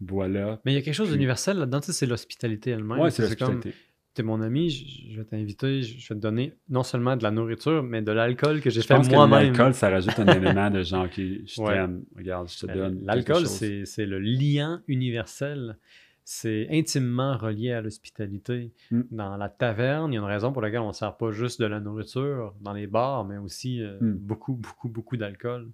voilà. 0.01 0.59
Mais 0.66 0.72
il 0.74 0.76
y 0.76 0.78
a 0.78 0.82
quelque 0.82 0.93
chose 0.95 1.11
d'universel 1.11 1.57
là-dedans, 1.57 1.80
tu 1.80 1.88
sais, 1.88 1.93
c'est 1.93 2.05
l'hospitalité 2.05 2.72
elle-même. 2.72 2.99
Ouais, 2.99 3.11
c'est 3.11 3.22
l'hospitalité. 3.24 3.74
T'es 4.16 4.24
mon 4.24 4.41
ami, 4.41 4.70
je, 4.72 5.11
je 5.11 5.18
vais 5.18 5.26
t'inviter, 5.26 5.84
je, 5.84 5.99
je 5.99 6.07
vais 6.09 6.16
te 6.16 6.22
donner 6.22 6.53
non 6.70 6.82
seulement 6.84 7.16
de 7.16 7.22
la 7.24 7.30
nourriture, 7.32 7.84
mais 7.84 8.01
de 8.01 8.11
l'alcool 8.11 8.61
que 8.61 8.70
j'ai 8.72 8.82
fait 8.82 8.97
moi-même. 9.09 9.53
l'alcool, 9.53 9.74
ça 9.76 9.89
rajoute 9.89 10.18
un 10.20 10.26
élément 10.41 10.72
de 10.72 10.82
genre 10.82 11.09
qui 11.09 11.43
je 11.45 11.61
Ouais. 11.61 11.74
t'aime, 11.76 12.03
regarde, 12.18 12.49
je 12.49 12.66
te 12.66 12.72
Euh, 12.72 12.74
donne. 12.76 12.99
L'alcool, 13.03 13.45
c'est 13.45 13.86
c'est 13.86 14.05
le 14.07 14.20
liant 14.20 14.80
universel. 14.88 15.78
C'est 16.28 16.68
intimement 16.72 17.38
relié 17.38 17.72
à 17.72 17.82
l'hospitalité. 17.82 18.72
Mm. 18.89 19.01
Dans 19.11 19.38
la 19.38 19.47
taverne, 19.47 20.11
il 20.11 20.16
y 20.16 20.18
a 20.18 20.22
une 20.22 20.26
raison 20.26 20.51
pour 20.51 20.63
laquelle 20.63 20.80
on 20.80 20.88
ne 20.88 20.93
sert 20.93 21.16
pas 21.18 21.30
juste 21.32 21.61
de 21.61 21.68
la 21.68 21.80
nourriture 21.80 22.55
dans 22.61 22.74
les 22.74 22.88
bars, 22.88 23.26
mais 23.26 23.38
aussi 23.38 23.84
euh, 23.84 23.97
Mm. 24.01 24.13
beaucoup, 24.13 24.53
beaucoup, 24.55 24.89
beaucoup 24.89 25.18
d'alcool. 25.18 25.70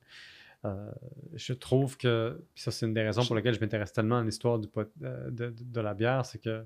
Euh, 0.66 0.92
je 1.36 1.54
trouve 1.54 1.98
que, 1.98 2.38
ça 2.54 2.70
c'est 2.70 2.86
une 2.86 2.94
des 2.94 3.02
raisons 3.02 3.26
pour 3.26 3.36
lesquelles 3.36 3.56
je 3.56 3.62
m'intéresse 3.62 3.94
tellement 3.94 4.18
à 4.20 4.24
l'histoire 4.24 4.60
du 4.60 4.68
pot- 4.68 4.92
de, 5.00 5.30
de- 5.32 5.54
de 5.60 5.80
la 5.82 5.94
bière, 5.94 6.26
c'est 6.26 6.40
que 6.42 6.64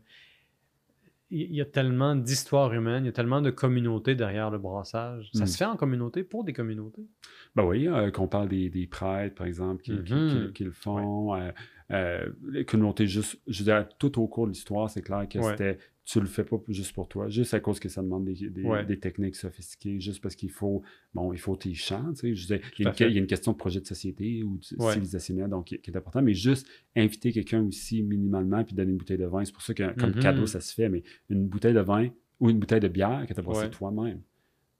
il 1.32 1.54
y 1.56 1.62
a 1.62 1.66
tellement 1.66 2.16
d'histoires 2.16 2.72
humaines, 2.74 3.04
il 3.04 3.08
y 3.08 3.10
a 3.10 3.14
tellement 3.14 3.42
de 3.42 3.50
communautés 3.50 4.16
derrière 4.16 4.52
le 4.52 4.58
brassage. 4.60 5.30
Ça 5.34 5.44
Mm. 5.44 5.48
se 5.48 5.58
fait 5.58 5.66
en 5.66 5.76
communauté 5.76 6.24
pour 6.24 6.44
des 6.44 6.54
communautés? 6.54 7.08
Ben 7.56 7.64
oui, 7.66 7.88
euh, 7.88 8.12
qu'on 8.12 8.28
parle 8.28 8.48
des, 8.50 8.70
des 8.70 8.86
prêtres, 8.88 9.36
par 9.36 9.48
exemple, 9.48 9.82
qui, 9.82 10.02
qui- 10.04 10.14
Mhm. 10.14 10.48
qui- 10.48 10.54
qui 10.54 10.64
le 10.64 10.72
font. 10.72 11.36
euh, 11.36 11.52
euh, 11.92 12.30
les 12.50 12.66
communautés, 12.66 13.06
juste, 13.08 13.40
je 13.48 13.64
dirais, 13.64 13.88
tout 14.00 14.20
au 14.20 14.28
cours 14.28 14.46
de 14.48 14.52
l'histoire, 14.52 14.90
c'est 14.90 15.02
clair 15.02 15.28
que 15.30 15.38
Ouais. 15.40 15.52
c'était, 15.52 15.78
tu 16.06 16.20
le 16.20 16.28
fais 16.28 16.44
pas 16.44 16.58
juste 16.70 16.94
pour 16.94 17.08
toi, 17.08 17.30
juste 17.30 17.54
à 17.56 17.60
cause 17.60 17.80
que 17.80 17.90
ça 17.90 18.02
demande 18.04 18.26
des, 18.26 18.50
des- 18.50 18.62
Ouais. 18.64 18.86
des 18.86 19.00
techniques 19.00 19.36
sophistiquées, 19.36 20.00
juste 20.00 20.22
parce 20.22 20.36
qu'il 20.36 20.52
faut, 20.52 20.84
bon, 21.16 21.34
il 21.34 21.40
faut 21.40 21.56
tes 21.56 21.74
chants, 21.74 22.14
tu 22.14 22.20
sais, 22.20 22.36
je 22.36 22.46
il 22.46 22.52
y, 22.84 22.86
a 22.86 22.90
une, 22.90 22.96
fait. 22.96 23.08
il 23.10 23.14
y 23.14 23.18
a 23.18 23.22
une 23.22 23.28
question 23.28 23.54
de 23.54 23.58
projet 23.58 23.80
de 23.82 23.88
société 23.88 24.44
ou 24.44 24.58
de 24.60 24.84
Ouais. 24.84 24.92
civilisationnel, 24.94 25.50
donc 25.50 25.66
qui, 25.66 25.80
qui 25.80 25.90
est 25.90 25.98
important, 25.98 26.22
mais 26.22 26.36
juste 26.36 26.68
inviter 26.96 27.32
quelqu'un 27.32 27.64
aussi 27.64 28.04
minimalement, 28.04 28.64
puis 28.64 28.76
donner 28.76 28.92
une 28.92 28.98
bouteille 28.98 29.18
de 29.18 29.26
vin, 29.26 29.44
c'est 29.44 29.52
pour 29.52 29.64
ça 29.64 29.74
que 29.74 29.94
comme 30.00 30.12
Mhm. 30.12 30.20
cadeau, 30.20 30.46
ça 30.46 30.62
se 30.62 30.74
fait, 30.76 30.90
mais 30.90 31.02
une 31.30 31.48
bouteille 31.48 31.74
de 31.74 31.80
vin 31.82 32.10
ou 32.40 32.50
une 32.52 32.60
bouteille 32.60 32.80
de 32.82 32.88
bière 32.88 33.26
que 33.28 33.34
tu 33.34 33.40
as 33.40 33.44
brassée 33.44 33.62
Ouais. 33.66 33.70
toi-même 33.72 34.22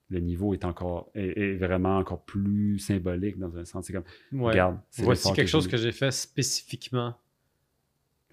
le 0.10 0.20
niveau 0.20 0.54
est 0.54 0.64
encore 0.66 1.10
est, 1.16 1.36
est 1.36 1.56
vraiment 1.56 1.98
encore 1.98 2.24
plus 2.24 2.78
symbolique 2.78 3.40
dans 3.40 3.58
un 3.58 3.66
sens. 3.66 3.88
C'est 3.88 3.94
comme 3.94 4.04
regarde, 4.40 4.78
c'est 4.92 5.02
Voici 5.04 5.34
quelque 5.34 5.48
chose 5.48 5.68
que 5.68 5.78
j'ai 5.78 5.92
fait 5.92 6.12
spécifiquement 6.12 7.16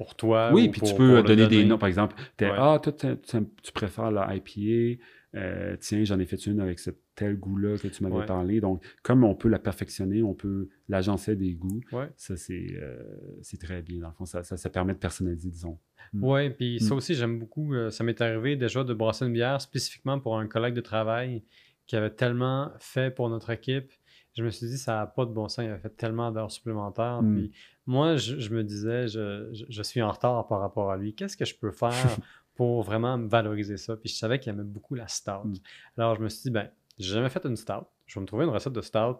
pour 0.02 0.14
toi. 0.16 0.50
Oui, 0.52 0.68
ou 0.68 0.70
puis 0.72 0.80
pour- 0.80 0.88
tu 0.90 0.94
peux 0.96 1.22
donner 1.22 1.46
des 1.46 1.64
noms, 1.64 1.78
par 1.78 1.88
exemple. 1.88 2.16
Ouais. 2.40 2.50
Ah, 2.56 2.78
toi, 2.82 2.92
tu 2.92 3.72
préfères 3.72 4.10
la 4.10 4.34
IPA. 4.34 5.00
euh, 5.34 5.76
tiens, 5.80 6.04
j'en 6.04 6.18
ai 6.18 6.26
fait 6.26 6.44
une 6.46 6.60
avec 6.60 6.78
ce 6.78 6.90
tel 7.14 7.38
goût-là 7.38 7.78
que 7.78 7.88
tu 7.88 8.02
m'avais 8.02 8.16
Ouais. 8.16 8.26
parlé. 8.26 8.60
Donc, 8.60 8.84
comme 9.02 9.24
on 9.24 9.34
peut 9.34 9.48
la 9.48 9.58
perfectionner, 9.58 10.22
on 10.22 10.34
peut 10.34 10.68
l'agencer 10.90 11.36
des 11.36 11.52
goûts. 11.54 11.80
Ouais. 11.90 12.10
Ça, 12.16 12.36
c'est 12.36 12.66
euh, 12.78 13.02
c'est 13.40 13.58
très 13.58 13.80
bien. 13.80 14.00
Dans 14.00 14.08
le 14.08 14.12
fond, 14.14 14.26
ça, 14.26 14.42
ça, 14.42 14.58
ça 14.58 14.68
permet 14.68 14.92
de 14.92 14.98
personnaliser, 14.98 15.48
disons. 15.48 15.78
Mm. 16.12 16.24
Ouais, 16.24 16.50
puis 16.50 16.80
ça 16.80 16.92
Mm. 16.94 16.98
aussi, 16.98 17.14
j'aime 17.14 17.38
beaucoup. 17.38 17.72
euh, 17.72 17.88
ça 17.90 18.04
m'est 18.04 18.20
arrivé 18.20 18.56
déjà 18.56 18.84
de 18.84 18.92
brasser 18.92 19.24
une 19.24 19.32
bière 19.32 19.58
spécifiquement 19.62 20.20
pour 20.20 20.38
un 20.38 20.46
collègue 20.46 20.74
de 20.74 20.82
travail 20.82 21.42
qui 21.86 21.96
avait 21.96 22.10
tellement 22.10 22.70
fait 22.78 23.14
pour 23.14 23.30
notre 23.30 23.48
équipe. 23.50 23.90
Je 24.34 24.42
me 24.44 24.50
suis 24.50 24.66
dit, 24.66 24.78
ça 24.78 24.94
n'a 24.96 25.06
pas 25.06 25.24
de 25.26 25.30
bon 25.30 25.48
sens. 25.48 25.64
Il 25.64 25.68
avait 25.70 25.78
fait 25.80 25.94
tellement 25.96 26.30
d'heures 26.30 26.50
supplémentaires. 26.50 27.22
Mm. 27.22 27.34
Puis 27.34 27.52
moi, 27.86 28.16
je, 28.16 28.38
je 28.38 28.50
me 28.54 28.64
disais, 28.64 29.08
je, 29.08 29.48
je- 29.52 29.64
je 29.68 29.82
suis 29.82 30.00
en 30.02 30.10
retard 30.10 30.46
par 30.46 30.60
rapport 30.60 30.90
à 30.90 30.96
lui. 30.96 31.14
Qu'est-ce 31.14 31.36
que 31.36 31.44
je 31.44 31.54
peux 31.54 31.70
faire 31.70 31.92
pour 32.54 32.82
vraiment 32.82 33.18
me 33.18 33.28
valoriser 33.28 33.76
ça? 33.76 33.96
Puis 33.96 34.08
je 34.08 34.14
savais 34.14 34.38
qu'il 34.38 34.52
aimait 34.52 34.62
beaucoup 34.64 34.94
la 34.94 35.06
stout. 35.08 35.44
Mm. 35.44 35.54
Alors 35.98 36.16
je 36.16 36.22
me 36.22 36.28
suis 36.28 36.42
dit, 36.44 36.50
ben, 36.50 36.68
j'ai 36.98 37.12
jamais 37.14 37.28
fait 37.28 37.44
une 37.44 37.56
stout. 37.56 37.84
Je 38.06 38.14
vais 38.14 38.20
me 38.22 38.26
trouver 38.26 38.44
une 38.44 38.50
recette 38.50 38.72
de 38.72 38.80
stout 38.80 39.16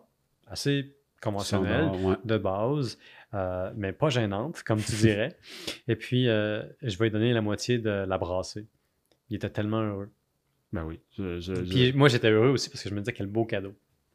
assez 0.46 0.96
conventionnelle 1.22 1.84
Standard, 1.88 2.04
ouais. 2.04 2.16
de 2.24 2.36
base, 2.38 2.98
euh, 3.34 3.70
mais 3.76 3.92
pas 3.92 4.08
gênante, 4.08 4.62
comme 4.64 4.80
tu 4.82 4.92
dirais. 4.96 5.36
Et 5.88 5.94
puis, 5.94 6.28
euh, 6.28 6.62
je 6.82 6.98
vais 6.98 7.04
lui 7.06 7.10
donner 7.12 7.32
la 7.32 7.40
moitié 7.42 7.78
de 7.78 7.90
la 7.90 8.18
brassée. 8.18 8.66
Il 9.30 9.36
était 9.36 9.50
tellement 9.50 9.80
heureux. 9.82 10.10
Ben 10.72 10.84
oui. 10.84 11.00
Je, 11.16 11.38
je- 11.38 11.54
je- 11.54 11.70
Puis 11.70 11.92
moi, 11.92 12.08
j'étais 12.08 12.28
heureux 12.30 12.48
aussi 12.48 12.70
parce 12.70 12.82
que 12.82 12.88
je 12.88 12.94
me 12.94 13.00
disais 13.00 13.12
quel 13.12 13.26
beau 13.28 13.44
cadeau. 13.44 13.72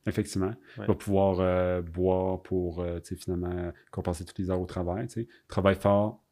Effectivement. 0.07 0.53
Ouais. 0.77 0.85
Va 0.87 0.95
pouvoir 0.95 1.37
euh, 1.39 1.81
boire 1.81 2.41
pour, 2.41 2.81
euh, 2.81 2.99
tu 2.99 3.15
sais, 3.15 3.21
finalement, 3.21 3.71
compenser 3.91 4.25
toutes 4.25 4.39
les 4.39 4.49
heures 4.49 4.61
au 4.61 4.65
travail, 4.65 5.07
tu 5.07 5.13
sais. 5.21 5.27
Travaille 5.47 5.75
fort, 5.75 6.23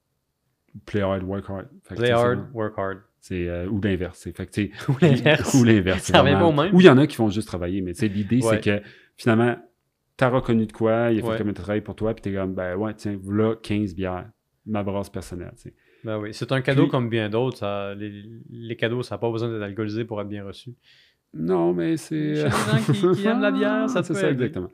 play 0.85 1.01
hard, 1.01 1.23
work 1.23 1.49
hard. 1.49 1.67
Fait 1.83 1.95
Play 1.95 2.11
hard, 2.11 2.47
work 2.53 2.73
hard. 2.77 2.97
C'est, 3.19 3.47
euh, 3.49 3.67
ou 3.67 3.81
l'inverse. 3.81 4.27
Ou 4.89 4.95
l'inverse. 5.01 5.53
Ou 5.55 5.63
l'inverse. 5.63 6.03
Ça 6.03 6.21
revient 6.21 6.33
vraiment. 6.33 6.53
pas 6.53 6.61
au 6.61 6.65
même. 6.65 6.75
Ou 6.75 6.81
il 6.81 6.85
y 6.85 6.89
en 6.89 6.97
a 6.97 7.07
qui 7.07 7.15
font 7.15 7.29
juste 7.29 7.47
travailler, 7.47 7.81
mais 7.81 7.93
l'idée, 7.93 8.37
Ouais. 8.43 8.61
c'est 8.61 8.61
que 8.81 8.85
finalement, 9.17 9.55
t'as 10.15 10.29
reconnu 10.29 10.67
de 10.67 10.71
quoi, 10.71 11.09
il 11.11 11.19
a 11.19 11.21
fait 11.23 11.27
Ouais. 11.29 11.37
comme 11.37 11.49
un 11.49 11.53
travail 11.53 11.81
pour 11.81 11.95
toi, 11.95 12.13
puis 12.13 12.21
t'es 12.21 12.33
comme, 12.33 12.53
ben 12.53 12.75
ouais, 12.75 12.93
tiens, 12.93 13.17
voilà 13.21 13.55
15 13.61 13.95
bières, 13.95 14.29
ma 14.67 14.83
brasse 14.83 15.09
personnelle, 15.09 15.53
tu 15.55 15.63
sais. 15.69 15.73
Ben 16.03 16.19
oui, 16.19 16.35
c'est 16.35 16.51
un 16.51 16.61
cadeau 16.61 16.83
Puis- 16.83 16.91
comme 16.91 17.09
bien 17.09 17.29
d'autres. 17.31 17.57
ça- 17.57 17.95
Les, 17.95 18.23
les 18.51 18.75
cadeaux, 18.75 19.01
ça 19.01 19.15
n'a 19.15 19.19
pas 19.19 19.31
besoin 19.31 19.49
d'être 19.49 19.63
alcoolisé 19.63 20.05
pour 20.05 20.21
être 20.21 20.27
bien 20.29 20.45
reçu. 20.45 20.75
Non, 21.35 21.73
mais 21.73 21.97
c'est. 21.97 22.35
Chez 22.35 22.43
les 22.43 22.49
gens 22.49 22.93
qui- 23.13 23.21
qui 23.21 23.27
aiment 23.27 23.41
la 23.41 23.51
bière, 23.51 23.89
ça 23.89 24.03
C'est 24.03 24.13
ça, 24.13 24.29
aider. 24.29 24.45
exactement. 24.45 24.71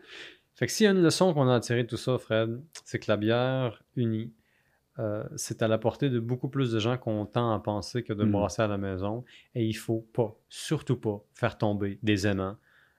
Fait 0.55 0.67
que 0.67 0.71
s'il 0.71 0.83
y 0.85 0.87
a 0.87 0.91
une 0.91 1.01
leçon 1.01 1.33
qu'on 1.33 1.49
a 1.49 1.59
tirée 1.59 1.83
de 1.83 1.87
tout 1.89 1.97
ça, 1.97 2.17
Fred, 2.19 2.61
c'est 2.85 2.99
que 2.99 3.05
la 3.09 3.17
bière 3.17 3.81
unie, 3.95 4.31
euh, 4.99 5.23
c'est 5.35 5.63
à 5.63 5.67
la 5.67 5.77
portée 5.79 6.09
de 6.09 6.19
beaucoup 6.19 6.49
plus 6.49 6.71
de 6.71 6.79
gens 6.79 6.97
qu'on 6.97 7.25
tend 7.25 7.51
à 7.53 7.59
penser 7.59 8.03
que 8.03 8.13
de 8.13 8.23
Mm. 8.25 8.31
brasser 8.31 8.61
à 8.61 8.67
la 8.67 8.77
maison. 8.77 9.23
Et 9.55 9.65
il 9.65 9.73
faut 9.73 10.05
pas, 10.13 10.35
surtout 10.49 10.97
pas, 10.97 11.19
faire 11.33 11.57
tomber 11.57 11.97
des 12.03 12.27
aimants 12.27 12.57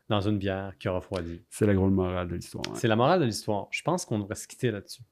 dans 0.08 0.20
une 0.20 0.38
bière 0.38 0.72
qui 0.80 0.88
a 0.88 0.92
refroidi. 0.92 1.42
C'est 1.48 1.66
la 1.66 1.74
grosse 1.74 1.92
morale 1.92 2.26
de 2.28 2.34
l'histoire. 2.34 2.64
C'est 2.74 2.88
la 2.88 2.96
morale 2.96 3.20
de 3.20 3.26
l'histoire. 3.26 3.68
Je 3.70 3.82
pense 3.82 4.04
qu'on 4.04 4.18
devrait 4.18 4.34
se 4.34 4.48
quitter 4.48 4.70
là-dessus. 4.72 5.02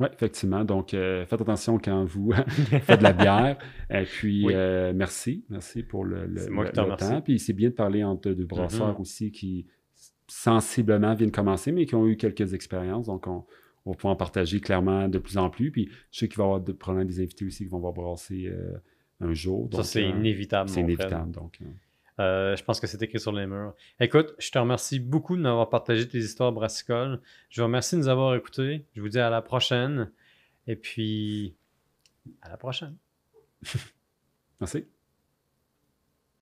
Oui, 0.00 0.08
effectivement. 0.12 0.64
Donc, 0.64 0.92
euh, 0.92 1.24
faites 1.26 1.40
attention 1.40 1.78
quand 1.78 2.04
vous 2.04 2.32
faites 2.82 2.98
de 2.98 3.02
la 3.04 3.12
bière. 3.12 3.58
Et 3.90 4.02
puis, 4.04 4.44
Oui. 4.46 4.52
euh, 4.54 4.92
merci. 4.94 5.44
Merci 5.48 5.82
pour 5.84 6.04
le, 6.04 6.26
le- 6.26 6.48
moi 6.50 6.64
le- 6.64 6.70
qui 6.72 6.80
le 6.80 6.96
temps. 6.96 7.20
Puis, 7.20 7.38
c'est 7.38 7.52
bien 7.52 7.68
de 7.68 7.74
parler 7.74 8.02
entre 8.02 8.30
deux 8.32 8.44
brasseurs 8.44 8.94
Mhm. 8.94 9.00
aussi 9.00 9.30
qui 9.30 9.66
sensiblement 10.26 11.14
viennent 11.14 11.30
commencer, 11.30 11.70
mais 11.72 11.86
qui 11.86 11.94
ont 11.94 12.06
eu 12.08 12.16
quelques 12.16 12.54
expériences. 12.54 13.06
Donc, 13.06 13.26
on, 13.26 13.44
on 13.86 13.90
va 13.92 13.96
pouvoir 13.96 14.14
en 14.14 14.16
partager 14.16 14.60
clairement 14.60 15.08
de 15.08 15.18
plus 15.18 15.36
en 15.38 15.50
plus. 15.50 15.70
Puis, 15.70 15.88
je 16.10 16.18
sais 16.20 16.28
qu'il 16.28 16.38
va 16.38 16.44
y 16.44 16.46
avoir 16.46 16.60
de, 16.60 16.72
probablement 16.72 17.08
des 17.08 17.20
invités 17.20 17.44
aussi 17.44 17.64
qui 17.64 17.70
vont 17.70 17.78
voir 17.78 17.92
brasser 17.92 18.46
euh, 18.46 18.72
un 19.20 19.32
jour. 19.34 19.68
ça, 19.72 19.84
c'est 19.84 20.02
inévitable. 20.08 20.68
C'est 20.70 20.80
inévitable. 20.80 21.30
Donc, 21.30 21.58
Euh, 22.20 22.56
je 22.56 22.62
pense 22.62 22.80
que 22.80 22.86
c'est 22.86 23.02
écrit 23.02 23.18
sur 23.18 23.32
les 23.32 23.46
murs. 23.46 23.74
Écoute, 23.98 24.34
je 24.38 24.50
te 24.50 24.58
remercie 24.58 25.00
beaucoup 25.00 25.36
de 25.36 25.42
m'avoir 25.42 25.68
partagé 25.68 26.06
tes 26.08 26.18
histoires 26.18 26.52
brassicoles. 26.52 27.20
Je 27.50 27.60
vous 27.60 27.66
remercie 27.66 27.96
de 27.96 28.00
nous 28.00 28.08
avoir 28.08 28.34
écoutés. 28.34 28.86
Je 28.94 29.00
vous 29.00 29.08
dis 29.08 29.18
à 29.18 29.30
la 29.30 29.42
prochaine. 29.42 30.10
Et 30.66 30.76
puis, 30.76 31.56
à 32.42 32.48
la 32.48 32.56
prochaine. 32.56 32.96
merci. 34.60 34.86